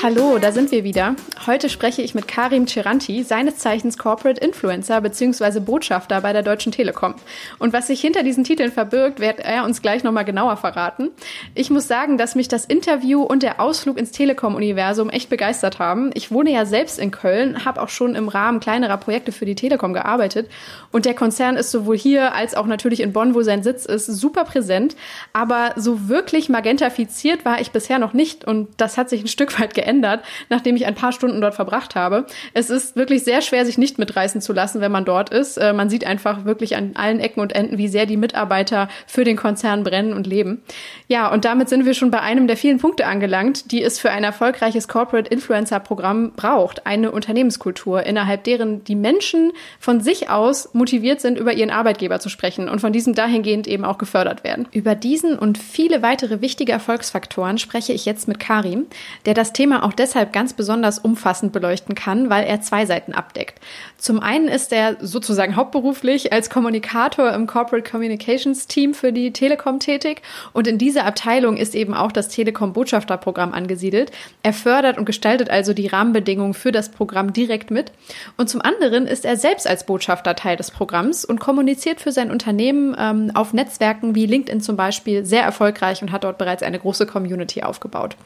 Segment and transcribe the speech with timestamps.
[0.00, 1.16] Hallo, da sind wir wieder.
[1.48, 5.58] Heute spreche ich mit Karim Ceranti, seines Zeichens Corporate Influencer bzw.
[5.58, 7.16] Botschafter bei der Deutschen Telekom.
[7.58, 11.10] Und was sich hinter diesen Titeln verbirgt, wird er uns gleich nochmal genauer verraten.
[11.56, 16.12] Ich muss sagen, dass mich das Interview und der Ausflug ins Telekom-Universum echt begeistert haben.
[16.14, 19.56] Ich wohne ja selbst in Köln, habe auch schon im Rahmen kleinerer Projekte für die
[19.56, 20.48] Telekom gearbeitet.
[20.92, 24.06] Und der Konzern ist sowohl hier als auch natürlich in Bonn, wo sein Sitz ist,
[24.06, 24.94] super präsent.
[25.32, 28.44] Aber so wirklich magentafiziert war ich bisher noch nicht.
[28.44, 31.54] Und das hat sich ein Stück weit geändert geändert, nachdem ich ein paar Stunden dort
[31.54, 32.26] verbracht habe.
[32.52, 35.56] Es ist wirklich sehr schwer, sich nicht mitreißen zu lassen, wenn man dort ist.
[35.56, 39.24] Äh, man sieht einfach wirklich an allen Ecken und Enden, wie sehr die Mitarbeiter für
[39.24, 40.62] den Konzern brennen und leben.
[41.08, 44.10] Ja, und damit sind wir schon bei einem der vielen Punkte angelangt, die es für
[44.10, 46.86] ein erfolgreiches Corporate Influencer Programm braucht.
[46.86, 52.28] Eine Unternehmenskultur, innerhalb deren die Menschen von sich aus motiviert sind, über ihren Arbeitgeber zu
[52.28, 54.68] sprechen und von diesem dahingehend eben auch gefördert werden.
[54.72, 58.86] Über diesen und viele weitere wichtige Erfolgsfaktoren spreche ich jetzt mit Karim,
[59.24, 63.60] der das Thema auch deshalb ganz besonders umfassend beleuchten kann, weil er zwei Seiten abdeckt.
[63.96, 69.80] Zum einen ist er sozusagen hauptberuflich als Kommunikator im Corporate Communications Team für die Telekom
[69.80, 74.10] tätig und in dieser Abteilung ist eben auch das Telekom Botschafterprogramm angesiedelt.
[74.42, 77.92] Er fördert und gestaltet also die Rahmenbedingungen für das Programm direkt mit.
[78.36, 82.30] Und zum anderen ist er selbst als Botschafter Teil des Programms und kommuniziert für sein
[82.30, 86.78] Unternehmen ähm, auf Netzwerken wie LinkedIn zum Beispiel sehr erfolgreich und hat dort bereits eine
[86.78, 88.16] große Community aufgebaut.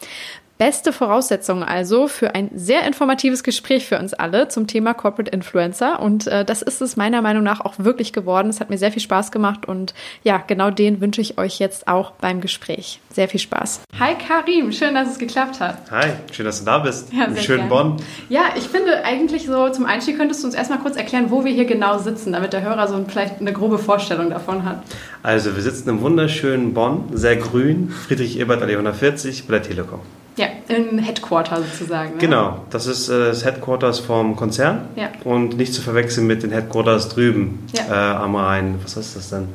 [0.62, 5.98] Beste Voraussetzungen also für ein sehr informatives Gespräch für uns alle zum Thema Corporate Influencer.
[5.98, 8.48] Und äh, das ist es meiner Meinung nach auch wirklich geworden.
[8.48, 11.88] Es hat mir sehr viel Spaß gemacht und ja, genau den wünsche ich euch jetzt
[11.88, 13.00] auch beim Gespräch.
[13.12, 13.80] Sehr viel Spaß.
[13.98, 15.78] Hi Karim, schön, dass es geklappt hat.
[15.90, 17.12] Hi, schön, dass du da bist.
[17.12, 17.96] Ja, Im schönen Bonn.
[18.28, 21.50] Ja, ich finde eigentlich so zum Einstieg könntest du uns erstmal kurz erklären, wo wir
[21.50, 24.84] hier genau sitzen, damit der Hörer so vielleicht eine grobe Vorstellung davon hat.
[25.24, 29.98] Also, wir sitzen im wunderschönen Bonn, sehr grün, Friedrich-Ebert-Allee 140 bei der Telekom.
[30.36, 32.12] Ja, im Headquarter sozusagen.
[32.12, 32.18] Ne?
[32.18, 35.10] Genau, das ist äh, das Headquarters vom Konzern ja.
[35.24, 38.14] und nicht zu verwechseln mit den Headquarters drüben ja.
[38.14, 38.78] äh, am Rhein.
[38.82, 39.48] Was heißt das denn?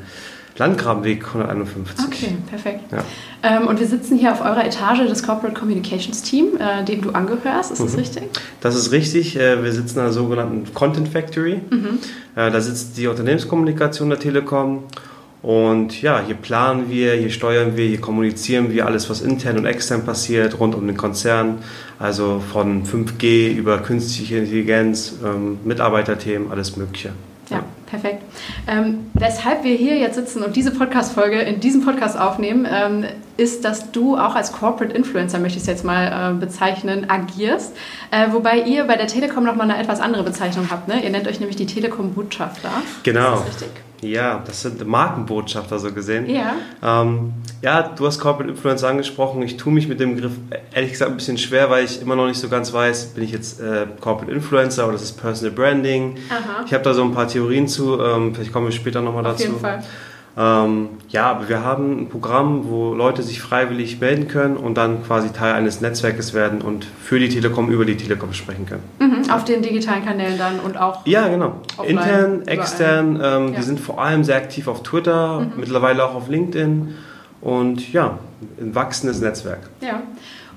[0.58, 2.06] Landgrabenweg 151.
[2.06, 2.92] Okay, perfekt.
[2.92, 3.04] Ja.
[3.44, 7.12] Ähm, und wir sitzen hier auf eurer Etage des Corporate Communications Team, äh, dem du
[7.12, 7.72] angehörst.
[7.72, 7.86] Ist mhm.
[7.86, 8.24] das richtig?
[8.62, 9.38] Das ist richtig.
[9.38, 11.62] Äh, wir sitzen in einer sogenannten Content Factory.
[11.70, 12.00] Mhm.
[12.36, 14.84] Äh, da sitzt die Unternehmenskommunikation der Telekom
[15.48, 19.66] und ja, hier planen wir, hier steuern wir, hier kommunizieren wir alles, was intern und
[19.66, 21.60] extern passiert, rund um den Konzern.
[22.00, 27.14] Also von 5G über künstliche Intelligenz, ähm, Mitarbeiterthemen, alles Mögliche.
[27.50, 28.24] Ja, perfekt.
[28.68, 33.06] Ähm, weshalb wir hier jetzt sitzen und diese Podcast-Folge in diesem Podcast aufnehmen, ähm,
[33.38, 37.74] ist, dass du auch als Corporate Influencer, möchte ich es jetzt mal äh, bezeichnen, agierst.
[38.12, 40.90] Äh, wobei ihr bei der Telekom nochmal eine etwas andere Bezeichnung habt.
[40.90, 41.02] Ne?
[41.02, 42.70] Ihr nennt euch nämlich die Telekom-Botschafter.
[43.04, 43.36] Genau.
[43.36, 43.87] Ist das richtig?
[44.02, 46.30] Ja, das sind Markenbotschafter so gesehen.
[46.30, 46.54] Ja.
[46.84, 49.42] Ähm, ja, du hast Corporate Influencer angesprochen.
[49.42, 50.34] Ich tue mich mit dem Begriff
[50.74, 53.32] ehrlich gesagt ein bisschen schwer, weil ich immer noch nicht so ganz weiß, bin ich
[53.32, 56.18] jetzt äh, Corporate Influencer oder ist es Personal Branding?
[56.30, 56.64] Aha.
[56.66, 58.00] Ich habe da so ein paar Theorien zu.
[58.00, 59.44] Ähm, vielleicht kommen wir später nochmal dazu.
[59.44, 59.84] Auf jeden Fall.
[60.38, 65.04] Ähm, ja, aber wir haben ein Programm, wo Leute sich freiwillig melden können und dann
[65.04, 68.84] quasi Teil eines Netzwerkes werden und für die Telekom über die Telekom sprechen können.
[69.00, 71.06] Mhm, auf den digitalen Kanälen dann und auch.
[71.06, 71.62] Ja, genau.
[71.84, 73.16] Intern, extern.
[73.16, 73.58] Ähm, ja.
[73.58, 75.54] Wir sind vor allem sehr aktiv auf Twitter, mhm.
[75.58, 76.96] mittlerweile auch auf LinkedIn
[77.42, 78.20] und ja,
[78.60, 79.70] ein wachsendes Netzwerk.
[79.82, 80.02] Ja.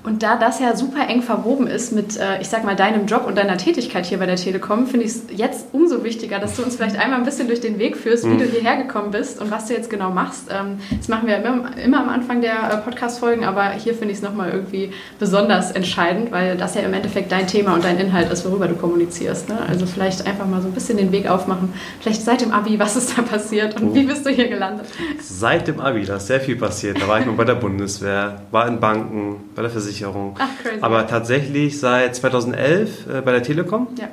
[0.03, 3.25] Und da das ja super eng verwoben ist mit, äh, ich sag mal, deinem Job
[3.27, 6.63] und deiner Tätigkeit hier bei der Telekom, finde ich es jetzt umso wichtiger, dass du
[6.63, 8.39] uns vielleicht einmal ein bisschen durch den Weg führst, wie mhm.
[8.39, 10.47] du hierher gekommen bist und was du jetzt genau machst.
[10.49, 14.17] Ähm, das machen wir immer, immer am Anfang der äh, Podcast-Folgen, aber hier finde ich
[14.17, 18.31] es nochmal irgendwie besonders entscheidend, weil das ja im Endeffekt dein Thema und dein Inhalt
[18.31, 19.49] ist, worüber du kommunizierst.
[19.49, 19.59] Ne?
[19.67, 21.73] Also vielleicht einfach mal so ein bisschen den Weg aufmachen.
[21.99, 23.93] Vielleicht seit dem Abi, was ist da passiert und oh.
[23.93, 24.87] wie bist du hier gelandet?
[25.19, 26.99] Seit dem Abi, da ist sehr viel passiert.
[26.99, 29.90] Da war ich mal bei der Bundeswehr, war in Banken, bei der Versicherung.
[29.91, 30.35] Versicherung.
[30.39, 30.81] Ach, crazy.
[30.81, 34.07] Aber tatsächlich seit 2011 äh, bei der Telekom ja.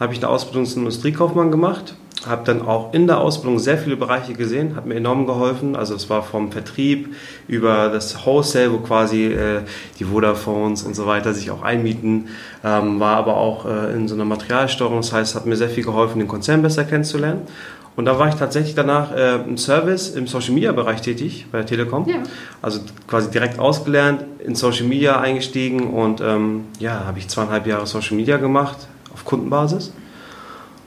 [0.00, 1.94] habe ich eine Ausbildung zum Industriekaufmann gemacht
[2.26, 5.76] habe dann auch in der Ausbildung sehr viele Bereiche gesehen, hat mir enorm geholfen.
[5.76, 7.14] Also es war vom Vertrieb
[7.46, 9.60] über das Wholesale, wo quasi äh,
[9.98, 12.28] die Vodafones und so weiter sich auch einmieten,
[12.64, 14.96] ähm, war aber auch äh, in so einer Materialsteuerung.
[14.96, 17.42] Das heißt, hat mir sehr viel geholfen, den Konzern besser kennenzulernen.
[17.98, 21.58] Und da war ich tatsächlich danach äh, im Service im Social Media Bereich tätig bei
[21.58, 22.08] der Telekom.
[22.08, 22.22] Ja.
[22.62, 22.78] Also
[23.08, 28.16] quasi direkt ausgelernt, in Social Media eingestiegen und ähm, ja, habe ich zweieinhalb Jahre Social
[28.16, 29.92] Media gemacht auf Kundenbasis.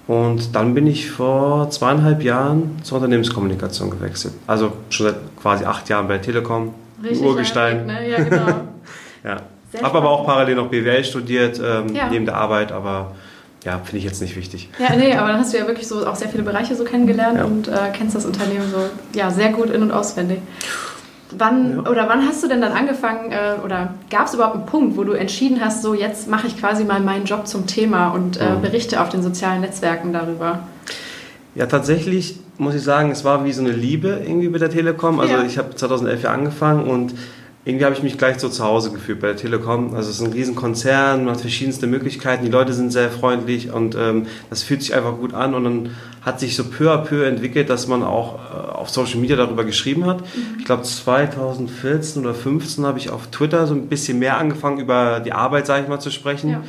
[0.08, 4.36] Und dann bin ich vor zweieinhalb Jahren zur Unternehmenskommunikation gewechselt.
[4.48, 6.74] Also schon seit quasi acht Jahren bei der Telekom.
[7.04, 7.88] Richtig Urgestein.
[7.88, 8.10] Ne?
[8.10, 8.46] Ja, genau.
[9.25, 9.42] ja.
[9.84, 12.08] Habe aber auch parallel noch BWL studiert, ähm, ja.
[12.10, 13.16] neben der Arbeit, aber
[13.63, 14.69] ja, finde ich jetzt nicht wichtig.
[14.80, 17.38] Ja, nee, aber dann hast du ja wirklich so auch sehr viele Bereiche so kennengelernt
[17.38, 17.46] ja.
[17.46, 20.40] und äh, kennst das Unternehmen so ja, sehr gut in- und auswendig.
[21.38, 21.90] Wann ja.
[21.90, 25.04] oder wann hast du denn dann angefangen äh, oder gab es überhaupt einen Punkt, wo
[25.04, 28.50] du entschieden hast, so jetzt mache ich quasi mal meinen Job zum Thema und äh,
[28.50, 28.62] mhm.
[28.62, 30.60] berichte auf den sozialen Netzwerken darüber?
[31.54, 35.19] Ja, tatsächlich muss ich sagen, es war wie so eine Liebe irgendwie mit der Telekom.
[35.19, 35.44] Also ja.
[35.44, 37.13] ich habe 2011 ja angefangen und
[37.72, 39.96] irgendwie habe ich mich gleich so zu Hause gefühlt bei der Telekom.
[39.96, 43.96] Also es ist ein Riesenkonzern, man hat verschiedenste Möglichkeiten, die Leute sind sehr freundlich und
[43.96, 45.90] ähm, das fühlt sich einfach gut an und dann
[46.22, 49.64] hat sich so peu à peu entwickelt, dass man auch äh, auf Social Media darüber
[49.64, 50.20] geschrieben hat.
[50.20, 50.58] Mhm.
[50.60, 55.22] Ich glaube 2014 oder 2015 habe ich auf Twitter so ein bisschen mehr angefangen über
[55.22, 56.50] die Arbeit, sage ich mal, zu sprechen.
[56.50, 56.64] Ja.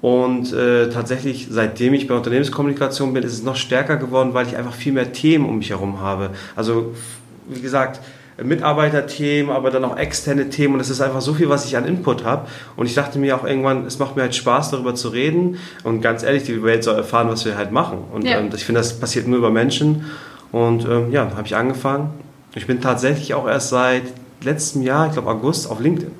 [0.00, 4.56] Und äh, tatsächlich, seitdem ich bei Unternehmenskommunikation bin, ist es noch stärker geworden, weil ich
[4.56, 6.30] einfach viel mehr Themen um mich herum habe.
[6.56, 6.94] Also
[7.46, 8.00] wie gesagt,
[8.42, 11.86] Mitarbeiterthemen, aber dann auch externe Themen und es ist einfach so viel, was ich an
[11.86, 12.48] Input habe.
[12.76, 16.00] Und ich dachte mir auch irgendwann, es macht mir halt Spaß, darüber zu reden und
[16.00, 17.98] ganz ehrlich, die Welt soll erfahren, was wir halt machen.
[18.12, 18.38] Und ja.
[18.38, 20.06] ähm, ich finde, das passiert nur über Menschen.
[20.52, 22.10] Und ähm, ja, habe ich angefangen.
[22.54, 24.02] Ich bin tatsächlich auch erst seit
[24.42, 26.12] letztem Jahr, ich glaube August, auf LinkedIn.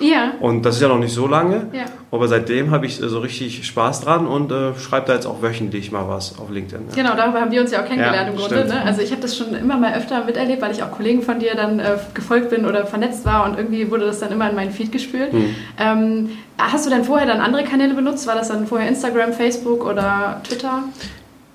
[0.00, 0.32] Ja.
[0.40, 1.68] Und das ist ja noch nicht so lange.
[1.72, 1.84] Ja.
[2.10, 5.92] Aber seitdem habe ich so richtig Spaß dran und äh, schreibe da jetzt auch wöchentlich
[5.92, 6.88] mal was auf LinkedIn.
[6.88, 6.94] Ja.
[6.94, 8.64] Genau, darüber haben wir uns ja auch kennengelernt im Grunde.
[8.66, 8.82] Ne?
[8.84, 11.54] Also ich habe das schon immer mal öfter miterlebt, weil ich auch Kollegen von dir
[11.54, 14.70] dann äh, gefolgt bin oder vernetzt war und irgendwie wurde das dann immer in meinen
[14.70, 15.32] Feed gespült.
[15.32, 15.54] Hm.
[15.78, 18.26] Ähm, hast du denn vorher dann andere Kanäle benutzt?
[18.26, 20.84] War das dann vorher Instagram, Facebook oder Twitter?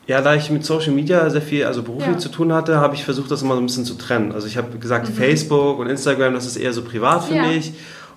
[0.08, 2.18] Ja, da ich mit Social Media sehr viel, also beruflich ja.
[2.18, 4.32] zu tun hatte, habe ich versucht, das immer so ein bisschen zu trennen.
[4.32, 5.14] Also ich habe gesagt, mhm.
[5.14, 7.44] Facebook und Instagram, das ist eher so privat für ja.
[7.44, 7.74] mich.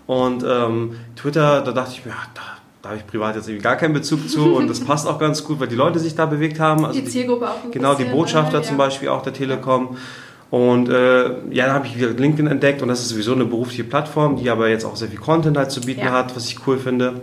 [0.07, 2.43] Und ähm, Twitter, da dachte ich mir, ja, da,
[2.83, 5.45] da habe ich privat jetzt irgendwie gar keinen Bezug zu und das passt auch ganz
[5.45, 6.85] gut, weil die Leute sich da bewegt haben.
[6.85, 8.69] Also die Zielgruppe auch Genau, die Botschafter äh, ja.
[8.69, 9.97] zum Beispiel auch der Telekom.
[10.51, 13.83] Und äh, ja, dann habe ich wieder LinkedIn entdeckt und das ist sowieso eine berufliche
[13.83, 16.13] Plattform, die aber jetzt auch sehr viel Content halt zu bieten ja.
[16.13, 17.13] hat, was ich cool finde.
[17.13, 17.21] Mhm.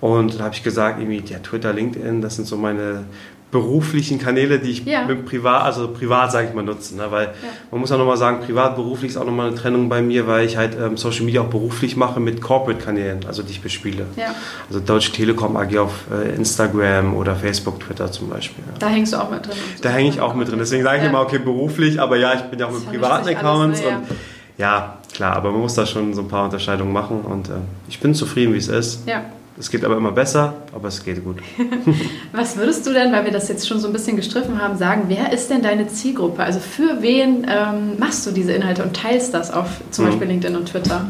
[0.00, 3.04] Und dann habe ich gesagt, irgendwie, ja, Twitter, LinkedIn, das sind so meine
[3.52, 5.04] beruflichen Kanäle, die ich ja.
[5.04, 7.10] mit privat, also privat sage ich mal nutze, ne?
[7.10, 7.32] weil ja.
[7.70, 10.46] man muss auch nochmal sagen, privat, beruflich ist auch nochmal eine Trennung bei mir, weil
[10.46, 14.06] ich halt ähm, Social Media auch beruflich mache mit Corporate-Kanälen, also die ich bespiele.
[14.16, 14.34] Ja.
[14.68, 18.64] Also Deutsche Telekom AG auf äh, Instagram oder Facebook, Twitter zum Beispiel.
[18.78, 19.54] Da hängst du auch mit drin.
[19.82, 22.40] Da hänge ich auch mit drin, deswegen sage ich immer, okay, beruflich, aber ja, ich
[22.42, 24.16] bin ja auch mit privaten Accounts alles, ne, und
[24.56, 27.52] ja, klar, aber man muss da schon so ein paar Unterscheidungen machen und äh,
[27.86, 29.06] ich bin zufrieden, wie es ist.
[29.06, 29.24] Ja.
[29.58, 31.38] Es geht aber immer besser, aber es geht gut.
[32.32, 35.04] Was würdest du denn, weil wir das jetzt schon so ein bisschen gestriffen haben, sagen,
[35.08, 36.42] wer ist denn deine Zielgruppe?
[36.42, 40.08] Also für wen ähm, machst du diese Inhalte und teilst das auf zum mhm.
[40.08, 41.06] Beispiel LinkedIn und Twitter?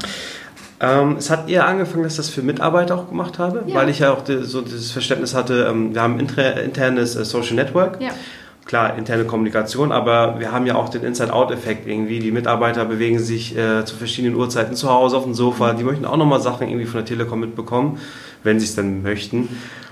[0.80, 3.76] Ähm, es hat eher angefangen, dass ich das für Mitarbeiter auch gemacht habe, ja.
[3.76, 6.28] weil ich ja auch die, so dieses Verständnis hatte, ähm, wir haben ein
[6.64, 8.00] internes äh, Social Network.
[8.00, 8.10] Ja
[8.64, 12.19] klar, interne Kommunikation, aber wir haben ja auch den Inside-Out-Effekt irgendwie.
[12.20, 15.73] Die Mitarbeiter bewegen sich äh, zu verschiedenen Uhrzeiten zu Hause auf dem Sofa.
[15.73, 17.99] Die möchten auch nochmal Sachen irgendwie von der Telekom mitbekommen
[18.43, 19.49] wenn sie es dann möchten.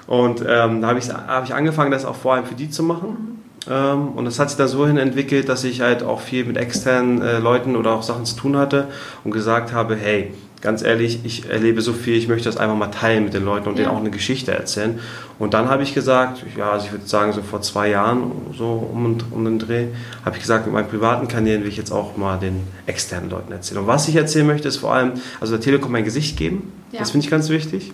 [0.06, 2.82] Und ähm, da habe ich, hab ich angefangen, das auch vor allem für die zu
[2.82, 3.39] machen.
[3.68, 6.56] Ähm, und das hat sich dann so hin entwickelt, dass ich halt auch viel mit
[6.56, 8.88] externen äh, Leuten oder auch Sachen zu tun hatte
[9.24, 12.88] und gesagt habe, hey, ganz ehrlich, ich erlebe so viel, ich möchte das einfach mal
[12.88, 13.84] teilen mit den Leuten und ja.
[13.84, 14.98] denen auch eine Geschichte erzählen.
[15.38, 18.90] Und dann habe ich gesagt, ja, also ich würde sagen, so vor zwei Jahren, so
[18.92, 19.86] um, um den Dreh,
[20.24, 23.52] habe ich gesagt, mit meinen privaten Kanälen will ich jetzt auch mal den externen Leuten
[23.52, 23.80] erzählen.
[23.80, 26.72] Und was ich erzählen möchte, ist vor allem, also der Telekom ein Gesicht geben.
[26.92, 26.98] Ja.
[26.98, 27.92] Das finde ich ganz wichtig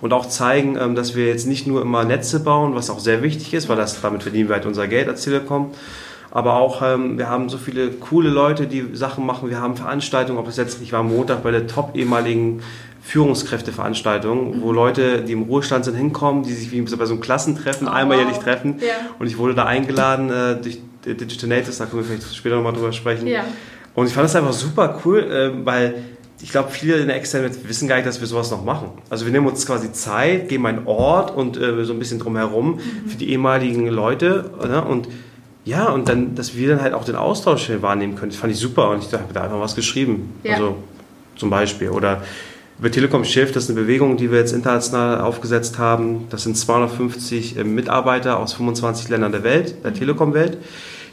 [0.00, 3.22] und auch zeigen, ähm, dass wir jetzt nicht nur immer Netze bauen, was auch sehr
[3.22, 5.70] wichtig ist, weil das, damit verdienen wir halt unser Geld als Telekom.
[6.30, 9.48] Aber auch, ähm, wir haben so viele coole Leute, die Sachen machen.
[9.48, 12.62] Wir haben Veranstaltungen, ob das jetzt, ich war am Montag bei der top ehemaligen
[13.02, 14.62] Führungskräfteveranstaltung, mhm.
[14.62, 17.92] wo Leute, die im Ruhestand sind, hinkommen, die sich wie bei so einem Klassentreffen oh,
[17.92, 18.80] einmal jährlich treffen.
[18.80, 18.94] Ja.
[19.18, 22.72] Und ich wurde da eingeladen äh, durch Digital Natives, da können wir vielleicht später nochmal
[22.72, 23.28] drüber sprechen.
[23.28, 23.44] Ja.
[23.94, 25.94] Und ich fand das einfach super cool, äh, weil
[26.46, 28.90] ich glaube, viele in der externen wissen gar nicht, dass wir sowas noch machen.
[29.10, 32.76] Also wir nehmen uns quasi Zeit, geben einen Ort und äh, so ein bisschen drumherum
[32.76, 33.10] mhm.
[33.10, 34.52] für die ehemaligen Leute.
[34.62, 34.80] Ne?
[34.80, 35.08] Und
[35.64, 38.60] ja, und dann, dass wir dann halt auch den Austausch wahrnehmen können, das fand ich
[38.60, 38.90] super.
[38.90, 40.34] Und ich habe da einfach was geschrieben.
[40.44, 40.54] Ja.
[40.54, 40.76] Also
[41.34, 41.90] zum Beispiel.
[41.90, 42.22] Oder
[42.78, 46.28] über Telekom Shift, das ist eine Bewegung, die wir jetzt international aufgesetzt haben.
[46.30, 50.58] Das sind 250 äh, Mitarbeiter aus 25 Ländern der Welt, der Telekom-Welt,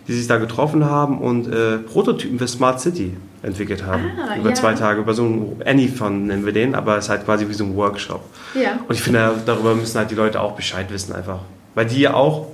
[0.07, 4.11] die sich da getroffen haben und äh, Prototypen für Smart City entwickelt haben.
[4.17, 4.55] Ah, über ja.
[4.55, 7.53] zwei Tage, über so ein Anython nennen wir den, aber es ist halt quasi wie
[7.53, 8.23] so ein Workshop.
[8.53, 8.79] Ja.
[8.87, 11.39] Und ich finde, darüber müssen halt die Leute auch Bescheid wissen einfach.
[11.75, 12.47] Weil die ja auch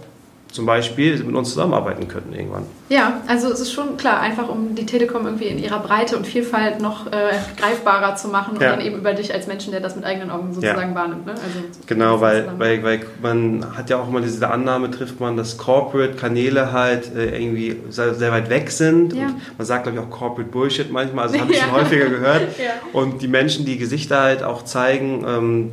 [0.52, 2.64] zum Beispiel mit uns zusammenarbeiten könnten irgendwann.
[2.90, 6.26] Ja, also es ist schon klar, einfach um die Telekom irgendwie in ihrer Breite und
[6.26, 9.96] Vielfalt noch äh, greifbarer zu machen und dann eben über dich als Menschen, der das
[9.96, 10.96] mit eigenen Augen sozusagen ja.
[10.96, 11.28] wahrnimmt.
[11.28, 11.34] Ne?
[11.34, 15.58] Also, genau, weil, weil, weil man hat ja auch immer diese Annahme, trifft man, dass
[15.58, 19.14] Corporate-Kanäle halt äh, irgendwie sehr, sehr, weit weg sind.
[19.14, 19.28] Ja.
[19.58, 22.48] man sagt, glaube ich, auch Corporate Bullshit manchmal, also das habe ich schon häufiger gehört.
[22.94, 25.72] Und die Menschen, die Gesichter halt auch zeigen, ähm,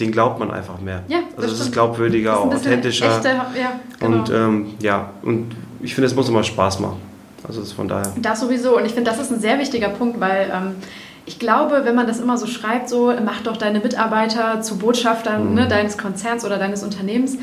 [0.00, 1.02] den glaubt man einfach mehr.
[1.08, 3.16] Ja, also es ist glaubwürdiger, ist authentischer.
[3.16, 4.18] Echte, ja, genau.
[4.18, 7.00] Und ähm, ja, und ich finde, es muss immer Spaß machen.
[7.46, 8.12] Also das von daher.
[8.20, 8.76] Das sowieso.
[8.76, 10.74] Und ich finde, das ist ein sehr wichtiger Punkt, weil ähm,
[11.26, 15.50] ich glaube, wenn man das immer so schreibt, so mach doch deine Mitarbeiter zu Botschaftern
[15.50, 15.54] mhm.
[15.54, 17.36] ne, deines Konzerns oder deines Unternehmens,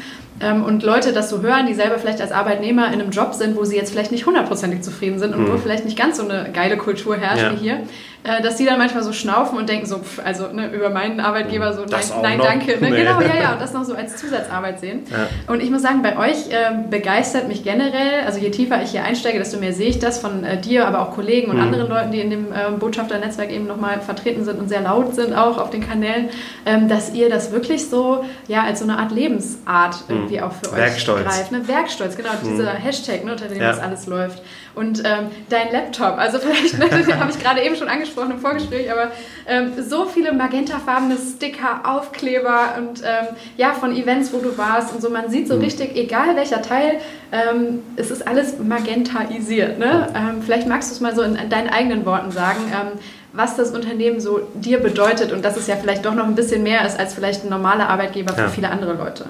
[0.52, 3.64] und Leute das so hören, die selber vielleicht als Arbeitnehmer in einem Job sind, wo
[3.64, 5.54] sie jetzt vielleicht nicht hundertprozentig zufrieden sind und mhm.
[5.54, 7.52] wo vielleicht nicht ganz so eine geile Kultur herrscht ja.
[7.54, 7.80] wie hier,
[8.24, 11.20] äh, dass die dann manchmal so schnaufen und denken so, pff, also ne, über meinen
[11.20, 12.80] Arbeitgeber so, das nein, nein danke.
[12.80, 12.92] Ne?
[13.04, 15.02] Genau, ja, ja, und das noch so als Zusatzarbeit sehen.
[15.10, 15.28] Ja.
[15.52, 19.04] Und ich muss sagen, bei euch äh, begeistert mich generell, also je tiefer ich hier
[19.04, 21.64] einsteige, desto mehr sehe ich das von äh, dir, aber auch Kollegen und mhm.
[21.64, 25.34] anderen Leuten, die in dem ähm, Botschafternetzwerk eben nochmal vertreten sind und sehr laut sind
[25.34, 26.30] auch auf den Kanälen,
[26.66, 30.52] ähm, dass ihr das wirklich so, ja, als so eine Art Lebensart mhm irgendwie auch
[30.52, 31.24] für euch Werkstolz.
[31.24, 31.52] greift.
[31.52, 31.68] Ne?
[31.68, 32.50] Werkstolz, genau, mhm.
[32.50, 33.70] dieser Hashtag, ne, unter dem ja.
[33.70, 34.42] das alles läuft.
[34.76, 38.40] Und ähm, dein Laptop, also vielleicht, ne, den habe ich gerade eben schon angesprochen im
[38.40, 39.12] Vorgespräch, aber
[39.48, 45.02] ähm, so viele magentafarbene Sticker, Aufkleber und ähm, ja, von Events, wo du warst und
[45.02, 45.62] so, man sieht so mhm.
[45.62, 47.00] richtig, egal welcher Teil,
[47.32, 49.80] ähm, es ist alles magentaisiert.
[49.80, 50.08] Ne?
[50.16, 53.00] Ähm, vielleicht magst du es mal so in, in deinen eigenen Worten sagen ähm,
[53.34, 56.64] was das Unternehmen so dir bedeutet und dass es ja vielleicht doch noch ein bisschen
[56.64, 58.50] mehr ist als vielleicht ein normaler Arbeitgeber für ja.
[58.50, 59.26] viele andere Leute.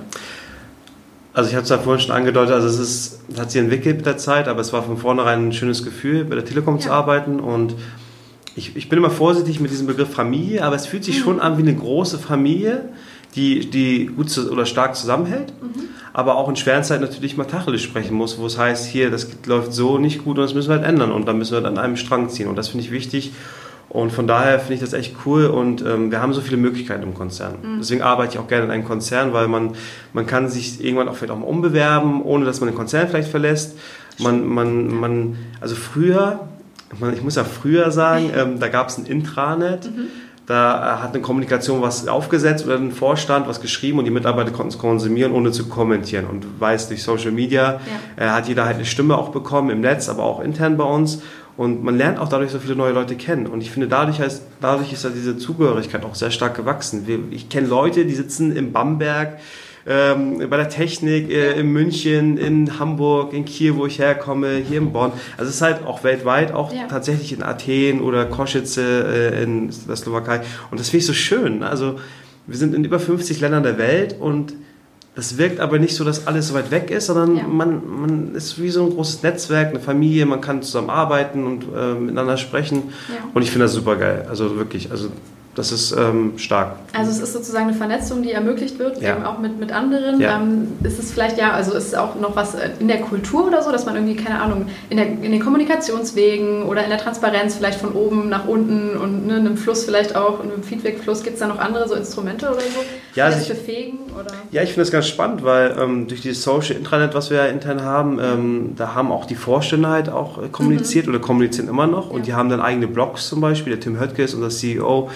[1.34, 3.98] Also ich habe es ja vorhin schon angedeutet, also es ist, es hat sich entwickelt
[3.98, 6.82] mit der Zeit, aber es war von vornherein ein schönes Gefühl, bei der Telekom ja.
[6.82, 7.76] zu arbeiten und
[8.56, 11.24] ich, ich bin immer vorsichtig mit diesem Begriff Familie, aber es fühlt sich mhm.
[11.24, 12.90] schon an wie eine große Familie,
[13.36, 15.90] die, die gut zu, oder stark zusammenhält, mhm.
[16.14, 19.28] aber auch in schweren Zeiten natürlich mal Tacheles sprechen muss, wo es heißt, hier, das
[19.48, 21.80] läuft so nicht gut und das müssen wir halt ändern und dann müssen wir an
[21.80, 23.32] einem Strang ziehen und das finde ich wichtig
[23.94, 27.04] und von daher finde ich das echt cool und ähm, wir haben so viele Möglichkeiten
[27.04, 27.54] im Konzern.
[27.62, 27.78] Mhm.
[27.78, 29.76] Deswegen arbeite ich auch gerne in einem Konzern, weil man,
[30.14, 33.30] man kann sich irgendwann auch vielleicht auch mal umbewerben, ohne dass man den Konzern vielleicht
[33.30, 33.78] verlässt.
[34.18, 36.40] Man, man, man, also früher,
[37.14, 39.86] ich muss ja früher sagen, ähm, da gab es ein Intranet.
[39.86, 40.08] Mhm.
[40.46, 44.74] Da hat eine Kommunikation was aufgesetzt oder ein Vorstand was geschrieben und die Mitarbeiter konnten
[44.74, 46.26] es konsumieren, ohne zu kommentieren.
[46.26, 47.80] Und weiß durch Social Media
[48.18, 48.26] ja.
[48.26, 51.22] äh, hat jeder halt eine Stimme auch bekommen im Netz, aber auch intern bei uns.
[51.56, 53.46] Und man lernt auch dadurch so viele neue Leute kennen.
[53.46, 57.06] Und ich finde, dadurch, heißt, dadurch ist ja diese Zugehörigkeit auch sehr stark gewachsen.
[57.32, 59.38] Ich kenne Leute, die sitzen in Bamberg,
[59.86, 64.78] ähm, bei der Technik, äh, in München, in Hamburg, in Kiel, wo ich herkomme, hier
[64.78, 65.12] in Bonn.
[65.38, 66.88] Also es ist halt auch weltweit, auch ja.
[66.88, 70.42] tatsächlich in Athen oder Kosice äh, in der Slowakei.
[70.72, 71.64] Und das finde ich so schön.
[71.64, 72.00] Also
[72.48, 74.54] wir sind in über 50 Ländern der Welt und
[75.16, 77.44] das wirkt aber nicht so, dass alles so weit weg ist, sondern ja.
[77.48, 81.66] man, man ist wie so ein großes Netzwerk, eine Familie, man kann zusammen arbeiten und
[81.76, 82.94] äh, miteinander sprechen.
[83.10, 83.30] Ja.
[83.34, 84.26] Und ich finde das super geil.
[84.28, 85.10] Also wirklich, also
[85.56, 86.76] das ist ähm, stark.
[86.98, 89.16] Also es ist sozusagen eine Vernetzung, die ermöglicht wird, ja.
[89.16, 90.20] eben auch mit, mit anderen.
[90.20, 90.38] Ja.
[90.38, 93.62] Ähm, ist es vielleicht ja, also ist es auch noch was in der Kultur oder
[93.62, 97.56] so, dass man irgendwie, keine Ahnung, in, der, in den Kommunikationswegen oder in der Transparenz
[97.56, 101.36] vielleicht von oben nach unten und ne, einem Fluss vielleicht auch, in einem Feedback-Fluss, gibt
[101.36, 102.84] es da noch andere so Instrumente oder so?
[103.14, 104.00] Ja, also ich, befähigen?
[104.20, 104.34] Oder?
[104.52, 107.46] Ja, ich finde das ganz spannend, weil ähm, durch dieses Social Intranet, was wir ja
[107.46, 111.14] intern haben, ähm, da haben auch die Vorstände halt auch äh, kommuniziert mhm.
[111.14, 114.34] oder kommunizieren immer noch und die haben dann eigene Blogs zum Beispiel, der Tim Höttges,
[114.34, 115.10] unser CEO,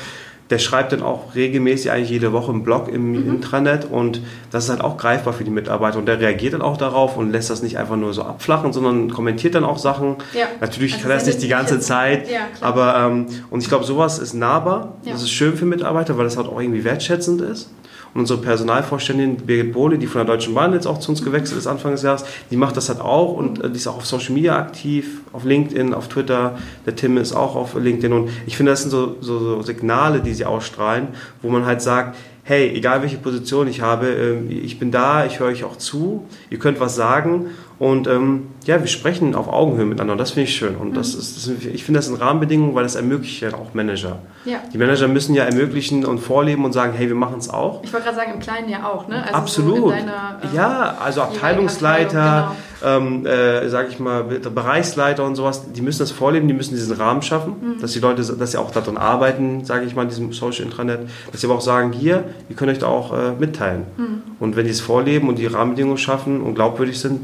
[0.50, 3.30] der schreibt dann auch regelmäßig, eigentlich jede Woche einen Blog im mhm.
[3.36, 6.78] Intranet und das ist halt auch greifbar für die Mitarbeiter und der reagiert dann auch
[6.78, 10.16] darauf und lässt das nicht einfach nur so abflachen, sondern kommentiert dann auch Sachen.
[10.34, 10.46] Ja.
[10.62, 13.86] Natürlich also kann er das nicht die ganze Zeit, ja, aber ähm, und ich glaube,
[13.86, 15.14] sowas ist nahbar, ja.
[15.14, 17.70] das ist schön für Mitarbeiter, weil das halt auch irgendwie wertschätzend ist.
[18.14, 21.58] Und unsere Personalvorständin Birgit Bohle, die von der Deutschen Bahn jetzt auch zu uns gewechselt
[21.58, 24.06] ist Anfang des Jahres, die macht das halt auch und äh, die ist auch auf
[24.06, 26.58] Social Media aktiv, auf LinkedIn, auf Twitter.
[26.86, 30.22] Der Tim ist auch auf LinkedIn und ich finde, das sind so, so, so Signale,
[30.22, 31.10] die sie ausstrahlen,
[31.42, 35.40] wo man halt sagt, hey, egal welche Position ich habe, ähm, ich bin da, ich
[35.40, 37.48] höre euch auch zu, ihr könnt was sagen
[37.80, 40.16] und ähm, ja, wir sprechen auf Augenhöhe miteinander.
[40.16, 40.76] Das finde ich schön.
[40.76, 40.94] Und mhm.
[40.96, 44.20] das ist, das, ich finde das eine Rahmenbedingung, weil das ermöglicht ja auch Manager.
[44.46, 44.58] Ja.
[44.74, 47.84] Die Manager müssen ja ermöglichen und vorleben und sagen, hey, wir machen es auch.
[47.84, 49.22] Ich wollte gerade sagen, im Kleinen ja auch, ne?
[49.22, 49.78] Also Absolut.
[49.78, 55.82] So deiner, ähm, ja, also Abteilungsleiter, ähm, äh, sage ich mal, Bereichsleiter und sowas, die
[55.82, 57.80] müssen das vorleben, die müssen diesen Rahmen schaffen, mhm.
[57.80, 61.02] dass die Leute, dass sie auch daran arbeiten, sage ich mal, in diesem Social Intranet,
[61.32, 63.84] dass sie aber auch sagen, hier, ihr könnt euch da auch äh, mitteilen.
[63.98, 64.22] Mhm.
[64.40, 67.22] Und wenn die es vorleben und die Rahmenbedingungen schaffen und glaubwürdig sind,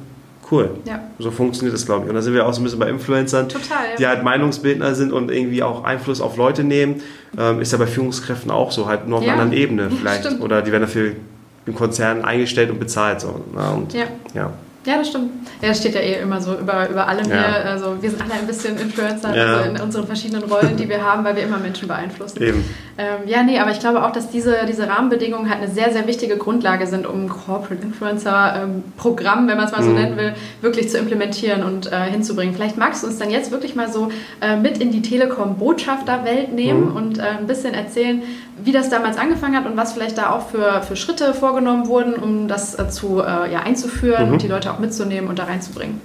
[0.53, 0.69] cool.
[0.85, 1.01] Ja.
[1.19, 2.09] So funktioniert das, glaube ich.
[2.09, 3.95] Und da sind wir auch so ein bisschen bei Influencern, Total, ja.
[3.97, 7.01] die halt Meinungsbildner sind und irgendwie auch Einfluss auf Leute nehmen.
[7.37, 10.25] Ähm, ist ja bei Führungskräften auch so, halt nur auf einer anderen Ebene vielleicht.
[10.25, 11.13] Ja, Oder die werden dafür
[11.65, 13.21] im Konzern eingestellt und bezahlt.
[13.21, 13.43] So.
[13.53, 13.71] Ne?
[13.75, 14.53] und, ja.
[14.85, 14.97] Ja.
[14.97, 15.31] Das stimmt.
[15.61, 17.35] Ja, das steht ja eh immer so über, über allem ja.
[17.35, 17.65] hier.
[17.65, 19.57] Also wir sind alle ein bisschen Influencer ja.
[19.57, 22.41] also in unseren verschiedenen Rollen, die wir haben, weil wir immer Menschen beeinflussen.
[22.41, 22.65] Eben.
[22.97, 26.05] Ähm, ja, nee, aber ich glaube auch, dass diese, diese Rahmenbedingungen halt eine sehr, sehr
[26.05, 29.95] wichtige Grundlage sind, um ein Corporate Influencer-Programm, ähm, wenn man es mal so mhm.
[29.95, 32.53] nennen will, wirklich zu implementieren und äh, hinzubringen.
[32.53, 34.09] Vielleicht magst du uns dann jetzt wirklich mal so
[34.41, 36.95] äh, mit in die Telekom-Botschafter-Welt nehmen mhm.
[36.95, 38.21] und äh, ein bisschen erzählen,
[38.63, 42.13] wie das damals angefangen hat und was vielleicht da auch für, für Schritte vorgenommen wurden,
[42.13, 44.33] um das äh, zu, äh, ja, einzuführen mhm.
[44.33, 46.01] und die Leute auch mitzunehmen und da reinzubringen.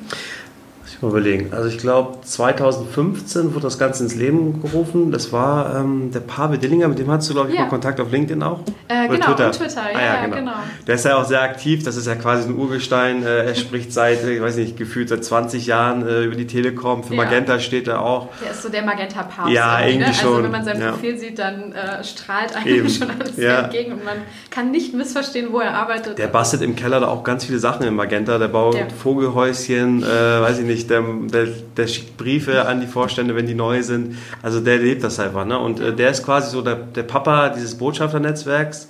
[1.01, 1.53] Mal überlegen.
[1.53, 5.13] Also ich glaube 2015 wurde das Ganze ins Leben gerufen.
[5.13, 7.63] Das war ähm, der Pavel Dillinger, mit dem hattest du glaube ich ja.
[7.63, 8.61] mal Kontakt auf LinkedIn auch.
[8.89, 9.53] Äh, genau, Twitter.
[9.53, 9.83] Twitter.
[9.95, 10.37] Ah, ja, genau.
[10.37, 10.53] genau.
[10.87, 11.85] Der ist ja auch sehr aktiv.
[11.85, 13.23] Das ist ja quasi ein Urgestein.
[13.23, 17.05] Äh, er spricht seit, ich weiß nicht, gefühlt seit 20 Jahren äh, über die Telekom.
[17.05, 18.29] Für Magenta steht er auch.
[18.43, 19.53] Der ist so der Magenta-Papst.
[19.53, 20.15] Ja, irgendwie ne?
[20.15, 20.31] schon.
[20.31, 22.89] Also wenn man sein Profil sieht, dann äh, strahlt eigentlich Eben.
[22.91, 24.17] schon alles entgegen und man
[24.51, 26.19] kann nicht missverstehen, wo er arbeitet.
[26.19, 28.39] Der bastelt im Keller da auch ganz viele Sachen im Magenta.
[28.39, 33.35] Der baut Vogelhäuschen, äh, weiß ich nicht, der, der der schickt Briefe an die Vorstände,
[33.37, 34.17] wenn die neu sind.
[34.43, 35.45] Also der lebt das einfach.
[35.45, 35.59] Ne?
[35.59, 38.89] Und äh, der ist quasi so der, der Papa dieses Botschafternetzwerks.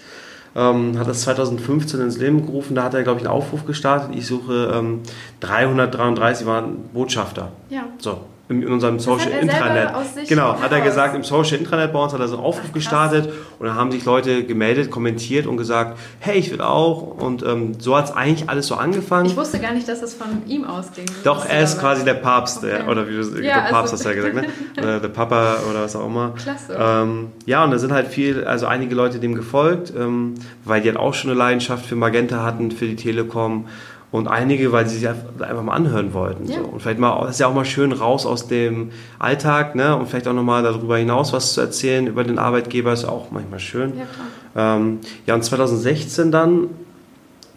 [0.56, 2.74] Ähm, hat das 2015 ins Leben gerufen.
[2.74, 4.10] Da hat er, glaube ich, einen Aufruf gestartet.
[4.14, 5.00] Ich suche ähm,
[5.40, 7.52] 333 waren Botschafter.
[7.68, 7.84] Ja.
[7.98, 9.90] So, in unserem Social Intranet.
[10.26, 13.30] Genau, hat er gesagt, im Social Intranet bei uns hat er so einen Aufruf gestartet
[13.58, 17.02] und dann haben sich Leute gemeldet, kommentiert und gesagt, hey, ich will auch.
[17.20, 19.26] Und ähm, so hat es eigentlich alles so angefangen.
[19.26, 21.04] Ich wusste gar nicht, dass das von ihm ausging.
[21.24, 22.78] Doch, er ist quasi der Papst, okay.
[22.78, 24.34] der, oder wie du, ja, der Papst also hast du ja gesagt,
[24.76, 25.00] ne?
[25.00, 26.32] der Papa oder was auch immer.
[26.36, 26.76] Klasse.
[26.78, 30.88] Ähm, ja, und da sind halt viel, also einige Leute dem gefolgt, ähm, weil die
[30.88, 33.66] halt auch schon eine Leidenschaft für Magenta hatten, für die Telekom
[34.10, 36.46] und einige, weil sie sich einfach mal anhören wollten.
[36.46, 36.58] Ja.
[36.58, 36.64] So.
[36.64, 39.96] Und vielleicht mal, das ist ja auch mal schön raus aus dem Alltag, ne?
[39.96, 43.60] Und vielleicht auch nochmal darüber hinaus was zu erzählen über den Arbeitgeber ist auch manchmal
[43.60, 43.92] schön.
[43.98, 44.76] Ja.
[44.76, 46.68] Ähm, ja und 2016 dann,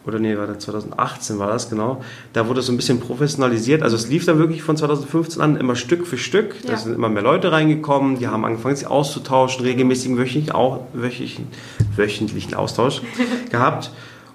[0.05, 3.81] oder nee, war das 2018 war das, genau, da wurde es so ein bisschen professionalisiert.
[3.81, 6.55] Also es lief dann wirklich von 2015 an immer Stück für Stück.
[6.63, 6.71] Ja.
[6.71, 10.53] Da sind immer mehr Leute reingekommen, die haben angefangen, sich auszutauschen, regelmäßigen wöchentlichen,
[10.91, 11.47] wöchentlichen,
[11.95, 13.01] wöchentlichen Austausch
[13.51, 13.91] gehabt.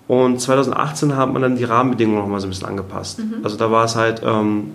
[0.09, 3.19] Und 2018 hat man dann die Rahmenbedingungen noch mal so ein bisschen angepasst.
[3.19, 3.37] Mhm.
[3.43, 4.73] Also da war es halt, ähm,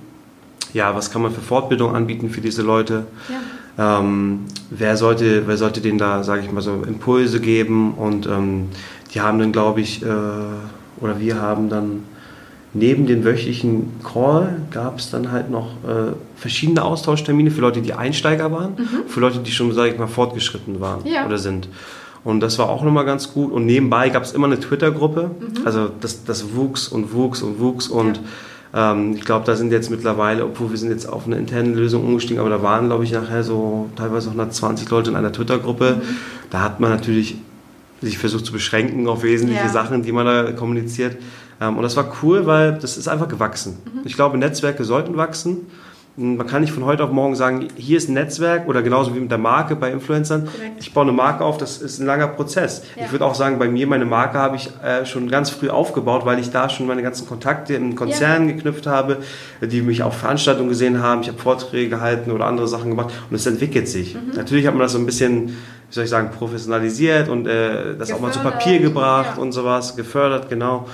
[0.74, 3.06] ja, was kann man für Fortbildung anbieten für diese Leute?
[3.30, 4.00] Ja.
[4.00, 7.94] Ähm, wer, sollte, wer sollte denen da, sage ich mal so, Impulse geben?
[7.94, 8.70] Und ähm,
[9.14, 10.08] die haben dann, glaube ich, äh,
[11.00, 12.04] oder wir haben dann
[12.74, 17.94] neben den wöchentlichen Call gab es dann halt noch äh, verschiedene Austauschtermine für Leute, die
[17.94, 19.08] Einsteiger waren, mhm.
[19.08, 21.26] für Leute, die schon, sage ich mal, fortgeschritten waren ja.
[21.26, 21.68] oder sind.
[22.24, 23.52] Und das war auch nochmal ganz gut.
[23.52, 25.32] Und nebenbei gab es immer eine Twitter-Gruppe.
[25.40, 25.66] Mhm.
[25.66, 27.88] Also das, das wuchs und wuchs und wuchs.
[27.88, 28.22] Und
[28.74, 28.92] ja.
[28.92, 32.06] ähm, ich glaube, da sind jetzt mittlerweile, obwohl wir sind jetzt auf eine interne Lösung
[32.06, 35.98] umgestiegen, aber da waren, glaube ich, nachher so teilweise 120 Leute in einer Twitter-Gruppe.
[35.98, 36.18] Mhm.
[36.52, 37.38] Da hat man natürlich
[38.02, 39.70] sich versucht zu beschränken auf wesentliche ja.
[39.70, 41.18] Sachen, die man da kommuniziert.
[41.60, 43.78] Ähm, und das war cool, weil das ist einfach gewachsen.
[43.86, 44.02] Mhm.
[44.06, 45.68] Ich glaube, Netzwerke sollten wachsen.
[46.18, 49.20] Man kann nicht von heute auf morgen sagen, hier ist ein Netzwerk oder genauso wie
[49.22, 50.46] mit der Marke bei Influencern.
[50.46, 50.74] Korrekt.
[50.80, 52.84] Ich baue eine Marke auf, das ist ein langer Prozess.
[52.98, 53.06] Ja.
[53.06, 56.26] Ich würde auch sagen, bei mir, meine Marke habe ich äh, schon ganz früh aufgebaut,
[56.26, 58.56] weil ich da schon meine ganzen Kontakte im Konzern ja.
[58.56, 59.20] geknüpft habe,
[59.62, 61.22] die mich auf Veranstaltungen gesehen haben.
[61.22, 64.16] Ich habe Vorträge gehalten oder andere Sachen gemacht und es entwickelt sich.
[64.16, 64.34] Mhm.
[64.36, 65.54] Natürlich hat man das so ein bisschen, wie
[65.92, 68.16] soll ich sagen, professionalisiert und äh, das gefördert.
[68.16, 69.42] auch mal zu Papier gebracht ja.
[69.42, 70.88] und sowas, gefördert, genau.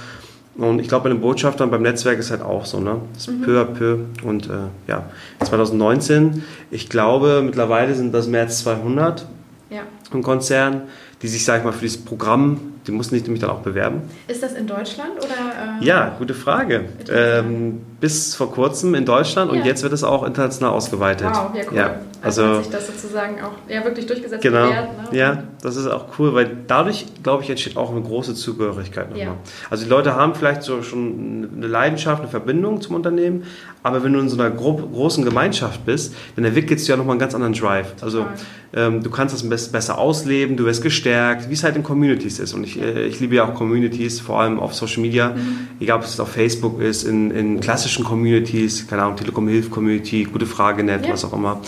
[0.58, 3.00] Und ich glaube, bei den Botschaftern beim Netzwerk ist halt auch so, ne?
[3.14, 3.42] Das ist mhm.
[3.42, 4.00] peu à peu.
[4.24, 5.10] Und äh, ja,
[5.44, 9.26] 2019, ich glaube, mittlerweile sind das mehr als 200
[9.70, 9.82] ja.
[10.12, 10.84] im Konzern,
[11.22, 14.02] die sich, sag ich mal, für dieses Programm die mussten sich nämlich dann auch bewerben.
[14.28, 15.82] Ist das in Deutschland oder?
[15.82, 16.86] Äh ja, gute Frage.
[17.12, 19.60] Ähm, bis vor kurzem in Deutschland ja.
[19.60, 21.28] und jetzt wird es auch international ausgeweitet.
[21.30, 21.78] Wow, ja cool.
[21.78, 24.42] Ja, also, also hat sich das sozusagen auch ja, wirklich durchgesetzt.
[24.42, 24.68] Genau.
[24.68, 25.18] Bewährt, ne?
[25.18, 29.26] Ja, das ist auch cool, weil dadurch, glaube ich, entsteht auch eine große Zugehörigkeit nochmal.
[29.26, 29.36] Ja.
[29.70, 33.44] Also die Leute haben vielleicht so schon eine Leidenschaft, eine Verbindung zum Unternehmen,
[33.84, 37.14] aber wenn du in so einer gro großen Gemeinschaft bist, dann entwickelst du ja nochmal
[37.14, 37.94] einen ganz anderen Drive.
[38.02, 38.26] Also
[38.74, 42.54] ähm, du kannst das besser ausleben, du wirst gestärkt, wie es halt in Communities ist.
[42.54, 45.68] Und ich äh, ich, liebe ja auch Communities, vor allem auf Social Media, mhm.
[45.80, 50.24] egal ob es auf Facebook ist, in, in klassischen Communities, keine Ahnung, Telekom Hilf Community,
[50.24, 51.14] gute Frage, net, ja.
[51.14, 51.60] was auch immer.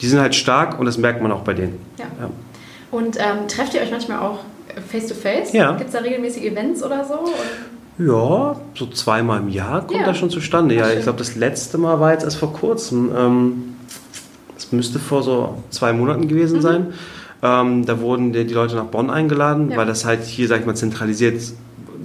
[0.00, 1.78] Die sind halt stark und das merkt man auch bei denen.
[1.98, 2.06] Ja.
[2.20, 2.30] ja.
[2.90, 4.40] Und ähm, trefft ihr euch manchmal auch
[4.88, 5.52] face to face?
[5.52, 5.72] Ja.
[5.72, 7.30] Gibt es da regelmäßige Events oder so?
[7.98, 10.06] Ja, so zweimal im Jahr kommt ja.
[10.06, 10.74] das schon zustande.
[10.74, 13.10] Ja, ich glaube, das letzte Mal war jetzt erst vor kurzem.
[13.14, 13.74] Ähm,
[14.54, 16.62] das müsste vor so zwei Monaten gewesen mhm.
[16.62, 16.86] sein.
[17.42, 19.76] Ähm, da wurden die, die, Leute nach Bonn eingeladen, ja.
[19.76, 21.40] weil das halt hier, sag ich mal, zentralisiert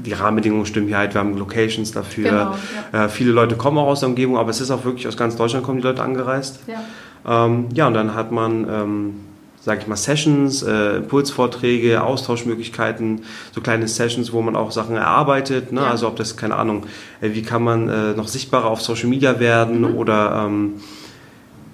[0.06, 2.30] die Rahmenbedingungen stimmen hier halt, wir haben Locations dafür.
[2.30, 2.56] Genau,
[2.93, 3.06] ja.
[3.06, 5.36] äh, viele Leute kommen auch aus der Umgebung, aber es ist auch wirklich aus ganz
[5.36, 6.60] Deutschland kommen die Leute angereist.
[6.67, 9.15] Ja, ähm, ja und dann hat man, ähm,
[9.62, 15.71] sage ich mal, Sessions, äh, Impulsvorträge, Austauschmöglichkeiten, so kleine Sessions, wo man auch Sachen erarbeitet.
[15.71, 15.82] Ne?
[15.82, 15.89] Ja.
[15.89, 16.86] Also ob das, keine Ahnung,
[17.21, 19.95] äh, wie kann man äh, noch sichtbarer auf Social Media werden mhm.
[19.95, 20.74] oder ähm,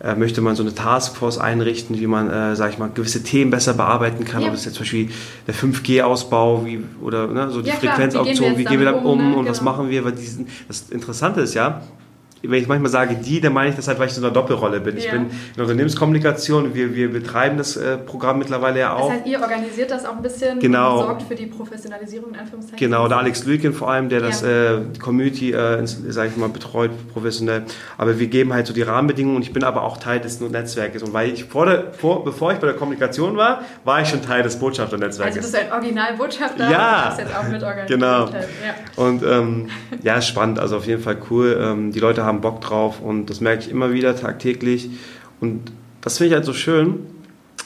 [0.04, 3.52] äh, möchte man so eine Taskforce einrichten, wie man, äh, sage ich mal, gewisse Themen
[3.52, 4.42] besser bearbeiten kann.
[4.42, 4.48] Ja.
[4.48, 5.10] Ob es jetzt zum Beispiel
[5.48, 9.18] der 5G-Ausbau wie, oder ne, so die ja, Frequenzauktion, wie gehen wir damit um, um
[9.18, 9.26] ne?
[9.30, 9.50] und genau.
[9.50, 10.04] was machen wir?
[10.04, 11.82] Weil diesen, das Interessante ist ja,
[12.41, 14.34] wenn ich manchmal sage die, dann meine ich das halt, weil ich so in einer
[14.34, 14.97] Doppelrolle bin.
[14.97, 15.04] Ja.
[15.04, 19.10] Ich bin in Unternehmenskommunikation, wir, wir betreiben das äh, Programm mittlerweile ja auch.
[19.10, 20.99] Das heißt, ihr organisiert das auch ein bisschen genau.
[20.99, 22.80] und sorgt für die Professionalisierung in Anführungszeichen.
[22.80, 24.27] Genau, der Alex Lüken vor allem, der ja.
[24.27, 27.63] das äh, Community, äh, sage ich mal, betreut professionell.
[27.97, 31.04] Aber wir geben halt so die Rahmenbedingungen und ich bin aber auch Teil des Netzwerkes.
[31.04, 34.21] Und weil ich vor der, vor, bevor ich bei der Kommunikation war, war ich schon
[34.21, 35.38] Teil des Botschafternetzwerkes.
[35.38, 36.77] Also du bist ein Originalbotschafter ja.
[36.77, 37.88] und hast jetzt auch mitorganisiert.
[37.88, 38.25] Genau.
[38.25, 39.04] Ja.
[39.04, 39.69] Und ähm,
[40.01, 41.60] ja, spannend, also auf jeden Fall cool.
[41.62, 44.89] Ähm, die Leute haben Bock drauf und das merke ich immer wieder tagtäglich.
[45.41, 47.00] Und das finde ich halt so schön,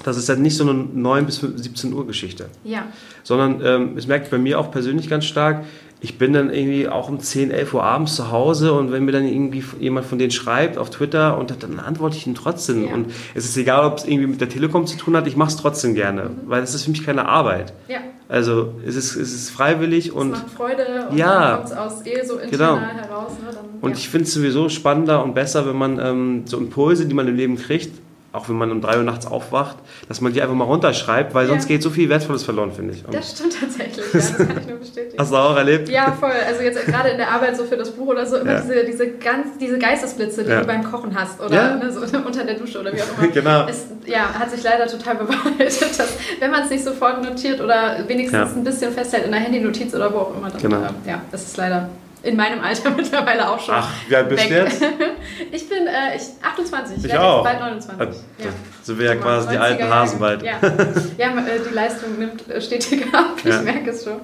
[0.04, 2.48] das ist halt nicht so eine 9 bis 17 Uhr Geschichte.
[2.64, 2.88] Ja.
[3.24, 5.64] Sondern ähm, das merke ich bei mir auch persönlich ganz stark.
[6.06, 9.12] Ich bin dann irgendwie auch um 10, 11 Uhr abends zu Hause und wenn mir
[9.12, 12.86] dann irgendwie jemand von denen schreibt auf Twitter und dann antworte ich ihm trotzdem.
[12.86, 12.94] Ja.
[12.94, 15.50] Und es ist egal, ob es irgendwie mit der Telekom zu tun hat, ich mache
[15.50, 16.42] es trotzdem gerne, mhm.
[16.46, 17.74] weil es ist für mich keine Arbeit.
[17.88, 18.02] Ja.
[18.30, 20.34] Also es ist, es ist freiwillig und.
[20.34, 23.02] Es macht Freude und ja, kommt es aus eh so internal genau.
[23.02, 23.32] heraus.
[23.44, 23.50] Ne?
[23.52, 23.98] Dann, und ja.
[23.98, 27.36] ich finde es sowieso spannender und besser, wenn man ähm, so Impulse, die man im
[27.36, 27.90] Leben kriegt,
[28.36, 31.46] auch wenn man um 3 Uhr nachts aufwacht, dass man die einfach mal runterschreibt, weil
[31.46, 31.50] ja.
[31.50, 33.06] sonst geht so viel Wertvolles verloren, finde ich.
[33.06, 35.18] Und das stimmt tatsächlich, ja, das kann ich nur bestätigen.
[35.18, 35.90] Hast du auch erlebt?
[35.90, 36.32] Ja, voll.
[36.48, 38.62] Also jetzt gerade in der Arbeit so für das Buch oder so, immer ja.
[38.62, 42.56] diese, diese, ganz, diese Geistesblitze, die du beim Kochen hast oder ne, so unter der
[42.56, 43.32] Dusche oder wie auch immer.
[43.32, 43.68] genau.
[43.68, 47.98] Es, ja, hat sich leider total bewahrheitet, dass wenn man es nicht sofort notiert oder
[48.08, 50.82] wenigstens ein bisschen festhält in der Handynotiz oder wo auch immer, dann genau.
[51.06, 51.90] ja, das ist leider
[52.26, 53.76] in meinem Alter mittlerweile auch schon.
[53.76, 54.82] Ach, wie alt bist du jetzt?
[55.52, 56.98] ich bin äh, ich, 28.
[56.98, 57.44] Ich, ich auch.
[57.44, 58.08] bald 29.
[58.08, 58.46] Also, ja.
[58.84, 60.44] So wäre ja quasi die alten Hasen bald.
[60.44, 60.54] Ja,
[61.18, 63.62] ja äh, die Leistung nimmt äh, stetig ab, ich ja.
[63.62, 64.20] merke es schon.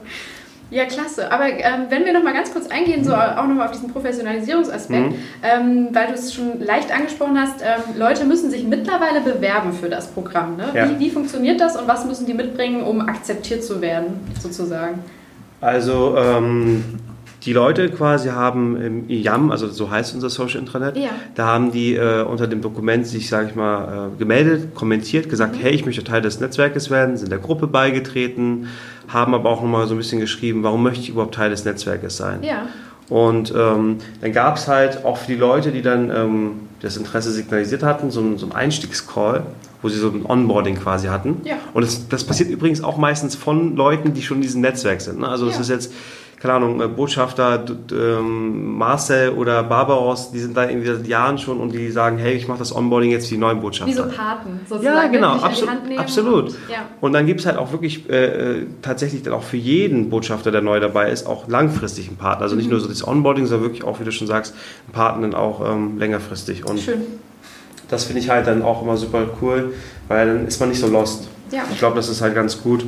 [0.72, 1.30] Ja, klasse.
[1.30, 3.92] Aber ähm, wenn wir noch mal ganz kurz eingehen, so auch noch mal auf diesen
[3.92, 5.16] Professionalisierungsaspekt, mhm.
[5.44, 9.90] ähm, weil du es schon leicht angesprochen hast, ähm, Leute müssen sich mittlerweile bewerben für
[9.90, 10.56] das Programm.
[10.56, 10.70] Ne?
[10.74, 10.90] Ja.
[10.90, 15.00] Wie, wie funktioniert das und was müssen die mitbringen, um akzeptiert zu werden, sozusagen?
[15.60, 17.00] Also ähm,
[17.44, 21.10] die Leute quasi haben im IAM, also so heißt unser Social Intranet, ja.
[21.36, 25.56] da haben die äh, unter dem Dokument sich, sage ich mal, äh, gemeldet, kommentiert, gesagt,
[25.56, 25.62] mhm.
[25.62, 28.68] hey, ich möchte Teil des Netzwerkes werden, sind der Gruppe beigetreten,
[29.08, 32.16] haben aber auch nochmal so ein bisschen geschrieben, warum möchte ich überhaupt Teil des Netzwerkes
[32.16, 32.44] sein.
[32.44, 32.68] Ja.
[33.10, 37.32] Und ähm, dann gab es halt auch für die Leute, die dann ähm, das Interesse
[37.32, 39.44] signalisiert hatten, so, so einen Einstiegscall,
[39.82, 41.42] wo sie so ein Onboarding quasi hatten.
[41.44, 41.56] Ja.
[41.74, 45.20] Und das, das passiert übrigens auch meistens von Leuten, die schon in diesem Netzwerk sind.
[45.20, 45.28] Ne?
[45.28, 45.62] Also es ja.
[45.62, 45.94] ist jetzt
[46.42, 51.60] keine Ahnung, äh, Botschafter ähm, Marcel oder Barbaros, die sind da irgendwie seit Jahren schon
[51.60, 53.94] und die sagen, hey, ich mache das Onboarding jetzt für die neuen Botschafter.
[53.94, 54.96] Wie so Paten, sozusagen.
[54.96, 55.76] Ja, genau, absolut.
[55.98, 56.46] absolut.
[56.46, 56.78] Und, ja.
[57.00, 58.26] und dann gibt es halt auch wirklich äh,
[58.62, 62.44] äh, tatsächlich dann auch für jeden Botschafter, der neu dabei ist, auch langfristig einen Partner.
[62.44, 62.72] Also nicht mhm.
[62.72, 64.56] nur so das Onboarding, sondern wirklich auch, wie du schon sagst,
[64.88, 66.66] einen Partner auch ähm, längerfristig.
[66.66, 67.02] Und Schön.
[67.88, 69.74] Das finde ich halt dann auch immer super cool,
[70.08, 71.28] weil dann ist man nicht so lost.
[71.52, 71.64] Ja.
[71.72, 72.86] Ich glaube, das ist halt ganz gut.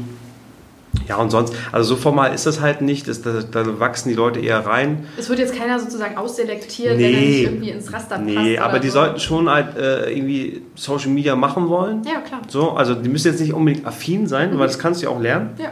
[1.07, 4.15] Ja, und sonst, also so formal ist das halt nicht, das, da, da, wachsen die
[4.15, 5.05] Leute eher rein.
[5.17, 8.45] Es wird jetzt keiner sozusagen ausselektiert, nee, wenn er nicht irgendwie ins Raster nee, passt.
[8.45, 8.93] Nee, aber die so.
[8.93, 12.03] sollten schon halt äh, irgendwie Social Media machen wollen.
[12.05, 12.41] Ja, klar.
[12.47, 14.59] So, also die müssen jetzt nicht unbedingt affin sein, mhm.
[14.59, 15.51] weil das kannst du ja auch lernen.
[15.57, 15.71] Ja.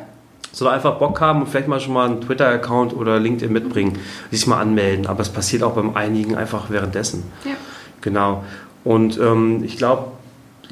[0.54, 4.36] Sondern einfach Bock haben und vielleicht mal schon mal einen Twitter-Account oder LinkedIn mitbringen, mhm.
[4.36, 5.08] sich mal anmelden.
[5.08, 7.24] Aber es passiert auch beim einigen einfach währenddessen.
[7.46, 7.52] Ja.
[8.02, 8.44] Genau.
[8.84, 10.12] Und ähm, ich glaube,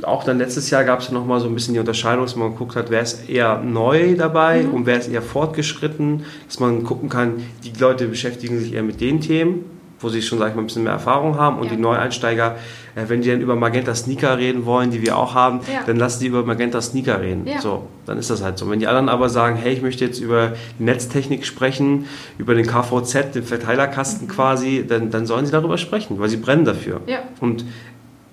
[0.03, 2.51] auch dann letztes Jahr gab es ja nochmal so ein bisschen die Unterscheidung, dass man
[2.51, 4.73] geguckt hat, wer ist eher neu dabei mhm.
[4.73, 9.01] und wer ist eher fortgeschritten, dass man gucken kann, die Leute beschäftigen sich eher mit
[9.01, 9.65] den Themen,
[9.99, 11.75] wo sie schon, sag ich mal, ein bisschen mehr Erfahrung haben und ja.
[11.75, 12.55] die Neueinsteiger,
[12.95, 15.81] äh, wenn die dann über Magenta Sneaker reden wollen, die wir auch haben, ja.
[15.85, 17.45] dann lassen die über Magenta Sneaker reden.
[17.45, 17.61] Ja.
[17.61, 18.69] So, dann ist das halt so.
[18.69, 22.05] Wenn die anderen aber sagen, hey, ich möchte jetzt über die Netztechnik sprechen,
[22.37, 24.31] über den KVZ, den Verteilerkasten mhm.
[24.31, 27.01] quasi, dann, dann sollen sie darüber sprechen, weil sie brennen dafür.
[27.41, 27.65] Und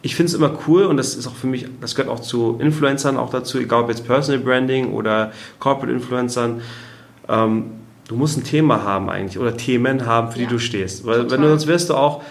[0.07, 2.59] ich finde es immer cool und das ist auch für mich, das gehört auch zu
[2.61, 6.61] Influencern auch dazu, egal ob jetzt Personal Branding oder Corporate Influencern.
[7.29, 7.73] Ähm,
[8.07, 11.05] du musst ein Thema haben eigentlich oder Themen haben, für ja, die du stehst.
[11.05, 11.31] Weil total.
[11.33, 12.23] wenn du sonst wirst du auch,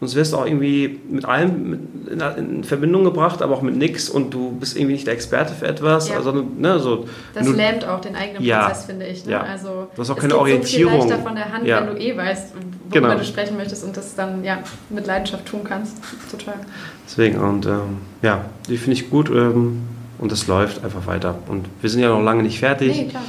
[0.00, 4.10] sonst wirst du auch irgendwie mit allem in, in, Verbindung gebracht, aber auch mit nichts
[4.10, 6.08] und du bist irgendwie nicht der Experte für etwas.
[6.08, 6.16] Ja.
[6.16, 9.24] Also, ne, so, das lähmt auch den eigenen ja, Prozess, finde ich.
[9.24, 9.32] Ne?
[9.32, 9.40] Ja.
[9.42, 11.02] Also, du hast auch keine Orientierung.
[11.02, 11.80] So viel von der Hand, ja.
[11.80, 13.18] wenn du eh weißt, worüber genau.
[13.18, 14.58] du sprechen möchtest und das dann ja,
[14.90, 15.96] mit Leidenschaft tun kannst.
[16.30, 16.54] Total.
[17.06, 19.82] Deswegen, und ähm, ja, die finde ich gut ähm,
[20.18, 21.38] und das läuft einfach weiter.
[21.48, 22.96] Und wir sind ja noch lange nicht fertig.
[22.96, 23.22] Nee, klar.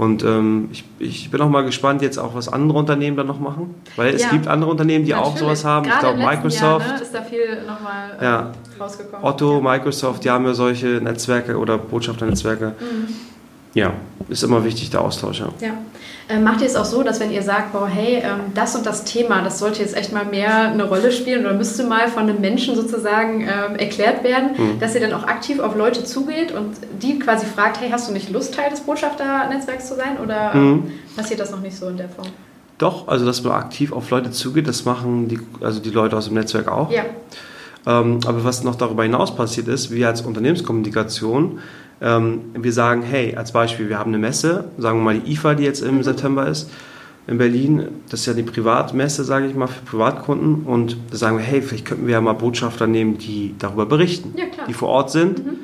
[0.00, 3.38] Und ähm, ich, ich, bin auch mal gespannt, jetzt auch was andere Unternehmen dann noch
[3.38, 3.74] machen.
[3.96, 4.30] Weil es ja.
[4.30, 5.34] gibt andere Unternehmen, die Natürlich.
[5.34, 5.84] auch sowas haben.
[5.84, 6.86] Gerade ich glaube, Microsoft.
[6.86, 8.52] Jahr, ne, ist da viel nochmal äh, ja.
[8.80, 9.26] rausgekommen.
[9.26, 9.60] Otto.
[9.60, 12.76] Microsoft, die haben ja solche Netzwerke oder Botschafternetzwerke.
[12.80, 13.14] Mhm.
[13.74, 13.92] Ja,
[14.28, 15.40] ist immer wichtig, der Austausch.
[15.40, 15.48] Ja.
[15.60, 15.74] ja.
[16.28, 18.86] Äh, macht ihr es auch so, dass wenn ihr sagt, boah, hey, ähm, das und
[18.86, 22.24] das Thema, das sollte jetzt echt mal mehr eine Rolle spielen oder müsste mal von
[22.24, 24.80] einem Menschen sozusagen ähm, erklärt werden, mhm.
[24.80, 28.12] dass ihr dann auch aktiv auf Leute zugeht und die quasi fragt, hey, hast du
[28.12, 30.92] nicht Lust, Teil des Botschafternetzwerks zu sein oder ähm, mhm.
[31.16, 32.28] passiert das noch nicht so in der Form?
[32.78, 36.26] Doch, also dass man aktiv auf Leute zugeht, das machen die, also die Leute aus
[36.26, 36.90] dem Netzwerk auch.
[36.90, 37.04] Ja.
[37.86, 41.60] Ähm, aber was noch darüber hinaus passiert ist, wir als Unternehmenskommunikation
[42.00, 45.54] ähm, wir sagen, hey, als Beispiel, wir haben eine Messe, sagen wir mal die IFA,
[45.54, 46.02] die jetzt im.
[46.02, 46.70] September ist,
[47.26, 47.88] in Berlin.
[48.08, 50.64] Das ist ja die Privatmesse, sage ich mal, für Privatkunden.
[50.64, 54.34] Und da sagen wir, hey, vielleicht könnten wir ja mal Botschafter nehmen, die darüber berichten,
[54.36, 55.44] ja, die vor Ort sind.
[55.44, 55.58] Mhm.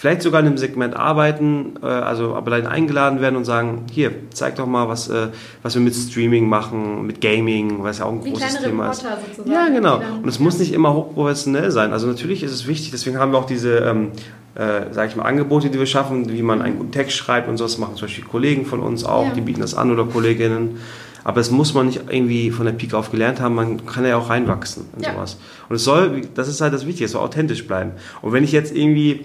[0.00, 4.12] Vielleicht sogar in einem Segment arbeiten, äh, also aber dann eingeladen werden und sagen, hier,
[4.32, 5.28] zeig doch mal, was, äh,
[5.62, 9.18] was wir mit Streaming machen, mit Gaming, was ja auch ein Wie großes Thema Reporter
[9.18, 9.36] ist.
[9.36, 9.50] Sozusagen.
[9.50, 10.00] Ja, genau.
[10.22, 11.92] Und es muss nicht immer hochprofessionell sein.
[11.92, 14.12] Also natürlich ist es wichtig, deswegen haben wir auch diese ähm,
[14.54, 17.56] äh, sage ich mal, Angebote, die wir schaffen, wie man einen guten Text schreibt und
[17.56, 17.64] so.
[17.64, 19.34] Das machen zum Beispiel Kollegen von uns auch, ja.
[19.34, 20.78] die bieten das an oder Kolleginnen.
[21.22, 24.16] Aber das muss man nicht irgendwie von der Pike auf gelernt haben, man kann ja
[24.16, 25.12] auch reinwachsen in ja.
[25.12, 25.36] sowas.
[25.68, 27.92] Und es soll, das ist halt das Wichtige, es soll authentisch bleiben.
[28.22, 29.24] Und wenn ich jetzt irgendwie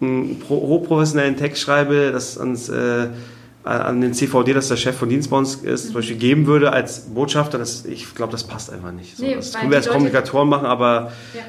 [0.00, 3.08] einen hochprofessionellen Text schreibe, das ans, äh,
[3.62, 5.86] an den CVD, dass der Chef von Dienst bei uns ist, mhm.
[5.88, 9.16] zum Beispiel geben würde als Botschafter, das, ich glaube, das passt einfach nicht.
[9.16, 11.42] So, nee, das können wir als Kommunikatoren machen, aber ja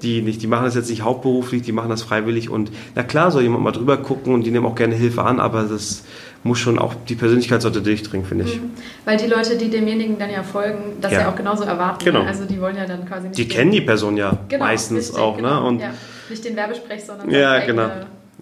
[0.00, 3.30] die nicht, die machen das jetzt nicht hauptberuflich, die machen das freiwillig und na klar
[3.30, 6.04] soll jemand mal drüber gucken und die nehmen auch gerne Hilfe an, aber das
[6.44, 8.56] muss schon auch, die Persönlichkeit sollte durchdringen, finde ich.
[8.56, 8.70] Mhm.
[9.04, 12.04] Weil die Leute, die demjenigen dann ja folgen, das ja, ja auch genauso erwarten.
[12.04, 12.22] Genau.
[12.22, 13.38] Also die wollen ja dann quasi nicht.
[13.38, 15.42] Die kennen die Person ja genau, meistens richtig, auch, ne?
[15.42, 15.60] genau.
[15.60, 15.68] ne?
[15.68, 15.94] Und ja.
[16.30, 17.88] Nicht den Werbesprech, sondern ja, genau.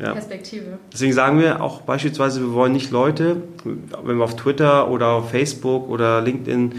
[0.01, 0.13] Ja.
[0.13, 0.79] Perspektive.
[0.93, 5.31] Deswegen sagen wir auch beispielsweise, wir wollen nicht Leute, wenn wir auf Twitter oder auf
[5.31, 6.73] Facebook oder LinkedIn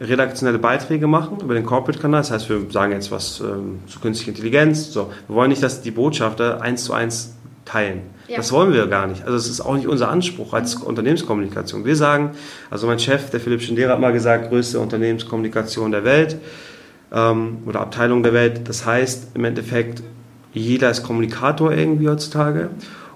[0.00, 2.20] redaktionelle Beiträge machen über den Corporate-Kanal.
[2.20, 4.92] Das heißt, wir sagen jetzt was ähm, zu künstlicher Intelligenz.
[4.92, 5.10] So.
[5.26, 8.02] Wir wollen nicht, dass die Botschafter eins zu eins teilen.
[8.28, 8.36] Ja.
[8.36, 9.24] Das wollen wir gar nicht.
[9.24, 10.84] Also es ist auch nicht unser Anspruch als mhm.
[10.84, 11.84] Unternehmenskommunikation.
[11.84, 12.32] Wir sagen,
[12.70, 16.36] also mein Chef, der Philipp Schindler, hat mal gesagt, größte Unternehmenskommunikation der Welt
[17.12, 18.68] ähm, oder Abteilung der Welt.
[18.68, 20.02] Das heißt im Endeffekt,
[20.52, 22.70] jeder ist Kommunikator irgendwie heutzutage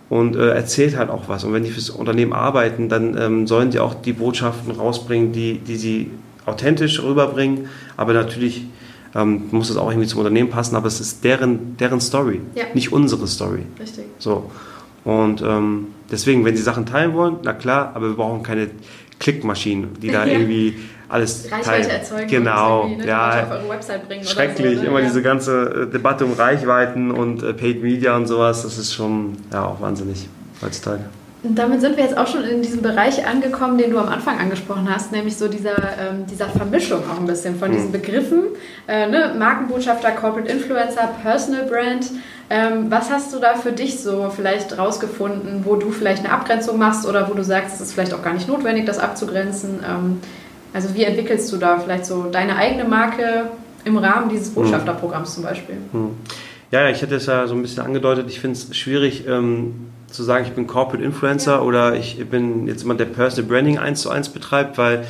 [0.09, 1.45] und äh, erzählt halt auch was.
[1.45, 5.59] Und wenn die fürs Unternehmen arbeiten, dann ähm, sollen die auch die Botschaften rausbringen, die,
[5.59, 6.11] die sie
[6.47, 8.67] authentisch rüberbringen, aber natürlich
[9.15, 12.65] ähm, muss es auch irgendwie zum Unternehmen passen, aber es ist deren, deren Story, ja.
[12.75, 13.65] nicht unsere Story.
[13.79, 14.05] Richtig.
[14.19, 14.51] So.
[15.05, 18.69] Und ähm, deswegen, wenn sie Sachen teilen wollen, na klar, aber wir brauchen keine
[19.19, 20.33] Klickmaschinen, die da ja.
[20.33, 20.77] irgendwie
[21.09, 21.91] alles Reichweite teilen.
[21.91, 22.29] erzeugen.
[22.29, 23.43] Genau, ne, ja.
[23.43, 24.89] Auf eure Website bringen Schrecklich, so, ne?
[24.89, 25.07] immer ja.
[25.07, 29.37] diese ganze äh, Debatte um Reichweiten und äh, Paid Media und sowas, das ist schon
[29.53, 30.29] ja auch wahnsinnig
[30.63, 31.05] heutzutage.
[31.43, 34.39] Und damit sind wir jetzt auch schon in diesem Bereich angekommen, den du am Anfang
[34.39, 37.93] angesprochen hast, nämlich so dieser, ähm, dieser Vermischung auch ein bisschen von diesen hm.
[37.93, 38.43] Begriffen.
[38.87, 39.35] Äh, ne?
[39.39, 42.11] Markenbotschafter, Corporate Influencer, Personal Brand.
[42.51, 46.79] Ähm, was hast du da für dich so vielleicht rausgefunden, wo du vielleicht eine Abgrenzung
[46.79, 49.81] machst oder wo du sagst, es ist vielleicht auch gar nicht notwendig, das abzugrenzen?
[49.89, 50.21] Ähm,
[50.75, 53.51] also wie entwickelst du da vielleicht so deine eigene Marke
[53.85, 54.57] im Rahmen dieses hm.
[54.57, 55.77] Botschafterprogramms zum Beispiel?
[55.93, 56.11] Hm.
[56.71, 58.27] Ja, ich hatte es ja so ein bisschen angedeutet.
[58.29, 61.61] Ich finde es schwierig, ähm, zu sagen, ich bin Corporate Influencer ja.
[61.61, 65.07] oder ich bin jetzt jemand, der Personal Branding eins zu eins betreibt, weil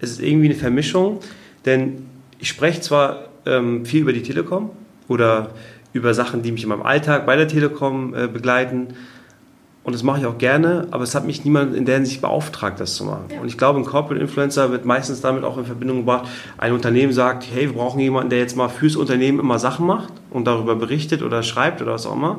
[0.00, 1.20] es ist irgendwie eine Vermischung.
[1.64, 2.06] Denn
[2.38, 4.70] ich spreche zwar ähm, viel über die Telekom
[5.08, 5.50] oder
[5.92, 8.88] über Sachen, die mich in meinem Alltag bei der Telekom äh, begleiten.
[9.84, 12.78] Und das mache ich auch gerne, aber es hat mich niemand in der Hinsicht beauftragt,
[12.78, 13.24] das zu machen.
[13.30, 13.40] Ja.
[13.40, 17.12] Und ich glaube, ein Corporate Influencer wird meistens damit auch in Verbindung gebracht, ein Unternehmen
[17.12, 20.76] sagt, hey, wir brauchen jemanden, der jetzt mal fürs Unternehmen immer Sachen macht und darüber
[20.76, 22.38] berichtet oder schreibt oder was auch immer.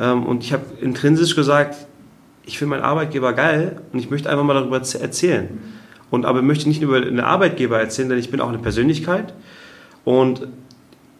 [0.00, 1.76] Ähm, und ich habe intrinsisch gesagt,
[2.46, 5.48] ich finde meinen Arbeitgeber geil und ich möchte einfach mal darüber erzählen.
[6.10, 9.32] Und aber möchte nicht nur über einen Arbeitgeber erzählen, denn ich bin auch eine Persönlichkeit.
[10.04, 10.48] Und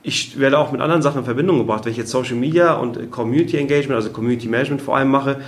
[0.02, 1.84] ich werde auch mit anderen Sachen in Verbindung gebracht.
[1.84, 5.40] Wenn ich jetzt Social Media und Community Engagement, also Community Management vor allem mache,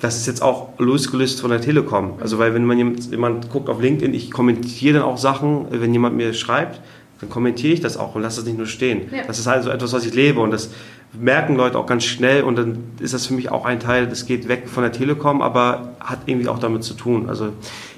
[0.00, 2.14] das ist jetzt auch losgelöst von der Telekom.
[2.20, 5.92] Also weil wenn man jemand, jemand guckt auf LinkedIn, ich kommentiere dann auch Sachen, wenn
[5.92, 6.80] jemand mir schreibt,
[7.20, 9.08] dann kommentiere ich das auch und lasse das nicht nur stehen.
[9.12, 9.24] Ja.
[9.26, 10.70] Das ist also etwas, was ich lebe und das
[11.12, 14.26] merken Leute auch ganz schnell und dann ist das für mich auch ein Teil, das
[14.26, 17.28] geht weg von der Telekom, aber hat irgendwie auch damit zu tun.
[17.28, 17.52] Also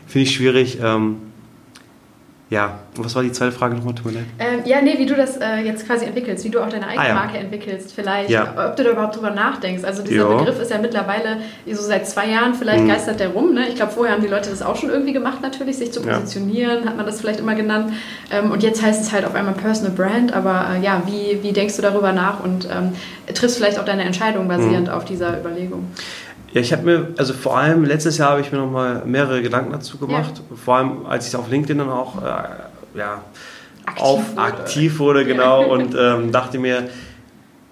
[0.06, 0.78] finde ich schwierig.
[0.82, 1.16] Ähm,
[2.50, 3.94] Ja, und was war die zweite Frage nochmal?
[3.94, 4.24] Tut mir leid.
[4.40, 7.04] Ähm, ja, nee, wie du das äh, jetzt quasi entwickelst, wie du auch deine eigene
[7.04, 7.14] ah, ja.
[7.14, 8.52] Marke entwickelst, vielleicht, ja.
[8.66, 9.84] ob du da überhaupt drüber nachdenkst.
[9.84, 10.38] Also dieser jo.
[10.38, 11.36] Begriff ist ja mittlerweile
[11.70, 12.88] so seit zwei Jahren, vielleicht mhm.
[12.88, 13.54] geistert der rum.
[13.54, 13.68] Ne?
[13.68, 16.82] Ich glaube, vorher haben die Leute das auch schon irgendwie gemacht natürlich, sich zu positionieren,
[16.82, 16.90] ja.
[16.90, 17.92] hat man das vielleicht immer genannt.
[18.32, 21.52] Ähm, und jetzt heißt es halt auf einmal Personal Brand, aber äh, ja, wie, wie
[21.52, 22.94] denkst du darüber nach und ähm,
[23.32, 24.94] triffst vielleicht auch deine Entscheidung basierend mhm.
[24.94, 25.84] auf dieser Überlegung?
[26.52, 29.40] Ja, ich habe mir, also vor allem letztes Jahr habe ich mir noch mal mehrere
[29.40, 30.42] Gedanken dazu gemacht.
[30.50, 30.56] Ja.
[30.56, 33.22] Vor allem, als ich auf LinkedIn dann auch äh, ja,
[33.86, 34.40] aktiv, auf, wurde.
[34.40, 36.88] aktiv wurde, genau, und ähm, dachte mir,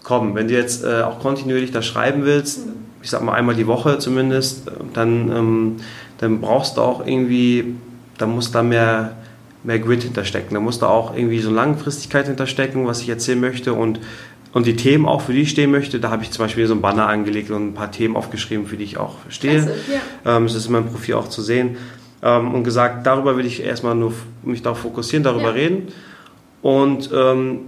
[0.04, 2.72] komm, wenn du jetzt äh, auch kontinuierlich da schreiben willst, mhm.
[3.02, 5.76] ich sag mal einmal die Woche zumindest, dann, ähm,
[6.18, 7.74] dann brauchst du auch irgendwie,
[8.16, 9.16] da muss da mehr,
[9.64, 10.54] mehr Grid hinterstecken.
[10.54, 13.98] Da muss da auch irgendwie so Langfristigkeit hinterstecken, was ich erzählen möchte und
[14.52, 16.74] und die Themen auch, für die ich stehen möchte, da habe ich zum Beispiel so
[16.74, 19.60] ein Banner angelegt und ein paar Themen aufgeschrieben, für die ich auch stehe.
[19.60, 19.74] Klasse,
[20.24, 20.36] ja.
[20.36, 21.76] ähm, das ist in meinem Profil auch zu sehen.
[22.22, 25.50] Ähm, und gesagt, darüber will ich erstmal nur mich darauf fokussieren, darüber ja.
[25.50, 25.88] reden.
[26.62, 27.60] Und ähm,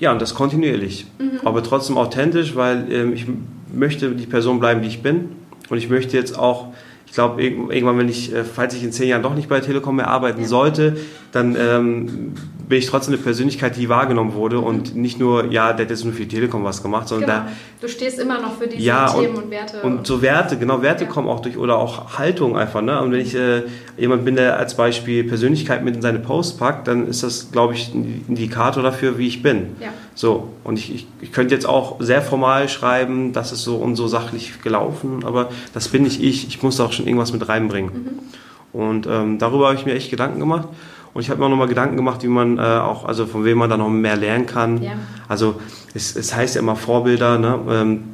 [0.00, 1.06] ja, und das kontinuierlich.
[1.18, 1.46] Mhm.
[1.46, 3.26] Aber trotzdem authentisch, weil ähm, ich
[3.72, 5.30] möchte die Person bleiben, die ich bin.
[5.70, 6.68] Und ich möchte jetzt auch
[7.06, 9.94] ich glaube, irgendwann, wenn ich, äh, falls ich in zehn Jahren doch nicht bei Telekom
[9.94, 10.48] mehr arbeiten ja.
[10.48, 10.96] sollte,
[11.30, 12.32] dann ähm,
[12.68, 16.04] bin ich trotzdem eine Persönlichkeit, die wahrgenommen wurde und nicht nur, ja, der hat jetzt
[16.04, 17.42] nur für die Telekom was gemacht, sondern genau.
[17.42, 17.52] da.
[17.80, 19.82] Du stehst immer noch für diese ja, Themen und, und, Werte.
[19.82, 21.10] Und so Werte, genau, Werte ja.
[21.10, 22.80] kommen auch durch oder auch Haltung einfach.
[22.80, 23.00] Ne?
[23.00, 23.62] Und wenn ich äh,
[23.98, 27.74] jemand bin, der als Beispiel Persönlichkeit mit in seine Post packt, dann ist das, glaube
[27.74, 29.76] ich, ein Indikator dafür, wie ich bin.
[29.80, 29.88] Ja.
[30.14, 33.96] So, und ich, ich, ich könnte jetzt auch sehr formal schreiben, das ist so und
[33.96, 36.46] so sachlich gelaufen, aber das bin nicht ich.
[36.48, 37.92] Ich muss auch schon irgendwas mit reinbringen.
[37.92, 38.78] Mhm.
[38.80, 40.68] Und ähm, darüber habe ich mir echt Gedanken gemacht.
[41.14, 43.58] Und ich habe mir auch nochmal Gedanken gemacht, wie man äh, auch, also von wem
[43.58, 44.82] man da noch mehr lernen kann.
[44.82, 44.92] Ja.
[45.28, 45.60] Also
[45.94, 47.58] es, es heißt ja immer Vorbilder, ne?
[47.70, 48.04] Ähm,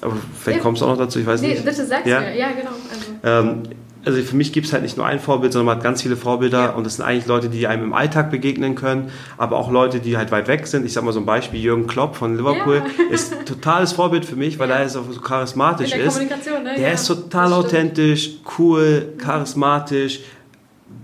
[0.00, 0.62] aber vielleicht ja.
[0.62, 1.64] kommst du auch noch dazu, ich weiß nee, nicht.
[1.64, 2.20] Bitte sag's ja?
[2.20, 2.70] mir, ja genau.
[2.90, 3.62] Also, ähm,
[4.04, 6.16] also für mich gibt es halt nicht nur ein Vorbild, sondern man hat ganz viele
[6.16, 6.70] Vorbilder ja.
[6.70, 10.16] und das sind eigentlich Leute, die einem im Alltag begegnen können, aber auch Leute, die
[10.16, 10.86] halt weit weg sind.
[10.86, 13.04] Ich sag mal so ein Beispiel, Jürgen Klopp von Liverpool ja.
[13.10, 14.76] ist ein totales Vorbild für mich, weil ja.
[14.76, 16.14] er so charismatisch ist.
[16.14, 16.74] Kommunikation, Ne?
[16.78, 20.20] Der ist total authentisch, cool, charismatisch,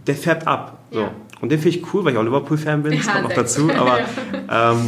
[0.07, 0.79] der fährt ab.
[0.91, 1.09] So.
[1.45, 3.71] Und den finde ich cool, weil ich auch Liverpool-Fan bin, das kommt noch dazu.
[3.71, 3.99] Aber
[4.51, 4.79] ähm,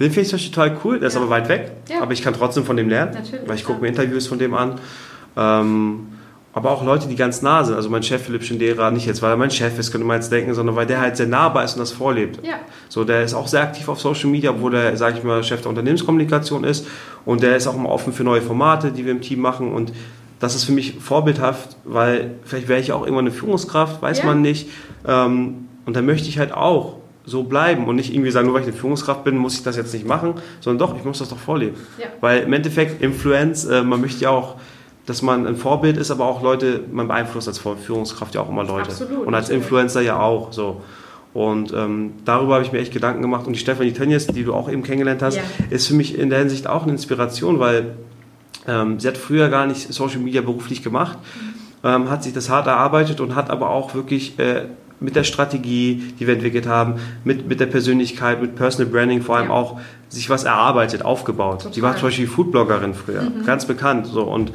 [0.00, 2.78] den finde ich total cool, der ist aber weit weg, aber ich kann trotzdem von
[2.78, 4.80] dem lernen, Natürlich, weil ich gucke mir Interviews von dem an.
[5.36, 6.06] Ähm,
[6.54, 7.74] aber auch Leute, die ganz nah sind.
[7.74, 10.32] Also mein Chef Philipp Schindera, nicht jetzt, weil er mein Chef ist, könnte man jetzt
[10.32, 12.40] denken, sondern weil der halt sehr nahbar ist und das vorlebt.
[12.46, 12.54] Ja.
[12.88, 15.60] So, der ist auch sehr aktiv auf Social Media, obwohl der, sage ich mal, Chef
[15.60, 16.86] der Unternehmenskommunikation ist.
[17.26, 19.70] Und der ist auch immer offen für neue Formate, die wir im Team machen.
[19.70, 19.92] Und
[20.40, 24.24] das ist für mich vorbildhaft, weil vielleicht wäre ich auch irgendwann eine Führungskraft, weiß ja.
[24.24, 24.70] man nicht.
[25.06, 28.62] Ähm, und da möchte ich halt auch so bleiben und nicht irgendwie sagen, nur weil
[28.62, 31.30] ich eine Führungskraft bin, muss ich das jetzt nicht machen, sondern doch, ich muss das
[31.30, 31.76] doch vorleben.
[31.98, 32.06] Ja.
[32.20, 34.56] Weil im Endeffekt Influence, äh, man möchte ja auch
[35.06, 38.64] dass man ein Vorbild ist, aber auch Leute, man beeinflusst als Führungskraft ja auch immer
[38.64, 38.90] Leute.
[38.90, 40.82] Absolut, und als Influencer ja auch so.
[41.32, 43.46] Und ähm, darüber habe ich mir echt Gedanken gemacht.
[43.46, 45.42] Und die Stefanie Tönnies, die du auch eben kennengelernt hast, ja.
[45.70, 47.94] ist für mich in der Hinsicht auch eine Inspiration, weil
[48.66, 51.88] ähm, sie hat früher gar nicht Social Media beruflich gemacht, mhm.
[51.88, 54.64] ähm, hat sich das hart erarbeitet und hat aber auch wirklich äh,
[55.00, 59.36] mit der Strategie, die wir entwickelt haben, mit, mit der Persönlichkeit, mit Personal Branding vor
[59.36, 59.54] allem ja.
[59.54, 59.78] auch
[60.08, 61.58] sich was erarbeitet, aufgebaut.
[61.58, 61.74] Total.
[61.74, 63.44] Sie war zum Beispiel Foodbloggerin früher, mhm.
[63.44, 64.06] ganz bekannt.
[64.06, 64.22] So.
[64.22, 64.52] Und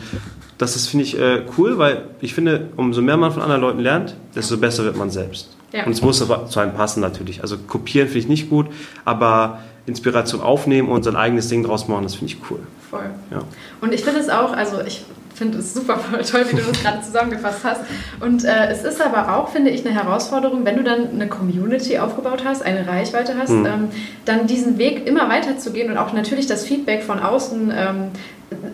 [0.57, 3.79] das ist, finde ich, äh, cool, weil ich finde, umso mehr man von anderen Leuten
[3.79, 5.55] lernt, desto besser wird man selbst.
[5.73, 5.85] Ja.
[5.85, 7.41] Und es muss zu einem passen natürlich.
[7.41, 8.67] Also kopieren finde ich nicht gut,
[9.05, 12.59] aber Inspiration aufnehmen und sein eigenes Ding draus machen, das finde ich cool.
[12.89, 13.09] Voll.
[13.31, 13.41] Ja.
[13.79, 15.03] Und ich finde es auch, also ich
[15.41, 15.99] finde es super
[16.31, 17.81] toll, wie du das gerade zusammengefasst hast.
[18.19, 21.97] Und äh, es ist aber auch, finde ich, eine Herausforderung, wenn du dann eine Community
[21.97, 23.65] aufgebaut hast, eine Reichweite hast, mhm.
[23.65, 23.89] ähm,
[24.25, 27.95] dann diesen Weg immer weiter zu gehen und auch natürlich das Feedback von außen ähm,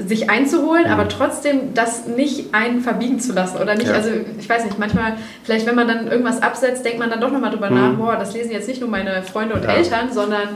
[0.06, 0.92] sich einzuholen, mhm.
[0.92, 3.94] aber trotzdem das nicht einen verbiegen zu lassen oder nicht, ja.
[3.94, 7.32] also ich weiß nicht, manchmal, vielleicht wenn man dann irgendwas absetzt, denkt man dann doch
[7.32, 7.76] nochmal drüber mhm.
[7.76, 9.70] nach, boah, das lesen jetzt nicht nur meine Freunde und ja.
[9.70, 10.50] Eltern, sondern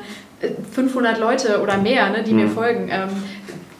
[0.73, 2.41] 500 äh, Leute oder mehr, ne, die mhm.
[2.41, 2.89] mir folgen.
[2.91, 3.09] Ähm,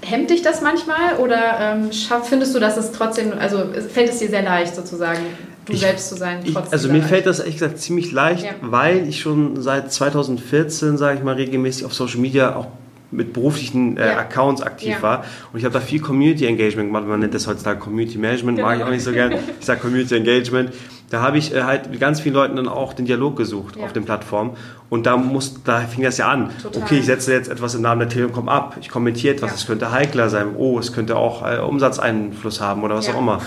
[0.01, 4.19] hemmt dich das manchmal oder ähm, schaff, findest du, dass es trotzdem, also fällt es
[4.19, 5.19] dir sehr leicht sozusagen,
[5.65, 6.39] du ich, selbst zu sein?
[6.43, 8.51] Ich, also mir fällt das ehrlich gesagt ziemlich leicht, ja.
[8.61, 12.67] weil ich schon seit 2014, sage ich mal, regelmäßig auf Social Media auch
[13.11, 14.17] mit beruflichen äh, ja.
[14.19, 15.01] Accounts aktiv ja.
[15.01, 15.25] war.
[15.51, 17.05] Und ich habe da viel Community Engagement gemacht.
[17.05, 18.69] Man nennt das heutzutage Community Management, genau.
[18.69, 19.39] mag ich auch nicht so gerne.
[19.59, 20.71] Ich sage Community Engagement.
[21.09, 23.91] Da habe ich äh, halt mit ganz vielen Leuten dann auch den Dialog gesucht auf
[23.91, 24.51] den Plattformen.
[24.91, 26.49] Und da, muss, da fing das ja an.
[26.61, 26.83] Total.
[26.83, 28.75] Okay, ich setze jetzt etwas im Namen der Telekom ab.
[28.81, 30.47] Ich kommentiere etwas, es könnte heikler sein.
[30.57, 33.39] Oh, es könnte auch äh, Umsatzeinfluss haben oder was auch immer.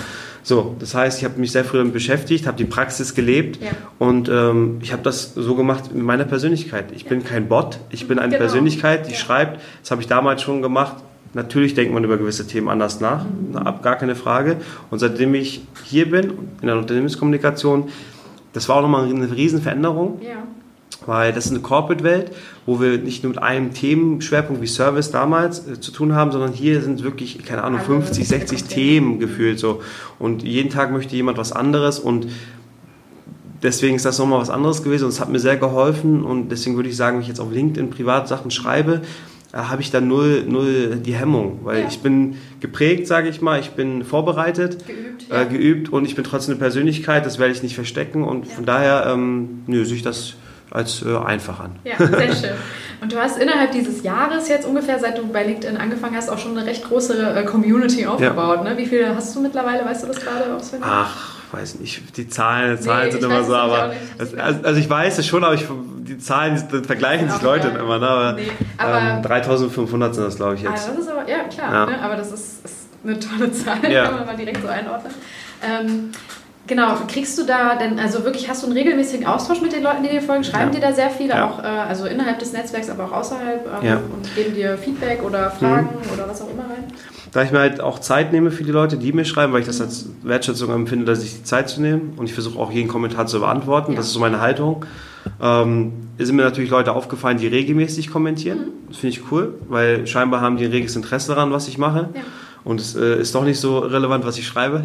[0.43, 3.73] So, das heißt, ich habe mich sehr früh damit beschäftigt, habe die Praxis gelebt ja.
[3.99, 6.93] und ähm, ich habe das so gemacht mit meiner Persönlichkeit.
[6.93, 7.11] Ich ja.
[7.11, 8.41] bin kein Bot, ich bin eine genau.
[8.41, 9.17] Persönlichkeit, die ja.
[9.19, 9.61] schreibt.
[9.83, 10.97] Das habe ich damals schon gemacht.
[11.35, 13.53] Natürlich denkt man über gewisse Themen anders nach, mhm.
[13.83, 14.57] gar keine Frage.
[14.90, 16.33] Und seitdem ich hier bin,
[16.63, 17.90] in der Unternehmenskommunikation,
[18.55, 20.21] das war auch nochmal eine Riesenveränderung.
[20.23, 20.42] Ja.
[21.07, 22.33] Weil das ist eine Corporate-Welt,
[22.67, 26.53] wo wir nicht nur mit einem Themenschwerpunkt wie Service damals äh, zu tun haben, sondern
[26.53, 29.83] hier sind wirklich, keine Ahnung, 50, 60 Themen gefühlt so.
[30.19, 32.27] Und jeden Tag möchte jemand was anderes und
[33.65, 36.77] deswegen ist das nochmal was anderes gewesen und es hat mir sehr geholfen und deswegen
[36.77, 39.03] würde ich sagen, wenn ich jetzt auf LinkedIn Privatsachen schreibe,
[39.53, 41.88] äh, habe ich da null, null die Hemmung, weil ja.
[41.88, 45.42] ich bin geprägt, sage ich mal, ich bin vorbereitet, geübt, äh, ja.
[45.42, 48.55] äh, geübt und ich bin trotzdem eine Persönlichkeit, das werde ich nicht verstecken und ja.
[48.55, 50.35] von daher ähm, nö, sehe ich das
[50.71, 51.77] als äh, einfach an.
[51.85, 52.56] Ja, sehr schön.
[53.00, 56.38] Und du hast innerhalb dieses Jahres jetzt ungefähr, seit du bei LinkedIn angefangen hast, auch
[56.38, 58.65] schon eine recht große äh, Community aufgebaut.
[58.65, 58.77] Ne?
[58.79, 60.88] Wie viele hast du mittlerweile, weißt du das gerade auswendig?
[60.90, 64.88] Ach, weiß nicht, die Zahlen, die Zahlen nee, sind immer so, aber also, also, ich
[64.88, 65.67] weiß es schon, aber ich,
[65.98, 67.81] die Zahlen vergleichen sich Leute geil.
[67.81, 68.08] immer, ne?
[68.08, 70.88] aber, nee, aber ähm, 3500 sind das, glaube ich, jetzt.
[70.88, 71.87] Das ist aber, ja klar, ja.
[71.87, 72.02] Ne?
[72.02, 74.06] aber das ist, ist, eine tolle Zahl, ja.
[74.06, 75.12] kann man mal direkt so einordnen.
[75.62, 76.10] Ähm,
[76.67, 80.02] Genau, kriegst du da denn, also wirklich, hast du einen regelmäßigen Austausch mit den Leuten,
[80.02, 80.44] die dir folgen?
[80.44, 80.81] Schreiben ja.
[80.81, 81.46] dir da sehr viele, ja.
[81.46, 83.96] auch äh, also innerhalb des Netzwerks, aber auch außerhalb ähm, ja.
[83.96, 86.12] und geben dir Feedback oder Fragen mhm.
[86.15, 86.85] oder was auch immer rein?
[87.33, 89.67] Da ich mir halt auch Zeit nehme für die Leute, die mir schreiben, weil ich
[89.67, 92.88] das als Wertschätzung empfinde, dass ich die Zeit zu nehmen und ich versuche auch jeden
[92.88, 94.87] Kommentar zu beantworten, das ist so meine Haltung.
[95.42, 98.58] Ähm, sind mir natürlich Leute aufgefallen, die regelmäßig kommentieren.
[98.58, 98.88] Mhm.
[98.88, 102.08] Das finde ich cool, weil scheinbar haben die ein reges Interesse daran, was ich mache.
[102.15, 102.23] Ja
[102.65, 104.85] und es äh, ist doch nicht so relevant, was ich schreibe.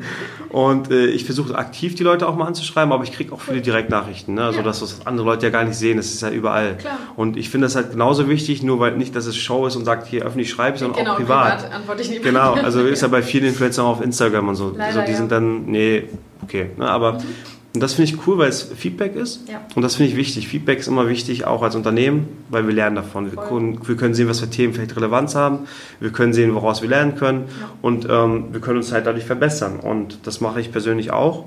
[0.48, 3.60] und äh, ich versuche aktiv die Leute auch mal anzuschreiben, aber ich kriege auch viele
[3.60, 4.44] Direktnachrichten, ne?
[4.44, 4.64] also ja.
[4.64, 6.76] dass das andere Leute ja gar nicht sehen, das ist ja überall.
[6.76, 6.98] Klar.
[7.16, 9.84] Und ich finde das halt genauso wichtig, nur weil nicht, dass es Show ist und
[9.84, 11.58] sagt, hier öffentlich schreibe ich, sondern genau, auch privat.
[11.58, 14.56] privat antworte ich nicht genau, also ist ja bei vielen Influencern auch auf Instagram und
[14.56, 14.70] so.
[14.70, 15.16] Leider, also die ja.
[15.16, 16.08] sind dann, nee,
[16.42, 16.70] okay.
[16.76, 16.88] Ne?
[16.88, 17.24] Aber mhm.
[17.72, 19.48] Und das finde ich cool, weil es Feedback ist.
[19.48, 19.60] Ja.
[19.76, 20.48] Und das finde ich wichtig.
[20.48, 23.30] Feedback ist immer wichtig, auch als Unternehmen, weil wir lernen davon.
[23.30, 25.60] Wir können, wir können, sehen, was für Themen vielleicht Relevanz haben.
[26.00, 27.44] Wir können sehen, woraus wir lernen können.
[27.60, 27.70] Ja.
[27.80, 29.78] Und ähm, wir können uns halt dadurch verbessern.
[29.78, 31.44] Und das mache ich persönlich auch.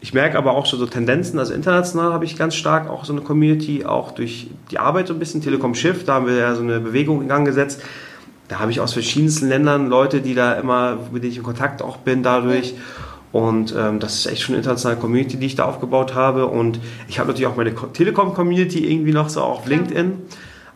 [0.00, 3.12] Ich merke aber auch schon so Tendenzen, also international habe ich ganz stark auch so
[3.12, 6.54] eine Community, auch durch die Arbeit so ein bisschen, Telekom Shift, da haben wir ja
[6.54, 7.82] so eine Bewegung in Gang gesetzt.
[8.46, 11.82] Da habe ich aus verschiedensten Ländern Leute, die da immer, mit denen ich in Kontakt
[11.82, 12.70] auch bin dadurch.
[12.70, 12.76] Ja.
[13.32, 16.46] Und ähm, das ist echt schon eine internationale Community, die ich da aufgebaut habe.
[16.46, 20.12] Und ich habe natürlich auch meine Telekom-Community irgendwie noch so auf LinkedIn,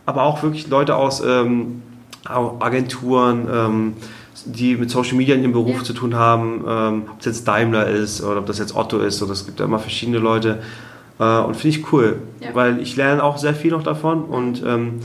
[0.05, 1.81] aber auch wirklich Leute aus ähm,
[2.25, 3.93] Agenturen, ähm,
[4.45, 5.83] die mit Social Media in ihrem Beruf ja.
[5.83, 9.21] zu tun haben, ähm, ob es jetzt Daimler ist oder ob das jetzt Otto ist,
[9.23, 10.61] oder es gibt ja immer verschiedene Leute.
[11.19, 12.49] Äh, und finde ich cool, ja.
[12.53, 14.23] weil ich lerne auch sehr viel noch davon.
[14.25, 14.99] Und ähm,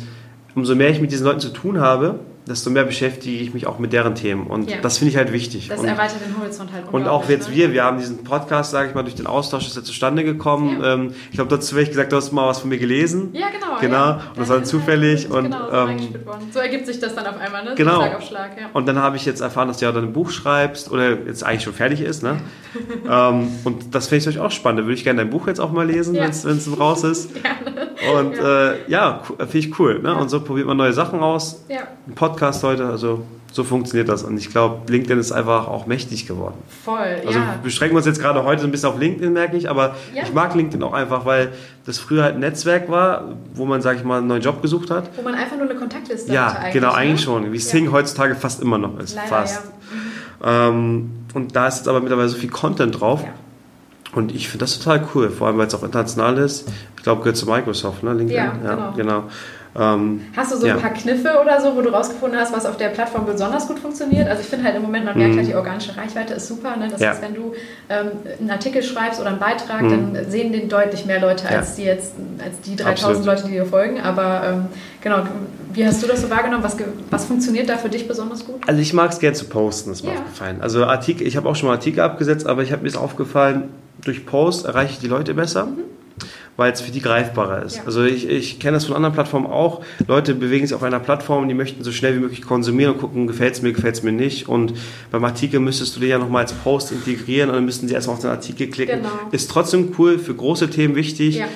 [0.54, 3.78] umso mehr ich mit diesen Leuten zu tun habe, desto mehr beschäftige ich mich auch
[3.78, 4.46] mit deren Themen.
[4.46, 4.78] Und ja.
[4.80, 5.68] das finde ich halt wichtig.
[5.68, 7.54] Das und, erweitert den Horizont halt Und auch jetzt ne?
[7.56, 10.80] wir, wir haben diesen Podcast, sage ich mal, durch den Austausch ist er zustande gekommen.
[10.80, 10.94] Ja.
[10.94, 13.30] Ähm, ich glaube, dazu habe ich gesagt, du hast mal was von mir gelesen.
[13.32, 13.68] Ja, genau.
[13.80, 14.12] Genau, ja.
[14.30, 15.30] und das war dann zufällig.
[15.30, 16.14] Und, genau, ähm,
[16.52, 17.74] so ergibt sich das dann auf einmal, ne?
[17.76, 17.96] Genau.
[17.96, 18.50] Schlag auf Schlag.
[18.72, 21.44] Und dann habe ich jetzt erfahren, dass du ja dann ein Buch schreibst oder jetzt
[21.44, 22.22] eigentlich schon fertig ist.
[22.22, 22.38] Ne?
[23.08, 24.80] ähm, und das finde ich euch auch spannend.
[24.80, 27.30] Da würde ich gerne dein Buch jetzt auch mal lesen, wenn es raus ist.
[27.42, 27.87] Gerne.
[28.14, 30.00] Und ja, äh, ja finde ich cool.
[30.00, 30.14] Ne?
[30.14, 31.64] Und so probiert man neue Sachen aus.
[31.68, 31.80] Ja.
[32.06, 34.22] Ein Podcast heute, also so funktioniert das.
[34.22, 36.54] Und ich glaube, LinkedIn ist einfach auch mächtig geworden.
[36.84, 37.58] Voll, Also ja.
[37.62, 39.70] beschränken wir uns jetzt gerade heute so ein bisschen auf LinkedIn, merke ich.
[39.70, 40.22] Aber ja.
[40.22, 41.52] ich mag LinkedIn auch einfach, weil
[41.86, 44.90] das früher halt ein Netzwerk war, wo man, sage ich mal, einen neuen Job gesucht
[44.90, 45.10] hat.
[45.16, 46.66] Wo man einfach nur eine Kontaktliste ja, hatte.
[46.66, 47.24] Ja, genau, eigentlich ne?
[47.24, 47.52] schon.
[47.52, 47.92] Wie Sing ja.
[47.92, 49.14] heutzutage fast immer noch ist.
[49.14, 49.62] Leider, fast.
[50.42, 50.68] Ja.
[50.68, 53.24] Ähm, und da ist jetzt aber mittlerweile so viel Content drauf.
[54.10, 54.16] Ja.
[54.16, 56.68] Und ich finde das total cool, vor allem weil es auch international ist.
[56.96, 58.12] Ich glaube, gehört zu Microsoft, ne?
[58.12, 58.36] LinkedIn.
[58.36, 58.92] Ja, genau.
[58.96, 59.24] genau.
[59.78, 60.74] Ähm, hast du so ja.
[60.74, 63.78] ein paar Kniffe oder so, wo du rausgefunden hast, was auf der Plattform besonders gut
[63.78, 64.28] funktioniert?
[64.28, 65.38] Also ich finde halt im Moment, man merkt mhm.
[65.38, 66.76] halt, die organische Reichweite ist super.
[66.76, 66.88] Ne?
[66.90, 67.10] Das ja.
[67.10, 67.52] heißt, wenn du
[67.88, 70.14] ähm, einen Artikel schreibst oder einen Beitrag, mhm.
[70.14, 73.26] dann sehen den deutlich mehr Leute als die jetzt, als die 3000 Absolut.
[73.26, 74.00] Leute, die dir folgen.
[74.00, 74.66] Aber ähm,
[75.00, 75.22] genau,
[75.72, 76.64] wie hast du das so wahrgenommen?
[76.64, 76.76] Was,
[77.10, 78.56] was funktioniert da für dich besonders gut?
[78.66, 80.18] Also ich mag es gerne zu posten, das ist mir ja.
[80.18, 80.60] aufgefallen.
[80.60, 83.68] Also Artikel, ich habe auch schon mal Artikel abgesetzt, aber ich habe mir ist aufgefallen,
[84.04, 85.66] durch Post erreiche ich die Leute besser.
[85.66, 85.98] Mhm
[86.58, 87.76] weil es für die greifbarer ist.
[87.76, 87.82] Ja.
[87.86, 89.80] Also ich, ich kenne das von anderen Plattformen auch.
[90.08, 93.28] Leute bewegen sich auf einer Plattform, die möchten so schnell wie möglich konsumieren und gucken,
[93.28, 94.48] gefällt es mir, gefällt es mir nicht.
[94.48, 94.74] Und
[95.12, 98.16] beim Artikel müsstest du den ja nochmal als Post integrieren und dann müssten sie erstmal
[98.16, 99.02] auf den Artikel klicken.
[99.02, 99.12] Genau.
[99.30, 101.36] Ist trotzdem cool, für große Themen wichtig.
[101.36, 101.46] Ja.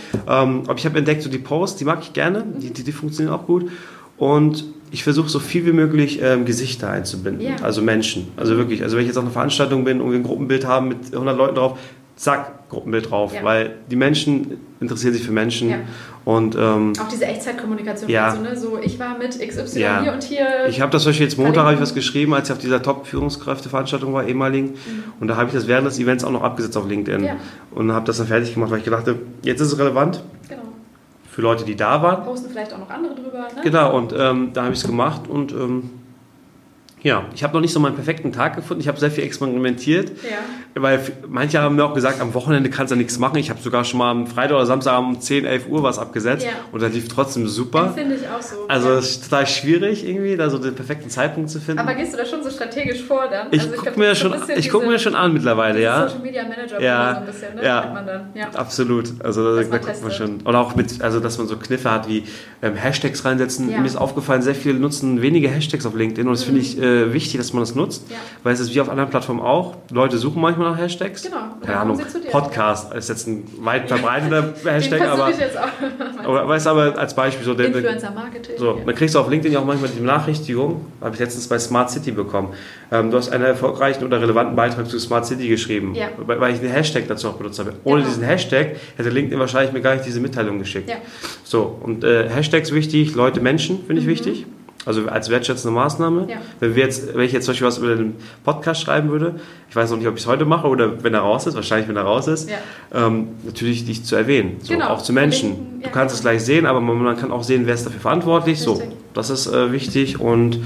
[0.45, 2.93] Ähm, aber ich habe entdeckt, so die Posts, die mag ich gerne, die, die, die
[2.93, 3.72] funktionieren auch gut.
[4.18, 7.57] Und ich versuche so viel wie möglich ähm, Gesichter einzubinden, ja.
[7.62, 8.28] also Menschen.
[8.36, 10.88] Also wirklich, also wenn ich jetzt auf einer Veranstaltung bin und wir ein Gruppenbild haben
[10.88, 11.78] mit 100 Leuten drauf,
[12.17, 13.43] zack, Gruppenbild drauf, ja.
[13.43, 15.71] weil die Menschen interessieren sich für Menschen.
[15.71, 15.77] Ja.
[16.25, 18.29] Und, ähm, auch diese Echtzeitkommunikation, ja.
[18.29, 18.57] also, ne?
[18.57, 20.03] so ich war mit XY ja.
[20.03, 20.47] hier und hier.
[20.69, 22.81] Ich habe das zum Beispiel jetzt Montag habe ich was geschrieben, als ich auf dieser
[22.81, 24.71] Top-Führungskräfte-Veranstaltung war, ehemaligen.
[24.71, 25.05] Mhm.
[25.19, 27.29] Und da habe ich das während des Events auch noch abgesetzt auf LinkedIn.
[27.73, 30.23] Und habe das dann fertig gemacht, weil ich gedacht habe, jetzt ist es relevant.
[30.49, 30.63] Genau.
[31.29, 32.25] Für Leute, die da waren.
[32.25, 33.49] Posten vielleicht auch noch andere drüber.
[33.57, 33.63] Ne?
[33.65, 35.91] Genau, und ähm, da habe ich es gemacht und ähm,
[37.03, 38.81] Ja, ich habe noch nicht so meinen perfekten Tag gefunden.
[38.81, 40.11] Ich habe sehr viel experimentiert.
[40.23, 40.39] Ja.
[40.81, 43.37] Weil manche haben mir auch gesagt, am Wochenende kannst du nichts machen.
[43.39, 46.47] Ich habe sogar schon mal am Freitag oder Samstag um 10, 11 Uhr was abgesetzt.
[46.47, 46.53] Ja.
[46.71, 47.93] Und das lief trotzdem super.
[47.95, 48.69] Finde ich auch so.
[48.69, 49.11] Also es ja.
[49.11, 51.81] ist total schwierig irgendwie, da so den perfekten Zeitpunkt zu finden.
[51.81, 53.49] Aber gehst du da schon so strategisch vor dann?
[53.51, 56.09] Ich also gucke mir, schon, ich guck mir schon an mittlerweile, ja.
[56.09, 57.15] Social Media Manager ja.
[57.15, 57.65] so ein bisschen, ne?
[57.65, 58.25] Ja.
[58.35, 58.49] ja.
[58.55, 59.13] Absolut.
[59.25, 60.41] Also da, da guckt man schon.
[60.45, 62.25] Oder auch mit, also dass man so Kniffe hat wie
[62.63, 63.67] ähm, Hashtags reinsetzen.
[63.67, 66.47] Mir ist aufgefallen, sehr viele nutzen wenige Hashtags auf LinkedIn und das mhm.
[66.47, 68.16] finde ich äh, wichtig, dass man das nutzt, ja.
[68.43, 69.76] weil es ist wie auf anderen Plattformen auch.
[69.90, 71.22] Leute suchen manchmal nach Hashtags.
[71.22, 71.36] Genau.
[71.64, 72.01] Keine Ahnung.
[72.30, 75.32] Podcast ist jetzt ein weit verbreiteter Hashtag, aber,
[76.24, 78.57] aber weißt aber als Beispiel so Influencer Marketing.
[78.59, 81.90] So, dann kriegst du auf LinkedIn auch manchmal die Benachrichtigung, habe ich letztens bei Smart
[81.90, 82.55] City bekommen.
[82.90, 86.09] Ähm, du hast einen erfolgreichen oder relevanten Beitrag zu Smart City geschrieben, ja.
[86.18, 87.72] weil, ich einen Hashtag dazu auch benutzt habe.
[87.84, 88.09] Ohne genau.
[88.09, 90.90] diesen Hashtag hätte LinkedIn wahrscheinlich mir gar nicht diese Mitteilung geschickt.
[90.90, 90.97] Ja.
[91.45, 94.11] So, und äh, Hashtags wichtig, Leute, Menschen finde ich mhm.
[94.11, 94.47] wichtig.
[94.85, 96.26] Also als wertschätzende Maßnahme.
[96.28, 96.37] Ja.
[96.59, 99.37] Wenn, wir jetzt, wenn ich jetzt zum Beispiel was über den Podcast schreiben würde,
[99.70, 101.89] ich weiß noch nicht, ob ich es heute mache oder wenn er raus ist, wahrscheinlich
[101.89, 102.57] wenn er raus ist, ja.
[102.93, 104.57] ähm, natürlich dich zu erwähnen.
[104.61, 104.89] So, genau.
[104.89, 105.80] Auch zu Menschen.
[105.80, 108.59] Ja, du kannst es gleich sehen, aber man kann auch sehen, wer ist dafür verantwortlich.
[108.59, 108.74] Richtig.
[108.74, 108.83] So,
[109.14, 110.59] das ist äh, wichtig und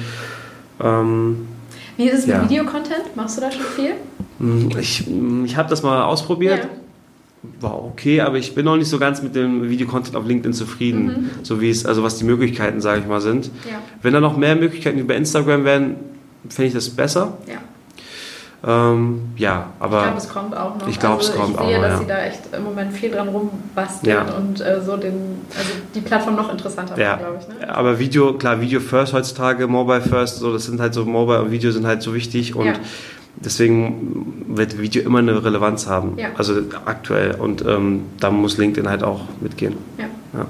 [0.82, 1.48] ähm,
[1.96, 3.16] wie ist es mit Videocontent?
[3.16, 3.92] Machst du da schon viel?
[4.38, 5.04] Hm, ich,
[5.44, 6.68] ich habe das mal ausprobiert
[7.60, 11.06] war okay, aber ich bin noch nicht so ganz mit dem Videocontent auf LinkedIn zufrieden,
[11.06, 11.30] mhm.
[11.42, 13.46] so wie es, also was die Möglichkeiten, sage ich mal, sind.
[13.68, 13.80] Ja.
[14.02, 15.96] Wenn da noch mehr Möglichkeiten über Instagram wären,
[16.48, 17.38] fände ich das besser.
[17.46, 17.58] Ja.
[18.66, 19.98] Ähm, ja, aber.
[19.98, 20.88] Ich glaube, es kommt auch noch.
[20.88, 21.68] Ich glaube, also, es kommt auch.
[21.68, 21.98] Ich sehe, dass ja.
[21.98, 24.34] sie da echt im Moment viel dran rumbasteln ja.
[24.34, 27.16] und äh, so den, also die Plattform noch interessanter ja.
[27.16, 27.60] glaube ich.
[27.60, 27.74] Ne?
[27.74, 31.50] Aber Video, klar, Video First heutzutage, Mobile First, so, das sind halt so, Mobile und
[31.50, 32.72] Video sind halt so wichtig und
[33.36, 36.18] deswegen wird Video immer eine Relevanz haben.
[36.18, 36.28] Ja.
[36.36, 37.34] Also aktuell.
[37.34, 39.76] Und ähm, da muss LinkedIn halt auch mitgehen.
[39.98, 40.04] Ja.
[40.34, 40.46] ja.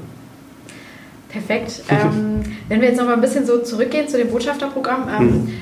[1.29, 1.83] Perfekt.
[1.89, 5.53] ähm, wenn wir jetzt noch mal ein bisschen so zurückgehen zu dem Botschafterprogramm, ähm,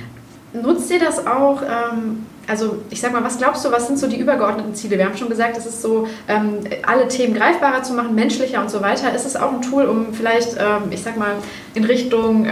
[0.53, 0.62] mhm.
[0.62, 1.62] nutzt ihr das auch?
[1.62, 4.99] Ähm, also ich sag mal, was glaubst du, was sind so die übergeordneten Ziele?
[4.99, 8.70] Wir haben schon gesagt, es ist so, ähm, alle Themen greifbarer zu machen, menschlicher und
[8.70, 9.14] so weiter.
[9.14, 11.37] Ist es auch ein Tool, um vielleicht, ähm, ich sag mal,
[11.75, 12.47] in Richtung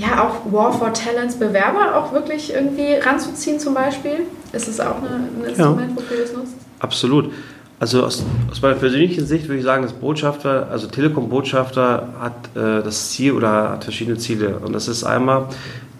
[0.00, 4.20] ja, auch War for Talents Bewerber auch wirklich irgendwie ranzuziehen zum Beispiel?
[4.52, 5.96] Ist es auch eine, ein Instrument, ja.
[5.96, 6.54] wofür du es nutzt?
[6.78, 7.32] Absolut.
[7.78, 12.82] Also aus, aus, meiner persönlichen Sicht würde ich sagen, dass Botschafter, also Telekom-Botschafter hat äh,
[12.82, 14.58] das Ziel oder hat verschiedene Ziele.
[14.58, 15.46] Und das ist einmal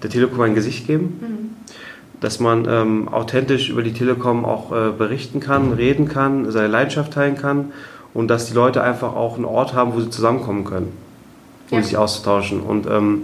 [0.03, 1.76] der Telekom ein Gesicht geben, mhm.
[2.20, 7.14] dass man ähm, authentisch über die Telekom auch äh, berichten kann, reden kann, seine Leidenschaft
[7.14, 7.72] teilen kann
[8.12, 10.92] und dass die Leute einfach auch einen Ort haben, wo sie zusammenkommen können,
[11.70, 11.84] um ja.
[11.84, 12.61] sich auszutauschen.
[12.61, 13.22] Und ähm,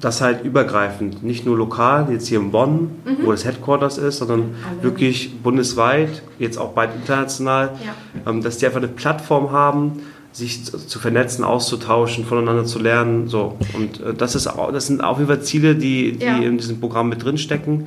[0.00, 3.18] das halt übergreifend, nicht nur lokal, jetzt hier in Bonn, mhm.
[3.22, 4.82] wo das Headquarters ist, sondern Alle.
[4.82, 8.30] wirklich bundesweit, jetzt auch bald international, ja.
[8.30, 13.28] ähm, dass die einfach eine Plattform haben, sich zu vernetzen, auszutauschen, voneinander zu lernen.
[13.28, 13.56] So.
[13.72, 16.36] Und äh, das, ist, das sind auf jeden Fall Ziele, die, die ja.
[16.36, 17.86] in diesem Programm mit drinstecken.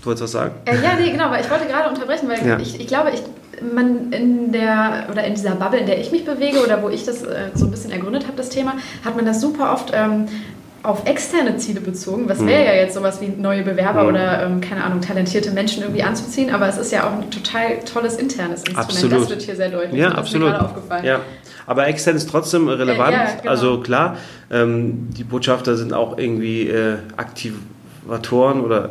[0.00, 0.54] Du wolltest was sagen?
[0.64, 2.58] Äh, ja, nee, genau, weil ich wollte gerade unterbrechen, weil ja.
[2.58, 3.22] ich, ich glaube, ich,
[3.74, 7.04] man in der oder in dieser Bubble, in der ich mich bewege oder wo ich
[7.04, 10.26] das äh, so ein bisschen ergründet habe, das Thema, hat man das super oft ähm,
[10.82, 12.28] auf externe Ziele bezogen.
[12.28, 12.66] Was wäre mhm.
[12.66, 14.08] ja jetzt sowas wie neue Bewerber mhm.
[14.08, 17.80] oder, ähm, keine Ahnung, talentierte Menschen irgendwie anzuziehen, aber es ist ja auch ein total
[17.80, 18.78] tolles internes Instrument.
[18.78, 19.20] Absolut.
[19.22, 20.00] Das wird hier sehr deutlich.
[20.00, 20.54] Ja, absolut.
[21.02, 21.20] Ja.
[21.66, 23.12] Aber extern ist trotzdem relevant.
[23.12, 23.50] Ja, ja, genau.
[23.50, 24.16] Also klar,
[24.50, 28.90] ähm, die Botschafter sind auch irgendwie äh, Aktivatoren oder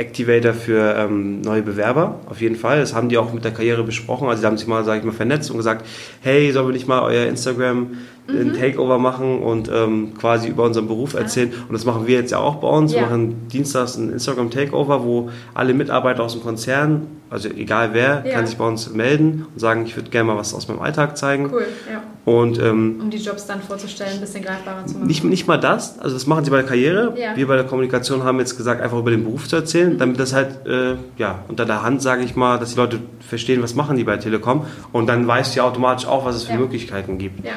[0.00, 2.80] Activator für ähm, neue Bewerber, auf jeden Fall.
[2.80, 4.28] Das haben die auch mit der Karriere besprochen.
[4.28, 5.86] Also, sie haben sich mal, sage ich mal, vernetzt und gesagt:
[6.22, 7.98] Hey, sollen wir nicht mal euer Instagram
[8.32, 8.54] mhm.
[8.54, 11.52] Takeover machen und ähm, quasi über unseren Beruf erzählen.
[11.68, 12.92] Und das machen wir jetzt ja auch bei uns.
[12.92, 13.00] Ja.
[13.00, 18.24] Wir machen dienstags ein Instagram Takeover, wo alle Mitarbeiter aus dem Konzern, also egal wer,
[18.26, 18.34] ja.
[18.34, 21.16] kann sich bei uns melden und sagen, ich würde gerne mal was aus meinem Alltag
[21.16, 21.50] zeigen.
[21.52, 22.02] Cool, ja.
[22.24, 25.06] Und, ähm, um die Jobs dann vorzustellen, ein bisschen greifbarer zu machen.
[25.06, 27.14] Nicht, nicht mal das, also das machen sie bei der Karriere.
[27.16, 27.34] Ja.
[27.34, 29.98] Wir bei der Kommunikation haben jetzt gesagt, einfach über den Beruf zu erzählen, mhm.
[29.98, 33.62] damit das halt äh, ja, unter der Hand, sage ich mal, dass die Leute verstehen,
[33.62, 34.66] was machen die bei Telekom.
[34.92, 37.44] Und dann weißt du ja automatisch auch, was es für Möglichkeiten gibt.
[37.44, 37.52] Ja.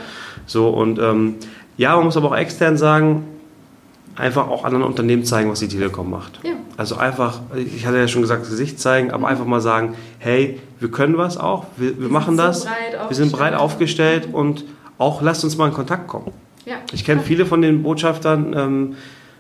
[0.45, 1.35] So, und ähm,
[1.77, 3.25] ja, man muss aber auch extern sagen,
[4.15, 6.39] einfach auch anderen Unternehmen zeigen, was die Telekom macht.
[6.43, 6.51] Ja.
[6.77, 9.25] Also einfach, ich hatte ja schon gesagt, Gesicht zeigen, aber mhm.
[9.25, 13.55] einfach mal sagen, hey, wir können was auch, wir, wir, machen das, wir sind breit
[13.55, 14.65] aufgestellt und
[14.97, 16.31] auch lasst uns mal in Kontakt kommen.
[16.65, 16.75] Ja.
[16.91, 18.95] Ich kenne viele von den Botschaftern, ähm,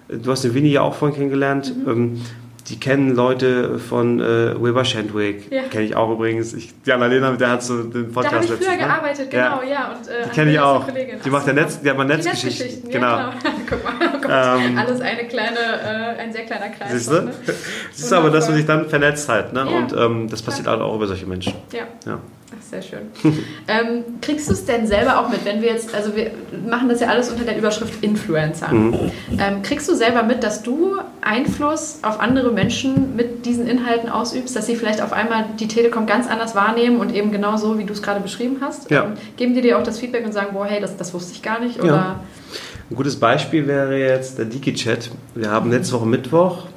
[0.09, 1.91] du hast den Winnie ja auch vorhin kennengelernt, mhm.
[1.91, 2.21] ähm,
[2.67, 5.63] die kennen Leute von äh, Wilbur Shandwick, ja.
[5.63, 6.53] kenne ich auch übrigens.
[6.53, 8.77] Ich, die Annalena, mit der hat so den Podcast Da habe ich früher ne?
[8.77, 9.69] gearbeitet, genau, ja.
[9.69, 10.87] ja und, äh, die kenne ich auch.
[11.25, 12.67] Die macht der Netz, die hat mal Netzgeschichten.
[12.67, 12.91] Netzgeschichten.
[12.91, 13.17] Genau.
[13.17, 13.55] Ja, genau.
[13.69, 16.91] Guck mal, oh ähm, alles eine kleine, äh, ein sehr kleiner Kreis.
[16.91, 17.21] Siehst du?
[17.21, 17.33] Ne?
[17.91, 19.53] Siehst du aber, dass man sich dann vernetzt halt.
[19.53, 19.65] Ne?
[19.65, 21.53] Und ähm, das passiert halt auch über solche Menschen.
[21.71, 21.87] Ja.
[22.05, 22.19] ja.
[22.61, 22.99] Sehr schön.
[23.67, 26.31] ähm, kriegst du es denn selber auch mit, wenn wir jetzt, also wir
[26.67, 28.69] machen das ja alles unter der Überschrift Influencer.
[28.69, 29.11] Mhm.
[29.39, 34.55] Ähm, kriegst du selber mit, dass du Einfluss auf andere Menschen mit diesen Inhalten ausübst,
[34.55, 37.85] dass sie vielleicht auf einmal die Telekom ganz anders wahrnehmen und eben genau so, wie
[37.85, 38.89] du es gerade beschrieben hast?
[38.89, 39.05] Ja.
[39.05, 41.41] Ähm, geben die dir auch das Feedback und sagen, boah, hey, das, das wusste ich
[41.41, 41.79] gar nicht?
[41.79, 41.87] Oder?
[41.87, 42.19] Ja.
[42.89, 45.11] Ein gutes Beispiel wäre jetzt der Diki-Chat.
[45.35, 46.67] Wir haben letzte Woche Mittwoch,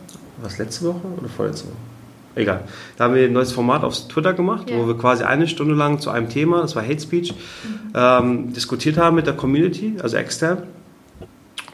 [0.41, 1.77] was letzte Woche oder vorletzte Woche?
[2.37, 2.65] Egal.
[2.97, 4.79] Da haben wir ein neues Format auf Twitter gemacht, yeah.
[4.79, 7.93] wo wir quasi eine Stunde lang zu einem Thema, das war Hate Speech, mhm.
[7.95, 10.65] ähm, diskutiert haben mit der Community, also extern.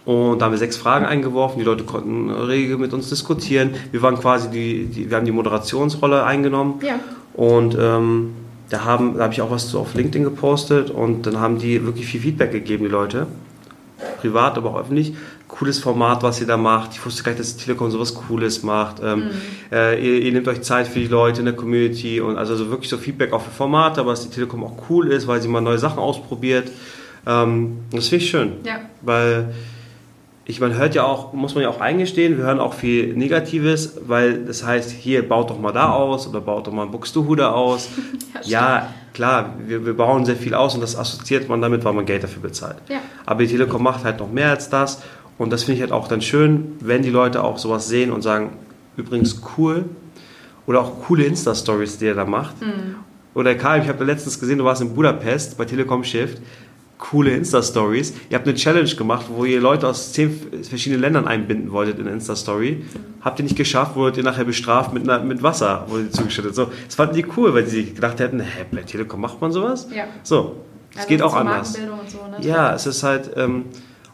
[0.04, 3.74] Und da haben wir sechs Fragen eingeworfen, die Leute konnten rege mit uns diskutieren.
[3.90, 6.80] Wir waren quasi die, die wir haben die Moderationsrolle eingenommen.
[6.82, 6.98] Ja.
[7.34, 8.34] Und ähm,
[8.68, 12.06] da, haben, da habe ich auch was auf LinkedIn gepostet und dann haben die wirklich
[12.06, 13.26] viel Feedback gegeben, die Leute.
[14.20, 15.14] Privat, aber auch öffentlich
[15.52, 16.92] cooles Format, was ihr da macht.
[16.94, 18.96] Ich wusste gar nicht, dass die Telekom sowas Cooles macht.
[19.04, 19.30] Ähm, mhm.
[19.70, 22.70] äh, ihr, ihr, nehmt euch Zeit für die Leute in der Community und also so
[22.70, 25.48] wirklich so Feedback auch für Formate, aber dass die Telekom auch cool ist, weil sie
[25.48, 26.70] mal neue Sachen ausprobiert.
[27.26, 28.52] Ähm, das finde ich schön.
[28.64, 28.80] Ja.
[29.02, 29.52] Weil
[30.44, 33.98] ich, man hört ja auch, muss man ja auch eingestehen, wir hören auch viel Negatives,
[34.06, 37.52] weil das heißt, hier baut doch mal da aus oder baut doch mal ein Buxtehude
[37.52, 37.90] aus.
[38.42, 41.92] ja, ja, klar, wir, wir bauen sehr viel aus und das assoziiert man damit, weil
[41.92, 42.76] man Geld dafür bezahlt.
[42.88, 42.98] Ja.
[43.26, 45.02] Aber die Telekom macht halt noch mehr als das
[45.38, 48.22] und das finde ich halt auch dann schön, wenn die Leute auch sowas sehen und
[48.22, 48.50] sagen,
[48.96, 49.86] übrigens cool.
[50.66, 52.60] Oder auch coole Insta-Stories, die er da macht.
[52.62, 52.94] Mhm.
[53.34, 56.38] Oder Karl, ich habe letztens gesehen, du warst in Budapest bei Telekom Shift.
[57.02, 58.14] Coole Insta-Stories.
[58.30, 60.30] Ihr habt eine Challenge gemacht, wo ihr Leute aus zehn
[60.62, 62.84] verschiedenen Ländern einbinden wolltet in Insta-Story.
[63.20, 66.54] Habt ihr nicht geschafft, wurdet ihr nachher bestraft mit, einer, mit Wasser, wurde zugeschüttet.
[66.54, 69.88] So, das fanden die cool, weil sie gedacht hätten, hä, bei Telekom macht man sowas?
[69.94, 70.04] Ja.
[70.22, 70.58] So,
[70.92, 71.72] es also geht auch anders.
[71.72, 72.46] So, ne?
[72.46, 73.32] Ja, es ist halt...
[73.36, 73.64] Ähm,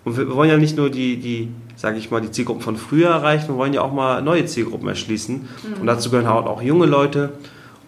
[0.05, 3.11] und wir wollen ja nicht nur die, die sage ich mal, die Zielgruppen von früher
[3.11, 5.35] erreichen, wir wollen ja auch mal neue Zielgruppen erschließen.
[5.37, 5.81] Mhm.
[5.81, 7.35] Und dazu gehören halt auch junge Leute.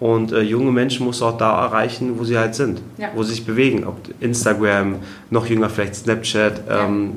[0.00, 3.10] Und äh, junge Menschen muss auch da erreichen, wo sie halt sind, ja.
[3.14, 3.84] wo sie sich bewegen.
[3.86, 4.96] Ob Instagram,
[5.28, 7.12] noch jünger vielleicht Snapchat, ähm,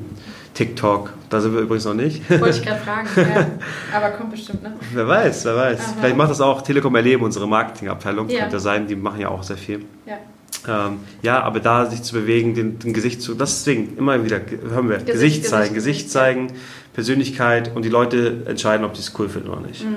[0.53, 1.13] TikTok.
[1.29, 2.29] Da sind wir übrigens noch nicht.
[2.29, 3.47] Wollte ich gerade fragen, ja.
[3.97, 4.73] Aber kommt bestimmt, ne?
[4.93, 5.79] Wer weiß, wer weiß.
[5.79, 5.93] Aha.
[5.97, 8.27] Vielleicht macht das auch Telekom Erleben, unsere Marketingabteilung.
[8.29, 8.41] Ja.
[8.41, 9.85] Könnte sein, die machen ja auch sehr viel.
[10.05, 10.17] Ja.
[10.67, 14.39] Ähm, ja, aber da sich zu bewegen, den, den Gesicht zu, deswegen immer wieder
[14.69, 16.47] hören wir, Gesicht, Gesicht zeigen, Gesicht, zeigen,
[16.93, 19.83] Persönlichkeit und die Leute entscheiden, ob sie es cool finden oder nicht.
[19.83, 19.95] Mhm.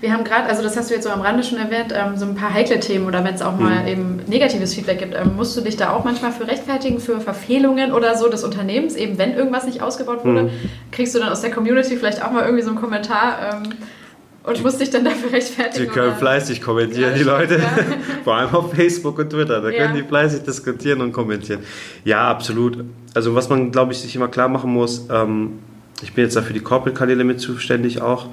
[0.00, 2.26] Wir haben gerade, also das hast du jetzt so am Rande schon erwähnt, ähm, so
[2.26, 3.88] ein paar heikle Themen oder wenn es auch mal mhm.
[3.88, 7.92] eben negatives Feedback gibt, ähm, musst du dich da auch manchmal für rechtfertigen, für Verfehlungen
[7.92, 10.50] oder so des Unternehmens, eben wenn irgendwas nicht ausgebaut wurde, mhm.
[10.92, 13.72] kriegst du dann aus der Community vielleicht auch mal irgendwie so einen Kommentar, ähm,
[14.46, 15.86] und musste ich dann dafür rechtfertigen?
[15.86, 16.16] Die können oder?
[16.16, 17.54] fleißig kommentieren, ja, die Leute.
[17.56, 17.68] Ja.
[18.24, 19.60] Vor allem auf Facebook und Twitter.
[19.60, 19.84] Da ja.
[19.84, 21.60] können die fleißig diskutieren und kommentieren.
[22.04, 22.84] Ja, absolut.
[23.14, 25.58] Also was man, glaube ich, sich immer klar machen muss, ähm,
[26.02, 28.28] ich bin jetzt dafür die Corporate-Kanäle mit zuständig auch.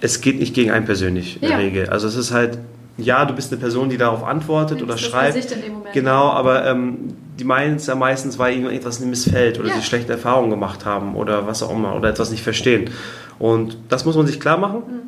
[0.00, 1.88] Es geht nicht gegen einen persönlich in der Regel.
[1.90, 2.58] Also es ist halt,
[2.96, 5.36] ja, du bist eine Person, die darauf antwortet oder schreibt.
[5.52, 5.92] In dem Moment.
[5.92, 10.12] Genau, aber ähm, die meinen es ja meistens, weil ihnen etwas missfällt oder sie schlechte
[10.12, 12.90] Erfahrungen gemacht haben oder was auch immer oder etwas nicht verstehen.
[13.38, 15.00] Und das muss man sich klar machen, mhm.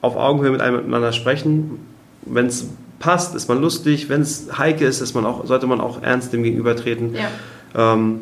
[0.00, 1.78] auf Augenhöhe mit einem miteinander sprechen.
[2.22, 4.08] Wenn es passt, ist man lustig.
[4.08, 7.14] Wenn es heike ist, ist man auch, sollte man auch ernst dem gegenübertreten.
[7.14, 7.94] Ja.
[7.94, 8.20] Ähm,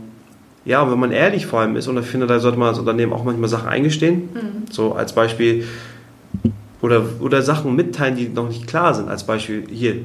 [0.65, 2.79] ja, und wenn man ehrlich vor allem ist, und ich finde, da sollte man als
[2.79, 4.29] Unternehmen auch manchmal Sachen eingestehen.
[4.35, 4.71] Mhm.
[4.71, 5.65] So als Beispiel,
[6.81, 9.09] oder, oder Sachen mitteilen, die noch nicht klar sind.
[9.09, 9.97] Als Beispiel hier,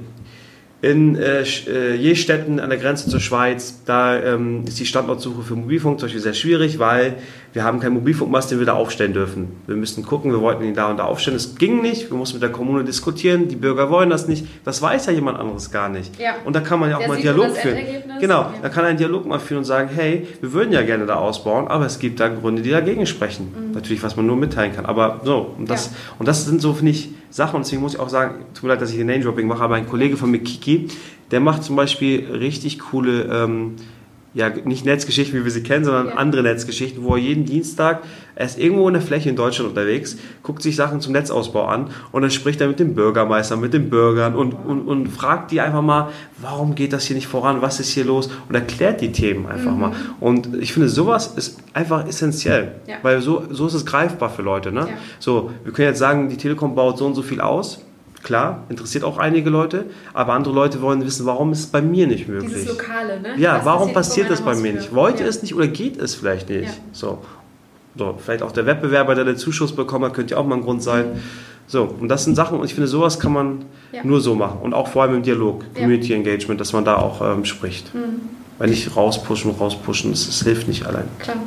[0.81, 5.55] in äh, äh, Jestetten an der Grenze zur Schweiz, da ähm, ist die Standortsuche für
[5.55, 7.15] Mobilfunk zum Beispiel sehr schwierig, weil
[7.53, 9.55] wir haben keinen Mobilfunkmast, den wir da aufstellen dürfen.
[9.67, 11.37] Wir müssten gucken, wir wollten ihn da und da aufstellen.
[11.37, 14.47] Es ging nicht, wir mussten mit der Kommune diskutieren, die Bürger wollen das nicht.
[14.65, 16.19] Das weiß ja jemand anderes gar nicht.
[16.19, 16.35] Ja.
[16.45, 17.77] Und da kann man ja auch der mal einen Dialog führen.
[18.19, 18.53] Genau, ja.
[18.63, 21.67] da kann ein Dialog mal führen und sagen, hey, wir würden ja gerne da ausbauen,
[21.67, 23.53] aber es gibt da Gründe, die dagegen sprechen.
[23.55, 23.73] Mhm.
[23.73, 24.87] Natürlich, was man nur mitteilen kann.
[24.87, 25.91] Aber so, und das, ja.
[26.17, 27.57] und das sind so, finde ich, Sachen.
[27.57, 29.75] Und deswegen muss ich auch sagen, tut mir leid, dass ich den Name-Dropping mache, aber
[29.75, 30.87] ein Kollege von mir, Kiki,
[31.29, 33.75] der macht zum Beispiel richtig coole ähm,
[34.33, 36.13] ja, nicht Netzgeschichten, wie wir sie kennen, sondern ja.
[36.15, 38.01] andere Netzgeschichten, wo er jeden Dienstag,
[38.35, 41.91] er ist irgendwo in der Fläche in Deutschland unterwegs, guckt sich Sachen zum Netzausbau an
[42.11, 45.61] und dann spricht er mit dem Bürgermeister, mit den Bürgern und, und, und fragt die
[45.61, 46.09] einfach mal,
[46.41, 49.73] warum geht das hier nicht voran, was ist hier los und erklärt die Themen einfach
[49.73, 49.79] mhm.
[49.79, 49.91] mal.
[50.19, 52.95] Und ich finde, sowas ist einfach essentiell, ja.
[53.03, 54.71] weil so, so ist es greifbar für Leute.
[54.71, 54.81] Ne?
[54.81, 54.97] Ja.
[55.19, 57.85] So, wir können jetzt sagen, die Telekom baut so und so viel aus,
[58.23, 62.07] Klar, interessiert auch einige Leute, aber andere Leute wollen wissen, warum ist es bei mir
[62.07, 62.53] nicht möglich?
[62.53, 63.35] Dieses Lokale, ne?
[63.37, 64.95] Ja, Was warum passiert das bei mir nicht?
[64.95, 65.29] Wollte ja.
[65.29, 66.63] es nicht oder geht es vielleicht nicht?
[66.63, 66.73] Ja.
[66.93, 67.17] So.
[67.97, 68.17] so.
[68.23, 70.81] Vielleicht auch der Wettbewerber, der den Zuschuss bekommen hat, könnte ja auch mal ein Grund
[70.81, 71.15] sein.
[71.15, 71.19] Mhm.
[71.67, 74.03] So, und das sind Sachen, und ich finde, sowas kann man ja.
[74.03, 74.59] nur so machen.
[74.61, 77.93] Und auch vor allem im Dialog, Community Engagement, dass man da auch ähm, spricht.
[77.93, 78.21] Mhm.
[78.57, 81.05] Weil nicht rauspushen, rauspushen, das, das hilft nicht allein.
[81.19, 81.37] Klar.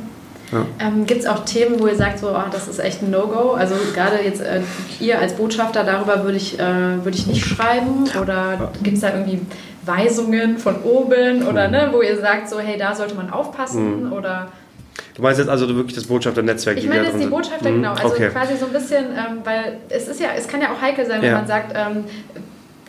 [0.51, 0.65] Ja.
[0.79, 3.51] Ähm, Gibt es auch Themen, wo ihr sagt, so, oh, das ist echt ein No-Go?
[3.51, 4.61] Also gerade jetzt äh,
[4.99, 8.05] ihr als Botschafter, darüber würde ich, äh, würd ich nicht schreiben?
[8.21, 9.41] Oder gibt es da irgendwie
[9.85, 11.45] Weisungen von oben?
[11.47, 11.73] Oder mhm.
[11.73, 14.05] ne, wo ihr sagt, so, hey, da sollte man aufpassen?
[14.05, 14.13] Mhm.
[14.13, 14.47] Oder...
[15.15, 16.77] Du meinst jetzt also wirklich das Botschafternetzwerk?
[16.77, 17.75] Ich meine jetzt die Botschafter, mhm.
[17.81, 17.91] genau.
[17.91, 18.29] Also okay.
[18.29, 21.21] quasi so ein bisschen, ähm, weil es ist ja, es kann ja auch heikel sein,
[21.21, 21.37] wenn ja.
[21.37, 22.05] man sagt, ähm,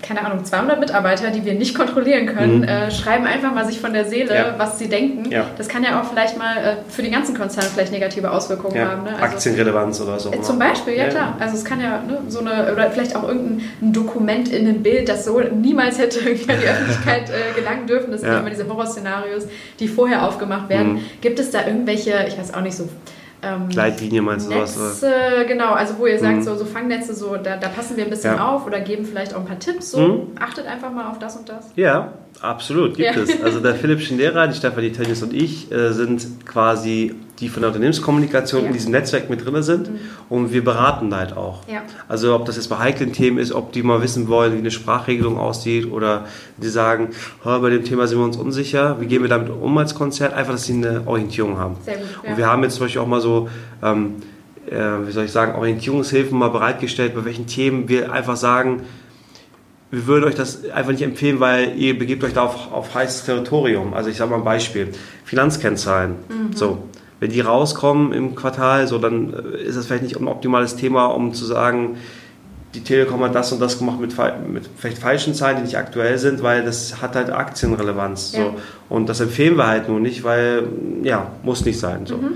[0.08, 2.64] keine Ahnung, 200 Mitarbeiter, die wir nicht kontrollieren können, mhm.
[2.64, 4.54] äh, schreiben einfach mal sich von der Seele, ja.
[4.56, 5.30] was sie denken.
[5.30, 5.44] Ja.
[5.58, 8.88] Das kann ja auch vielleicht mal äh, für den ganzen Konzern vielleicht negative Auswirkungen ja.
[8.88, 9.04] haben.
[9.04, 9.10] Ne?
[9.10, 10.32] Also, Aktienrelevanz oder so.
[10.32, 11.36] Äh, zum Beispiel, ja, klar.
[11.38, 15.10] Also es kann ja ne, so eine, oder vielleicht auch irgendein Dokument in einem Bild,
[15.10, 18.10] das so niemals hätte in die Öffentlichkeit äh, gelangen dürfen.
[18.10, 19.44] Das sind immer diese Horrorszenarios,
[19.78, 20.94] die vorher aufgemacht werden.
[20.94, 21.00] Mhm.
[21.20, 22.88] Gibt es da irgendwelche, ich weiß auch nicht so,
[23.42, 25.46] ähm, Leitlinie meinst du Netze, was?
[25.46, 26.42] genau, also wo ihr sagt, mhm.
[26.42, 28.48] so, so Fangnetze, so, da, da passen wir ein bisschen ja.
[28.48, 30.22] auf oder geben vielleicht auch ein paar Tipps, so mhm.
[30.40, 31.70] achtet einfach mal auf das und das.
[31.76, 33.22] Ja, absolut, gibt ja.
[33.22, 33.42] es.
[33.42, 37.68] Also der Philipp Schindera, die Stefanie Tönnies und ich äh, sind quasi die von der
[37.68, 38.66] Unternehmenskommunikation ja.
[38.68, 39.98] in diesem Netzwerk mit drin sind mhm.
[40.28, 41.66] und wir beraten da halt auch.
[41.68, 41.82] Ja.
[42.08, 44.70] Also ob das jetzt bei heiklen Themen ist, ob die mal wissen wollen, wie eine
[44.70, 46.26] Sprachregelung aussieht oder
[46.56, 47.10] die sagen,
[47.44, 50.52] bei dem Thema sind wir uns unsicher, wie gehen wir damit um als Konzert, einfach,
[50.52, 51.74] dass sie eine Orientierung haben.
[51.74, 52.30] Gut, ja.
[52.30, 53.48] Und wir haben jetzt zum Beispiel auch mal so,
[53.82, 54.16] ähm,
[54.70, 58.82] äh, wie soll ich sagen, Orientierungshilfen mal bereitgestellt, bei welchen Themen wir einfach sagen,
[59.90, 63.24] wir würden euch das einfach nicht empfehlen, weil ihr begebt euch da auf, auf heißes
[63.24, 63.94] Territorium.
[63.94, 64.88] Also ich sage mal ein Beispiel.
[65.24, 66.16] Finanzkennzahlen.
[66.28, 66.52] Mhm.
[66.54, 66.82] So
[67.20, 71.06] wenn die rauskommen im Quartal, so dann äh, ist das vielleicht nicht ein optimales Thema,
[71.06, 71.96] um zu sagen,
[72.74, 74.14] die Telekom hat das und das gemacht mit,
[74.48, 78.32] mit vielleicht falschen Zahlen, die nicht aktuell sind, weil das hat halt Aktienrelevanz.
[78.32, 78.44] Ja.
[78.44, 78.54] So.
[78.88, 80.68] Und das empfehlen wir halt nur nicht, weil,
[81.02, 82.04] ja, muss nicht sein.
[82.04, 82.18] So.
[82.18, 82.32] Mhm.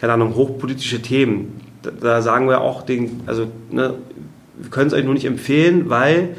[0.00, 1.60] Keine Ahnung, hochpolitische Themen.
[1.82, 3.94] Da, da sagen wir auch, den, also, ne,
[4.56, 6.34] wir können es euch nur nicht empfehlen, weil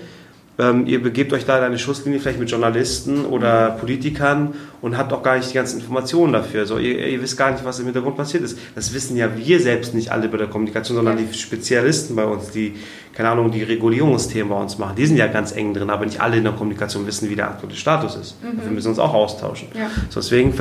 [0.57, 5.11] ähm, ihr begebt euch da in eine Schusslinie vielleicht mit Journalisten oder Politikern und habt
[5.11, 6.65] auch gar nicht die ganzen Informationen dafür.
[6.65, 8.57] So, ihr, ihr, wisst gar nicht, was im Hintergrund passiert ist.
[8.73, 12.51] Das wissen ja wir selbst nicht alle bei der Kommunikation, sondern die Spezialisten bei uns,
[12.51, 12.75] die,
[13.13, 14.95] keine Ahnung, die Regulierungsthemen bei uns machen.
[14.95, 17.49] Die sind ja ganz eng drin, aber nicht alle in der Kommunikation wissen, wie der
[17.49, 18.41] aktuelle Status ist.
[18.41, 18.63] Mhm.
[18.63, 19.67] Wir müssen uns auch austauschen.
[19.73, 19.89] Ja.
[20.09, 20.53] So, deswegen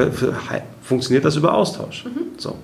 [0.83, 2.05] funktioniert das über Austausch.
[2.05, 2.37] Mhm.
[2.37, 2.57] So.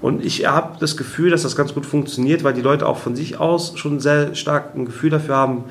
[0.00, 3.16] Und ich habe das Gefühl, dass das ganz gut funktioniert, weil die Leute auch von
[3.16, 5.64] sich aus schon sehr stark ein Gefühl dafür haben,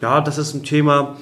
[0.00, 1.16] ja, das ist ein Thema,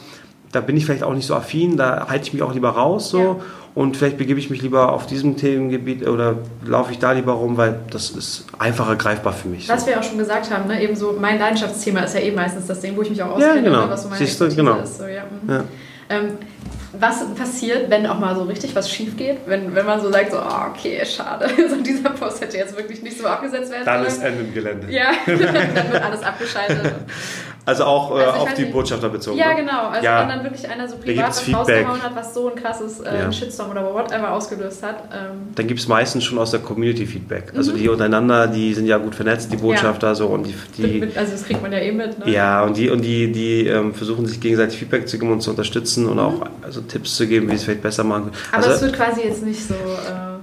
[0.52, 3.10] da bin ich vielleicht auch nicht so affin, da halte ich mich auch lieber raus
[3.10, 3.36] so ja.
[3.74, 7.56] und vielleicht begebe ich mich lieber auf diesem Themengebiet oder laufe ich da lieber rum,
[7.56, 9.68] weil das ist einfacher greifbar für mich.
[9.68, 9.88] Was so.
[9.88, 10.82] wir auch schon gesagt haben, ne?
[10.82, 13.56] eben so mein Leidenschaftsthema ist ja eben meistens das Ding, wo ich mich auch auskenne,
[13.56, 13.90] ja, genau.
[13.90, 14.78] was so meine Siehst du, genau.
[14.78, 14.98] ist.
[14.98, 15.24] So, ja.
[15.42, 15.50] Mhm.
[15.50, 15.64] ja.
[16.08, 16.38] Ähm,
[17.00, 19.38] was passiert, wenn auch mal so richtig was schief geht?
[19.46, 23.02] Wenn, wenn man so sagt, so, oh, okay, schade, so dieser Post hätte jetzt wirklich
[23.02, 24.90] nicht so abgesetzt werden Dann ist Ende im Gelände.
[24.90, 25.38] Ja, dann
[25.92, 26.94] wird alles abgeschaltet.
[27.66, 28.72] Also auch äh, also auf die nicht.
[28.72, 29.36] Botschafter bezogen.
[29.36, 29.56] Ja, ne?
[29.56, 29.88] genau.
[29.88, 30.20] Also ja.
[30.20, 33.32] wenn dann wirklich einer so privat was rausgehauen hat, was so ein krasses äh, ja.
[33.32, 35.02] Shitstorm oder whatever ausgelöst hat.
[35.12, 35.48] Ähm.
[35.56, 37.52] Dann gibt es meistens schon aus der Community Feedback.
[37.56, 37.78] Also mhm.
[37.78, 40.14] die untereinander, die sind ja gut vernetzt, die Botschafter ja.
[40.14, 42.24] so und die, die Also das kriegt man ja eh mit.
[42.24, 42.30] Ne?
[42.32, 45.50] Ja, und die und die, die ähm, versuchen sich gegenseitig Feedback zu geben und zu
[45.50, 46.20] unterstützen und mhm.
[46.20, 48.36] auch also Tipps zu geben, wie es vielleicht besser machen können.
[48.52, 49.74] Aber also, es wird quasi jetzt nicht so.
[49.74, 50.35] Äh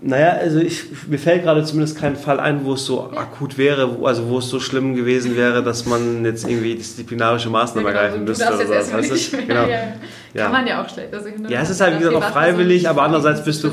[0.00, 3.20] naja, also ich, mir fällt gerade zumindest kein Fall ein, wo es so ja.
[3.20, 7.50] akut wäre, wo, also wo es so schlimm gewesen wäre, dass man jetzt irgendwie disziplinarische
[7.50, 8.46] Maßnahmen ja, genau, ergreifen müsste.
[8.46, 8.92] Oder so.
[8.92, 9.66] Weißt nicht mehr, genau.
[10.34, 10.44] ja.
[10.44, 11.12] Kann man ja auch schlecht.
[11.12, 13.70] Also ja, es ist halt wie gesagt auch freiwillig, aber andererseits bist du...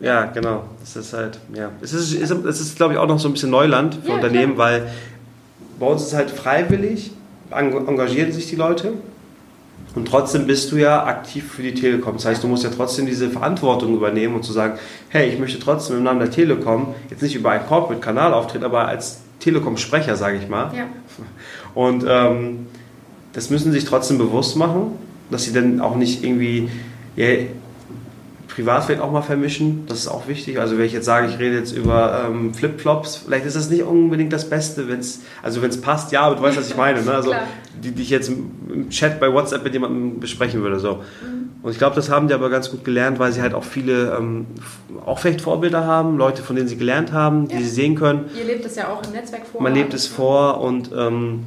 [0.00, 0.64] Ja, genau.
[0.82, 1.70] Es ist halt, ja.
[1.80, 4.54] Es ist, es ist, ist glaube ich, auch noch so ein bisschen Neuland für Unternehmen,
[4.54, 4.70] klar.
[4.70, 4.86] weil
[5.80, 7.10] bei uns ist es halt freiwillig,
[7.50, 8.92] engagieren sich die Leute
[9.94, 12.14] und trotzdem bist du ja aktiv für die Telekom.
[12.14, 14.78] Das heißt, du musst ja trotzdem diese Verantwortung übernehmen und zu sagen,
[15.08, 18.88] hey, ich möchte trotzdem im Namen der Telekom jetzt nicht über einen Corporate-Kanal auftreten, aber
[18.88, 20.72] als Telekom-Sprecher, sage ich mal.
[20.76, 20.86] Ja.
[21.74, 22.66] Und ähm,
[23.32, 24.92] das müssen sie sich trotzdem bewusst machen,
[25.30, 26.68] dass sie dann auch nicht irgendwie
[27.16, 27.26] ja,
[28.54, 29.84] privat vielleicht auch mal vermischen.
[29.88, 30.60] Das ist auch wichtig.
[30.60, 33.82] Also wenn ich jetzt sage, ich rede jetzt über ähm, Flipflops, vielleicht ist das nicht
[33.82, 36.76] unbedingt das Beste, wenn es also wenn es passt, ja, aber du weißt, was ich
[36.76, 37.02] meine.
[37.02, 37.14] Ne?
[37.24, 37.32] Also
[37.82, 40.80] die, die ich jetzt im Chat bei WhatsApp mit jemandem besprechen würde.
[40.80, 40.96] So.
[40.96, 41.50] Mhm.
[41.62, 44.16] Und ich glaube, das haben die aber ganz gut gelernt, weil sie halt auch viele,
[44.16, 44.46] ähm,
[45.06, 47.56] auch vielleicht Vorbilder haben, Leute, von denen sie gelernt haben, ja.
[47.56, 48.28] die sie sehen können.
[48.36, 49.62] Ihr lebt es ja auch im Netzwerk vor.
[49.62, 51.44] Man lebt es vor und, ähm,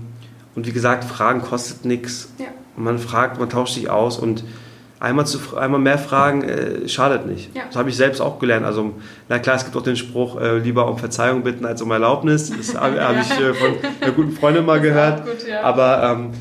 [0.56, 2.30] und wie gesagt, Fragen kostet nichts.
[2.40, 2.46] Ja.
[2.76, 4.44] Man fragt, man tauscht sich aus und
[5.00, 7.56] einmal, zu, einmal mehr fragen äh, schadet nicht.
[7.56, 7.64] Ja.
[7.68, 8.66] Das habe ich selbst auch gelernt.
[8.66, 8.94] Also,
[9.30, 12.52] na klar, es gibt auch den Spruch, äh, lieber um Verzeihung bitten als um Erlaubnis.
[12.56, 15.26] Das habe hab ich äh, von einer guten Freundin mal gehört.
[15.26, 15.62] Gut, ja.
[15.62, 16.32] Aber ähm,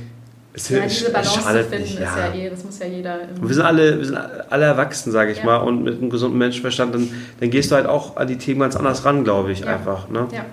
[0.56, 2.00] es, ja, diese Balance schadet finden, nicht.
[2.00, 2.28] Ja.
[2.28, 3.18] ja eh, das muss ja jeder.
[3.40, 6.94] Wir sind alle, wir sind alle erwachsen, sage ich mal, und mit einem gesunden Menschenverstand,
[6.94, 10.08] dann, dann gehst du halt auch an die Themen ganz anders ran, glaube ich, einfach.
[10.08, 10.26] Ne?
[10.32, 10.46] Ja.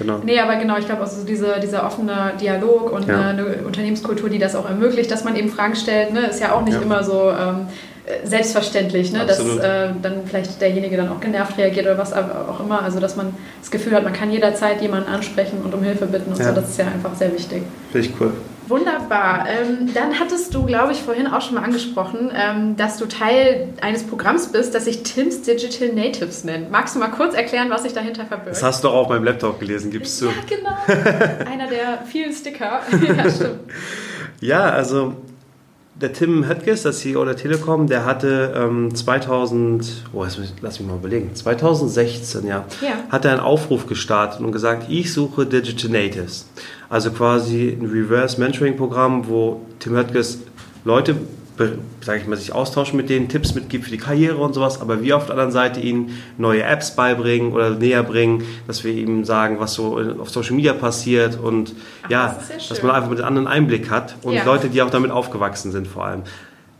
[0.00, 0.18] Genau.
[0.24, 3.28] Nee, aber genau, ich glaube, also diese, dieser offene Dialog und ja.
[3.28, 6.62] eine, Unternehmenskultur, die das auch ermöglicht, dass man eben Fragen stellt, ne, ist ja auch
[6.62, 6.80] nicht ja.
[6.80, 7.66] immer so ähm,
[8.24, 12.82] selbstverständlich, ne, dass äh, dann vielleicht derjenige dann auch genervt reagiert oder was auch immer.
[12.82, 16.32] Also, dass man das Gefühl hat, man kann jederzeit jemanden ansprechen und um Hilfe bitten
[16.32, 16.46] und ja.
[16.46, 16.54] so.
[16.54, 17.62] Das ist ja einfach sehr wichtig.
[17.94, 18.32] Richtig cool.
[18.70, 19.46] Wunderbar.
[19.48, 23.74] Ähm, dann hattest du, glaube ich, vorhin auch schon mal angesprochen, ähm, dass du Teil
[23.80, 26.70] eines Programms bist, das sich Tim's Digital Natives nennt.
[26.70, 28.52] Magst du mal kurz erklären, was sich dahinter verbirgt?
[28.52, 30.26] Das hast du auch auf meinem Laptop gelesen, gibst du?
[30.26, 30.76] Ja, genau.
[31.50, 32.80] Einer der vielen Sticker.
[33.16, 33.60] ja, stimmt.
[34.40, 35.16] Ja, also
[36.00, 40.24] der Tim Höttges, der CEO der Telekom, der hatte ähm, 2000, oh,
[40.62, 45.12] lass mich mal überlegen, 2016, ja, ja, hat er einen Aufruf gestartet und gesagt, ich
[45.12, 46.48] suche Digital Natives.
[46.88, 50.40] Also quasi ein Reverse Mentoring Programm, wo Tim Höttges
[50.84, 51.16] Leute
[52.00, 55.02] sage ich mal, sich austauschen mit denen, Tipps mitgibt für die Karriere und sowas, aber
[55.02, 59.24] wir auf der anderen Seite ihnen neue Apps beibringen oder näher bringen, dass wir ihm
[59.24, 61.74] sagen, was so auf Social Media passiert und
[62.04, 64.44] Ach, ja, das dass man einfach mit anderen Einblick hat und ja.
[64.44, 66.22] Leute, die auch damit aufgewachsen sind vor allem.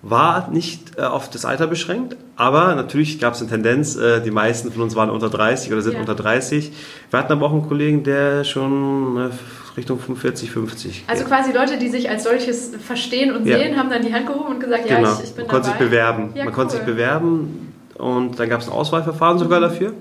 [0.03, 4.31] War nicht äh, auf das Alter beschränkt, aber natürlich gab es eine Tendenz, äh, die
[4.31, 6.01] meisten von uns waren unter 30 oder sind ja.
[6.01, 6.73] unter 30.
[7.11, 9.29] Wir hatten aber auch einen Kollegen, der schon äh,
[9.77, 11.05] Richtung 45, 50.
[11.07, 13.59] Also quasi Leute, die sich als solches verstehen und ja.
[13.59, 15.15] sehen, haben dann die Hand gehoben und gesagt, ja, genau.
[15.15, 16.31] ich, ich bin Man konnte sich bewerben.
[16.35, 16.53] Ja, Man cool.
[16.55, 19.65] konnte sich bewerben und dann gab es ein Auswahlverfahren sogar mhm.
[19.65, 19.93] dafür.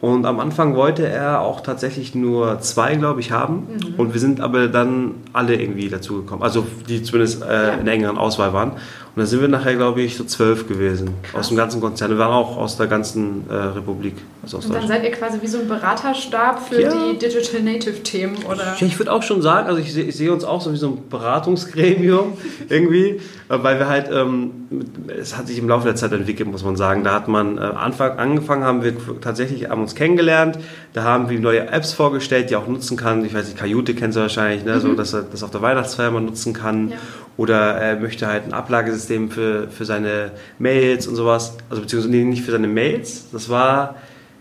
[0.00, 3.66] Und am Anfang wollte er auch tatsächlich nur zwei, glaube ich, haben.
[3.68, 3.94] Mhm.
[3.98, 6.42] Und wir sind aber dann alle irgendwie dazugekommen.
[6.42, 7.68] Also die zumindest äh, ja.
[7.74, 8.72] in der engeren Auswahl waren.
[9.14, 11.14] Und dann sind wir nachher, glaube ich, so zwölf gewesen.
[11.22, 11.40] Krass.
[11.40, 12.10] Aus dem ganzen Konzern.
[12.10, 14.14] Wir waren auch aus der ganzen äh, Republik.
[14.42, 16.90] Also und dann seid ihr quasi wie so ein Beraterstab für ja.
[16.90, 18.76] die Digital Native Themen, oder?
[18.78, 20.88] Ja, ich würde auch schon sagen, also ich, ich sehe uns auch so wie so
[20.90, 22.34] ein Beratungsgremium
[22.68, 24.68] irgendwie, äh, weil wir halt, ähm,
[25.08, 27.02] es hat sich im Laufe der Zeit entwickelt, muss man sagen.
[27.02, 30.56] Da hat man äh, Anfang, angefangen, haben wir tatsächlich, haben uns kennengelernt,
[30.92, 33.24] da haben wir neue Apps vorgestellt, die auch nutzen kann.
[33.24, 34.76] Ich weiß nicht, Kajute kennst du wahrscheinlich, ne?
[34.76, 34.80] Mhm.
[34.80, 36.90] so, dass er das auf der Weihnachtsfeier mal nutzen kann.
[36.90, 36.96] Ja
[37.40, 41.56] oder er möchte halt ein Ablagesystem für, für seine Mails und sowas.
[41.70, 43.94] Also beziehungsweise nicht für seine Mails, das war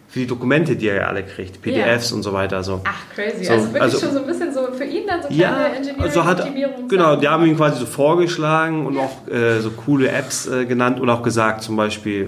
[0.09, 2.17] für die Dokumente, die er ja alle kriegt, PDFs yeah.
[2.17, 2.61] und so weiter.
[2.61, 2.81] So.
[2.83, 3.45] Ach, crazy.
[3.45, 5.65] So, also wirklich also, schon so ein bisschen so für ihn dann so kleine ja,
[5.67, 6.45] Engineering also hat,
[6.89, 10.99] Genau, die haben ihn quasi so vorgeschlagen und auch äh, so coole Apps äh, genannt
[10.99, 12.27] und auch gesagt, zum Beispiel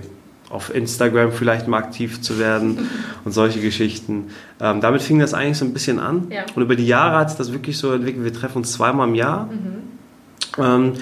[0.49, 2.89] auf Instagram vielleicht mal aktiv zu werden
[3.25, 4.29] und solche Geschichten.
[4.61, 6.27] Ähm, damit fing das eigentlich so ein bisschen an.
[6.29, 6.43] Ja.
[6.55, 8.23] Und über die Jahre hat sich das wirklich so entwickelt.
[8.23, 9.47] Wir treffen uns zweimal im Jahr.
[9.47, 9.90] Mhm
[10.57, 10.93] ähm,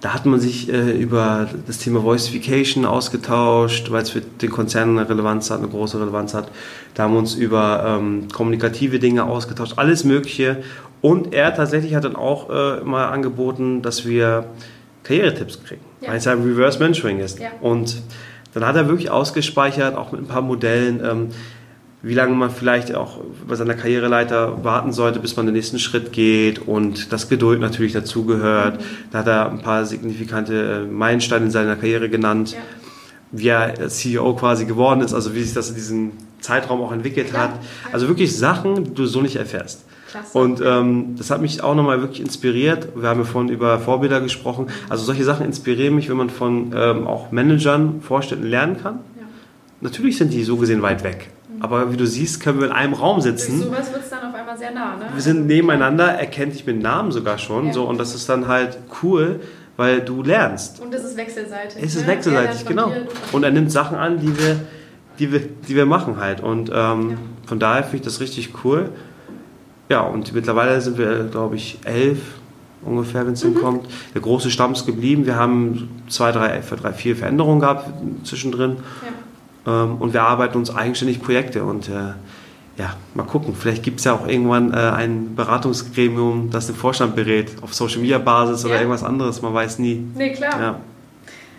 [0.00, 4.98] da hat man sich äh, über das Thema Voicification ausgetauscht, weil es für den Konzern
[4.98, 6.50] eine Relevanz hat, eine große Relevanz hat.
[6.92, 10.62] Da haben wir uns über ähm, kommunikative Dinge ausgetauscht, alles Mögliche.
[11.00, 14.44] Und er tatsächlich hat dann auch äh, mal angeboten, dass wir
[15.04, 16.10] Karrieretipps kriegen, ja.
[16.10, 17.38] weil es ja ein Reverse Mentoring ist.
[17.38, 17.48] Ja.
[17.62, 18.02] Und
[18.52, 21.28] dann hat er wirklich ausgespeichert, auch mit ein paar Modellen, ähm,
[22.04, 26.12] wie lange man vielleicht auch bei seiner Karriereleiter warten sollte, bis man den nächsten Schritt
[26.12, 28.78] geht und dass Geduld natürlich dazugehört.
[29.10, 32.58] Da hat er ein paar signifikante äh, Meilensteine in seiner Karriere genannt, ja.
[33.32, 37.32] wie er CEO quasi geworden ist, also wie sich das in diesem Zeitraum auch entwickelt
[37.32, 37.38] ja.
[37.38, 37.52] hat.
[37.90, 39.84] Also wirklich Sachen, die du so nicht erfährst.
[40.10, 40.38] Klasse.
[40.38, 42.88] Und ähm, das hat mich auch nochmal wirklich inspiriert.
[42.94, 44.66] Wir haben ja vorhin über Vorbilder gesprochen.
[44.90, 49.00] Also solche Sachen inspirieren mich, wenn man von ähm, auch Managern, Vorständen lernen kann.
[49.18, 49.22] Ja.
[49.80, 51.30] Natürlich sind die so gesehen weit weg.
[51.64, 53.58] Aber wie du siehst, können wir in einem Raum sitzen.
[53.58, 55.06] Durch sowas wird es dann auf einmal sehr nah, ne?
[55.14, 57.68] Wir sind nebeneinander, er kennt dich mit Namen sogar schon.
[57.68, 57.72] Ja.
[57.72, 59.40] So, und das ist dann halt cool,
[59.78, 60.80] weil du lernst.
[60.80, 61.82] Und es ist wechselseitig.
[61.82, 62.08] Es ist ne?
[62.08, 62.90] wechselseitig, genau.
[62.90, 64.60] Dir, und er nimmt Sachen an, die wir,
[65.18, 66.42] die wir, die wir machen halt.
[66.42, 67.16] Und ähm, ja.
[67.46, 68.90] von daher finde ich das richtig cool.
[69.88, 72.18] Ja, und mittlerweile sind wir, glaube ich, elf
[72.82, 73.54] ungefähr, wenn es mhm.
[73.54, 73.88] hinkommt.
[74.12, 75.24] Der große Stamm ist geblieben.
[75.24, 77.88] Wir haben zwei, drei, drei, vier Veränderungen gehabt
[78.24, 78.72] zwischendrin.
[79.02, 79.23] Ja.
[79.66, 82.12] Ähm, und wir arbeiten uns eigenständig Projekte und äh,
[82.76, 83.54] ja, mal gucken.
[83.54, 88.00] Vielleicht gibt es ja auch irgendwann äh, ein Beratungsgremium, das den Vorstand berät, auf Social
[88.00, 90.04] Media Basis oder irgendwas anderes, man weiß nie.
[90.14, 90.60] Nee, klar.
[90.60, 90.80] Ja.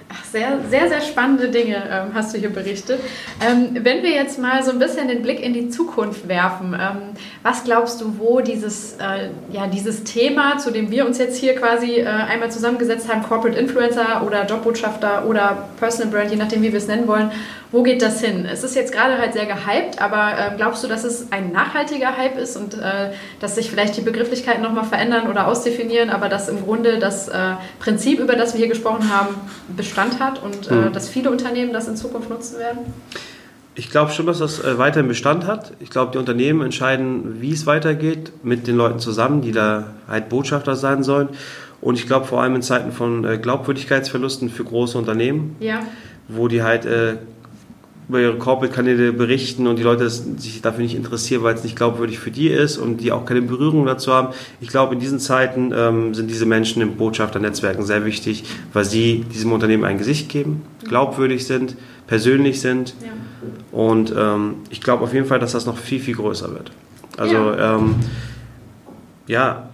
[0.09, 2.99] Ach, sehr, sehr, sehr spannende Dinge ähm, hast du hier berichtet.
[3.41, 6.97] Ähm, wenn wir jetzt mal so ein bisschen den Blick in die Zukunft werfen, ähm,
[7.41, 11.55] was glaubst du, wo dieses, äh, ja, dieses Thema, zu dem wir uns jetzt hier
[11.55, 16.73] quasi äh, einmal zusammengesetzt haben, Corporate Influencer oder Jobbotschafter oder Personal Brand, je nachdem, wie
[16.73, 17.31] wir es nennen wollen,
[17.71, 18.45] wo geht das hin?
[18.45, 22.15] Es ist jetzt gerade halt sehr gehypt, aber äh, glaubst du, dass es ein nachhaltiger
[22.17, 26.47] Hype ist und äh, dass sich vielleicht die Begrifflichkeiten nochmal verändern oder ausdefinieren, aber dass
[26.47, 29.35] im Grunde das äh, Prinzip, über das wir hier gesprochen haben,
[29.75, 30.91] Bestand hat und mhm.
[30.93, 32.79] dass viele Unternehmen das in Zukunft nutzen werden?
[33.77, 35.73] Ich glaube schon, dass das äh, weiterhin Bestand hat.
[35.79, 40.29] Ich glaube, die Unternehmen entscheiden, wie es weitergeht, mit den Leuten zusammen, die da halt
[40.29, 41.29] Botschafter sein sollen.
[41.81, 45.81] Und ich glaube vor allem in Zeiten von äh, Glaubwürdigkeitsverlusten für große Unternehmen, ja.
[46.29, 47.17] wo die halt äh,
[48.07, 52.19] über ihre Corporate-Kanäle berichten und die Leute sich dafür nicht interessieren, weil es nicht glaubwürdig
[52.19, 54.33] für die ist und die auch keine Berührung dazu haben.
[54.61, 58.43] Ich glaube, in diesen Zeiten ähm, sind diese Menschen in Botschafternetzwerken sehr wichtig,
[58.73, 61.75] weil sie diesem Unternehmen ein Gesicht geben, glaubwürdig sind,
[62.05, 62.93] persönlich sind.
[63.01, 63.09] Ja.
[63.71, 66.71] Und ähm, ich glaube auf jeden Fall, dass das noch viel, viel größer wird.
[67.17, 67.95] Also ja, ähm,
[69.27, 69.69] ja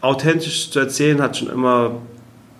[0.00, 1.92] authentisch zu erzählen hat schon immer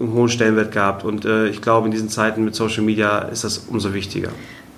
[0.00, 1.04] einen hohen Stellenwert gehabt.
[1.04, 4.30] Und äh, ich glaube, in diesen Zeiten mit Social Media ist das umso wichtiger.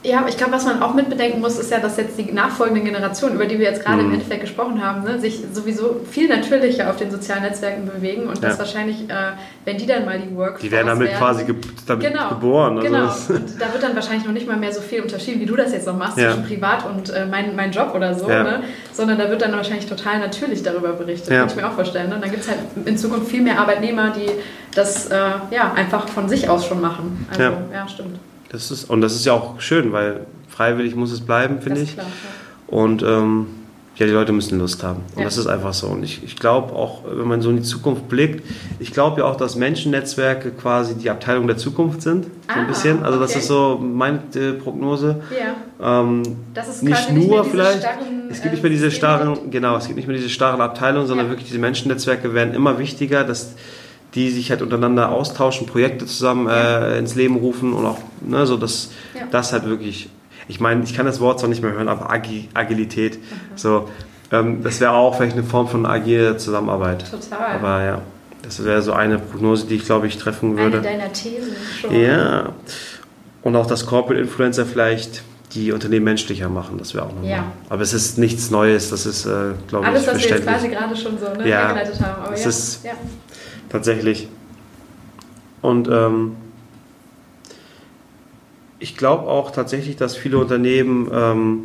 [0.07, 2.85] Ja, aber ich glaube, was man auch mitbedenken muss, ist ja, dass jetzt die nachfolgenden
[2.85, 4.09] Generationen, über die wir jetzt gerade mhm.
[4.09, 8.41] im Endeffekt gesprochen haben, ne, sich sowieso viel natürlicher auf den sozialen Netzwerken bewegen und
[8.41, 8.49] ja.
[8.49, 9.33] dass wahrscheinlich, äh,
[9.65, 12.79] wenn die dann mal die Workforce Die werden damit werden, quasi ge damit genau, geboren.
[12.79, 15.47] Also genau, und da wird dann wahrscheinlich noch nicht mal mehr so viel unterschieden, wie
[15.47, 16.31] du das jetzt noch machst, ja.
[16.31, 18.45] zwischen privat und äh, mein, mein Job oder so, ja.
[18.45, 18.63] ne?
[18.93, 22.11] sondern da wird dann wahrscheinlich total natürlich darüber berichtet, kann ich mir auch vorstellen.
[22.11, 22.19] Ne?
[22.21, 24.31] Dann gibt es halt in Zukunft viel mehr Arbeitnehmer, die
[24.75, 25.17] das äh,
[25.51, 27.27] ja, einfach von sich aus schon machen.
[27.31, 27.43] Also,
[27.73, 28.19] ja, stimmt.
[28.51, 31.95] Das ist, und das ist ja auch schön, weil freiwillig muss es bleiben, finde ich.
[31.95, 32.75] Klar, ja.
[32.75, 33.47] Und ähm,
[33.97, 35.03] ja, die Leute müssen Lust haben.
[35.15, 35.25] Und ja.
[35.25, 35.87] das ist einfach so.
[35.87, 38.45] Und ich, ich glaube auch, wenn man so in die Zukunft blickt,
[38.79, 42.25] ich glaube ja auch, dass Menschennetzwerke quasi die Abteilung der Zukunft sind.
[42.25, 43.03] So ah, ein bisschen.
[43.05, 43.27] Also okay.
[43.27, 45.23] das ist so meine äh, Prognose.
[45.81, 46.03] Ja.
[46.03, 46.23] Ähm,
[46.53, 47.81] das ist nicht nur nicht vielleicht.
[47.81, 50.61] Starren, es gibt nicht mehr diese äh, starren, genau, es gibt nicht mehr diese starren
[50.61, 51.33] Abteilungen, sondern ja.
[51.33, 53.55] wirklich diese Menschennetzwerke werden immer wichtiger, dass
[54.17, 58.57] die sich halt untereinander austauschen, Projekte zusammen äh, ins Leben rufen und auch, ne, so
[58.57, 59.27] dass ja.
[59.31, 60.09] das halt wirklich,
[60.49, 63.37] ich meine, ich kann das Wort zwar nicht mehr hören, aber Agi Agilität, mhm.
[63.57, 63.89] so,
[64.33, 67.05] ähm, das wäre auch vielleicht eine Form von agiler Zusammenarbeit.
[67.11, 67.57] Total.
[67.57, 68.03] Aber ja,
[68.43, 70.79] das wäre so eine Prognose, die ich glaube ich treffen würde.
[70.79, 71.95] Eine deiner Thesen schon.
[71.95, 72.55] Ja.
[73.43, 75.23] Und auch, dass Corporate Influencer vielleicht
[75.55, 77.31] die Unternehmen menschlicher machen, das wäre auch nochmal.
[77.31, 77.45] Ja.
[77.69, 80.69] Aber es ist nichts Neues, das ist, äh, glaube ich, Alles, was wir jetzt quasi
[80.69, 82.23] gerade schon so ne, ja, hergeleitet haben.
[82.25, 82.93] Aber es ja, ist, ja
[83.77, 84.29] tatsächlich.
[85.61, 86.33] Und ähm,
[88.79, 91.59] ich glaube auch tatsächlich, dass viele Unternehmen ähm,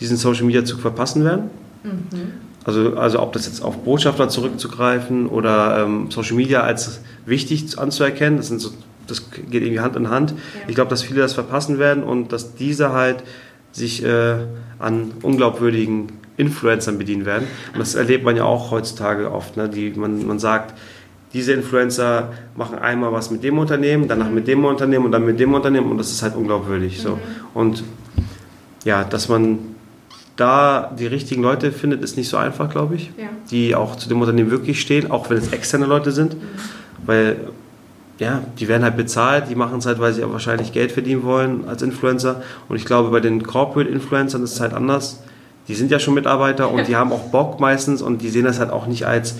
[0.00, 1.50] diesen Social Media Zug verpassen werden.
[1.82, 2.32] Mhm.
[2.64, 8.36] Also, also ob das jetzt auf Botschafter zurückzugreifen oder ähm, Social Media als wichtig anzuerkennen,
[8.36, 8.70] das, sind so,
[9.06, 10.32] das geht irgendwie Hand in Hand.
[10.32, 10.36] Ja.
[10.68, 13.22] Ich glaube, dass viele das verpassen werden und dass diese halt
[13.72, 14.36] sich äh,
[14.78, 17.46] an unglaubwürdigen Influencern bedienen werden.
[17.72, 19.56] Und das erlebt man ja auch heutzutage oft.
[19.56, 19.68] Ne?
[19.68, 20.74] Die, man, man sagt,
[21.32, 24.34] diese Influencer machen einmal was mit dem Unternehmen, danach mhm.
[24.34, 27.00] mit dem Unternehmen und dann mit dem Unternehmen und das ist halt unglaubwürdig.
[27.00, 27.10] So.
[27.10, 27.18] Mhm.
[27.54, 27.84] Und
[28.84, 29.58] ja, dass man
[30.36, 33.28] da die richtigen Leute findet, ist nicht so einfach, glaube ich, ja.
[33.50, 36.38] die auch zu dem Unternehmen wirklich stehen, auch wenn es externe Leute sind, mhm.
[37.06, 37.36] weil
[38.18, 41.22] ja, die werden halt bezahlt, die machen es halt, weil sie auch wahrscheinlich Geld verdienen
[41.22, 45.22] wollen als Influencer und ich glaube, bei den Corporate Influencern ist es halt anders.
[45.68, 48.58] Die sind ja schon Mitarbeiter und die haben auch Bock meistens und die sehen das
[48.58, 49.36] halt auch nicht als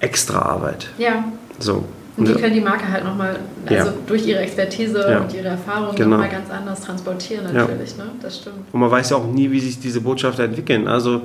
[0.00, 0.88] extra Arbeit.
[0.98, 1.24] Ja.
[1.58, 1.84] So.
[2.16, 3.94] Und die können die Marke halt nochmal, also ja.
[4.06, 5.20] durch ihre Expertise ja.
[5.20, 6.10] und ihre Erfahrung genau.
[6.10, 8.04] nochmal ganz anders transportieren natürlich, ja.
[8.04, 8.10] ne?
[8.20, 8.56] Das stimmt.
[8.72, 10.86] Und man weiß ja auch nie, wie sich diese Botschafter entwickeln.
[10.86, 11.22] Also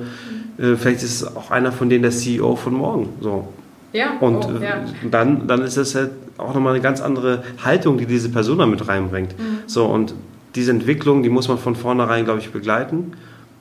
[0.58, 0.64] mhm.
[0.64, 3.08] äh, vielleicht ist es auch einer von denen der CEO von morgen.
[3.20, 3.48] So.
[3.92, 4.16] Ja.
[4.20, 4.84] Und oh, ja.
[5.10, 8.66] dann, dann ist es halt auch nochmal eine ganz andere Haltung, die diese Person da
[8.66, 9.38] mit reinbringt.
[9.38, 9.58] Mhm.
[9.66, 10.14] So, und
[10.54, 13.12] diese Entwicklung, die muss man von vornherein, glaube ich, begleiten.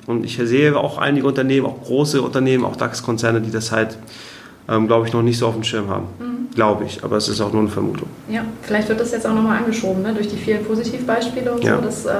[0.07, 3.97] Und ich sehe auch einige Unternehmen, auch große Unternehmen, auch DAX-Konzerne, die das halt
[4.67, 6.07] ähm, glaube ich, noch nicht so auf dem Schirm haben.
[6.19, 6.35] Mhm.
[6.55, 8.07] Glaube ich, aber es ist auch nur eine Vermutung.
[8.29, 10.13] Ja, vielleicht wird das jetzt auch nochmal angeschoben, ne?
[10.13, 11.75] durch die vielen Positivbeispiele und ja.
[11.75, 12.13] so, dass äh,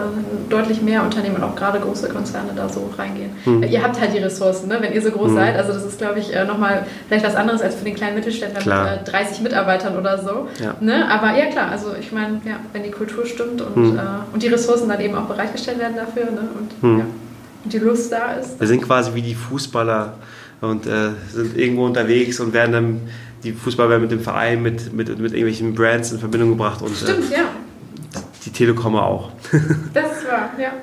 [0.50, 3.32] deutlich mehr Unternehmen und auch gerade große Konzerne da so reingehen.
[3.46, 3.64] Mhm.
[3.64, 4.78] Ihr habt halt die Ressourcen, ne?
[4.82, 5.36] wenn ihr so groß mhm.
[5.36, 5.56] seid.
[5.56, 8.60] Also das ist, glaube ich, äh, nochmal vielleicht was anderes als für den kleinen Mittelständler
[8.60, 8.92] klar.
[8.98, 10.50] mit äh, 30 Mitarbeitern oder so.
[10.62, 10.76] Ja.
[10.82, 11.10] Ne?
[11.10, 13.98] Aber ja, klar, also ich meine, ja, wenn die Kultur stimmt und, mhm.
[13.98, 14.02] äh,
[14.34, 16.50] und die Ressourcen dann eben auch bereitgestellt werden dafür ne?
[16.60, 17.06] und, mhm.
[17.64, 18.60] und die Lust da ist.
[18.60, 20.16] Wir sind quasi wie die Fußballer
[20.62, 23.02] und äh, sind irgendwo unterwegs und werden dann,
[23.44, 26.82] die Fußballer werden mit dem Verein, mit, mit, mit irgendwelchen Brands in Verbindung gebracht.
[26.82, 27.46] Und, Stimmt, äh, ja.
[28.46, 29.32] Die Telekom auch.
[29.94, 30.74] das war, ja.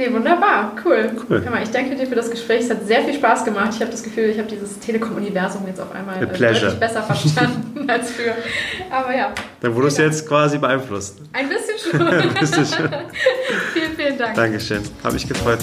[0.00, 1.10] Nee, wunderbar, cool.
[1.28, 1.40] cool.
[1.50, 2.62] Mal, ich danke dir für das Gespräch.
[2.62, 3.72] Es hat sehr viel Spaß gemacht.
[3.74, 7.90] Ich habe das Gefühl, ich habe dieses Telekom-Universum jetzt auf einmal äh, deutlich besser verstanden
[7.90, 8.34] als früher.
[8.90, 9.34] Aber ja.
[9.60, 11.18] Dann wurdest du jetzt quasi beeinflusst.
[11.34, 12.08] Ein bisschen schon.
[12.08, 12.88] Ein bisschen schon.
[13.74, 14.34] vielen, vielen Dank.
[14.36, 14.80] Dankeschön.
[15.04, 15.60] Habe mich gefreut.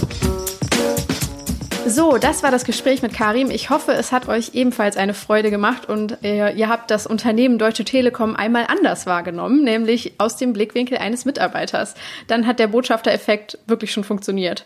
[1.89, 3.49] So, das war das Gespräch mit Karim.
[3.49, 7.57] Ich hoffe, es hat euch ebenfalls eine Freude gemacht und äh, ihr habt das Unternehmen
[7.57, 11.95] Deutsche Telekom einmal anders wahrgenommen, nämlich aus dem Blickwinkel eines Mitarbeiters.
[12.27, 14.65] Dann hat der Botschaftereffekt wirklich schon funktioniert.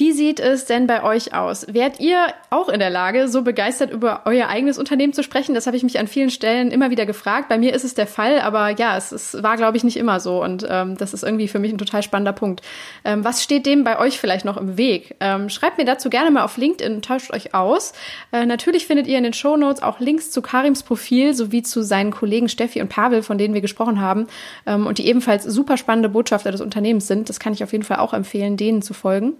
[0.00, 1.66] Wie sieht es denn bei euch aus?
[1.74, 5.54] Wärt ihr auch in der Lage, so begeistert über euer eigenes Unternehmen zu sprechen?
[5.54, 7.50] Das habe ich mich an vielen Stellen immer wieder gefragt.
[7.50, 10.18] Bei mir ist es der Fall, aber ja, es, es war, glaube ich, nicht immer
[10.18, 10.42] so.
[10.42, 12.62] Und ähm, das ist irgendwie für mich ein total spannender Punkt.
[13.04, 15.16] Ähm, was steht dem bei euch vielleicht noch im Weg?
[15.20, 17.92] Ähm, schreibt mir dazu gerne mal auf LinkedIn, tauscht euch aus.
[18.32, 21.82] Äh, natürlich findet ihr in den Show Notes auch Links zu Karims Profil sowie zu
[21.82, 24.28] seinen Kollegen Steffi und Pavel, von denen wir gesprochen haben
[24.64, 27.28] ähm, und die ebenfalls super spannende Botschafter des Unternehmens sind.
[27.28, 29.34] Das kann ich auf jeden Fall auch empfehlen, denen zu folgen.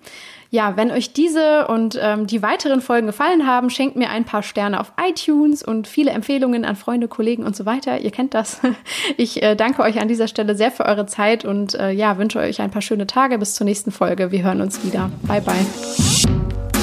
[0.53, 4.43] Ja, wenn euch diese und ähm, die weiteren Folgen gefallen haben, schenkt mir ein paar
[4.43, 8.01] Sterne auf iTunes und viele Empfehlungen an Freunde, Kollegen und so weiter.
[8.01, 8.61] Ihr kennt das.
[9.17, 12.39] Ich äh, danke euch an dieser Stelle sehr für eure Zeit und äh, ja, wünsche
[12.39, 14.31] euch ein paar schöne Tage bis zur nächsten Folge.
[14.31, 15.11] Wir hören uns wieder.
[15.23, 16.80] Bye, bye.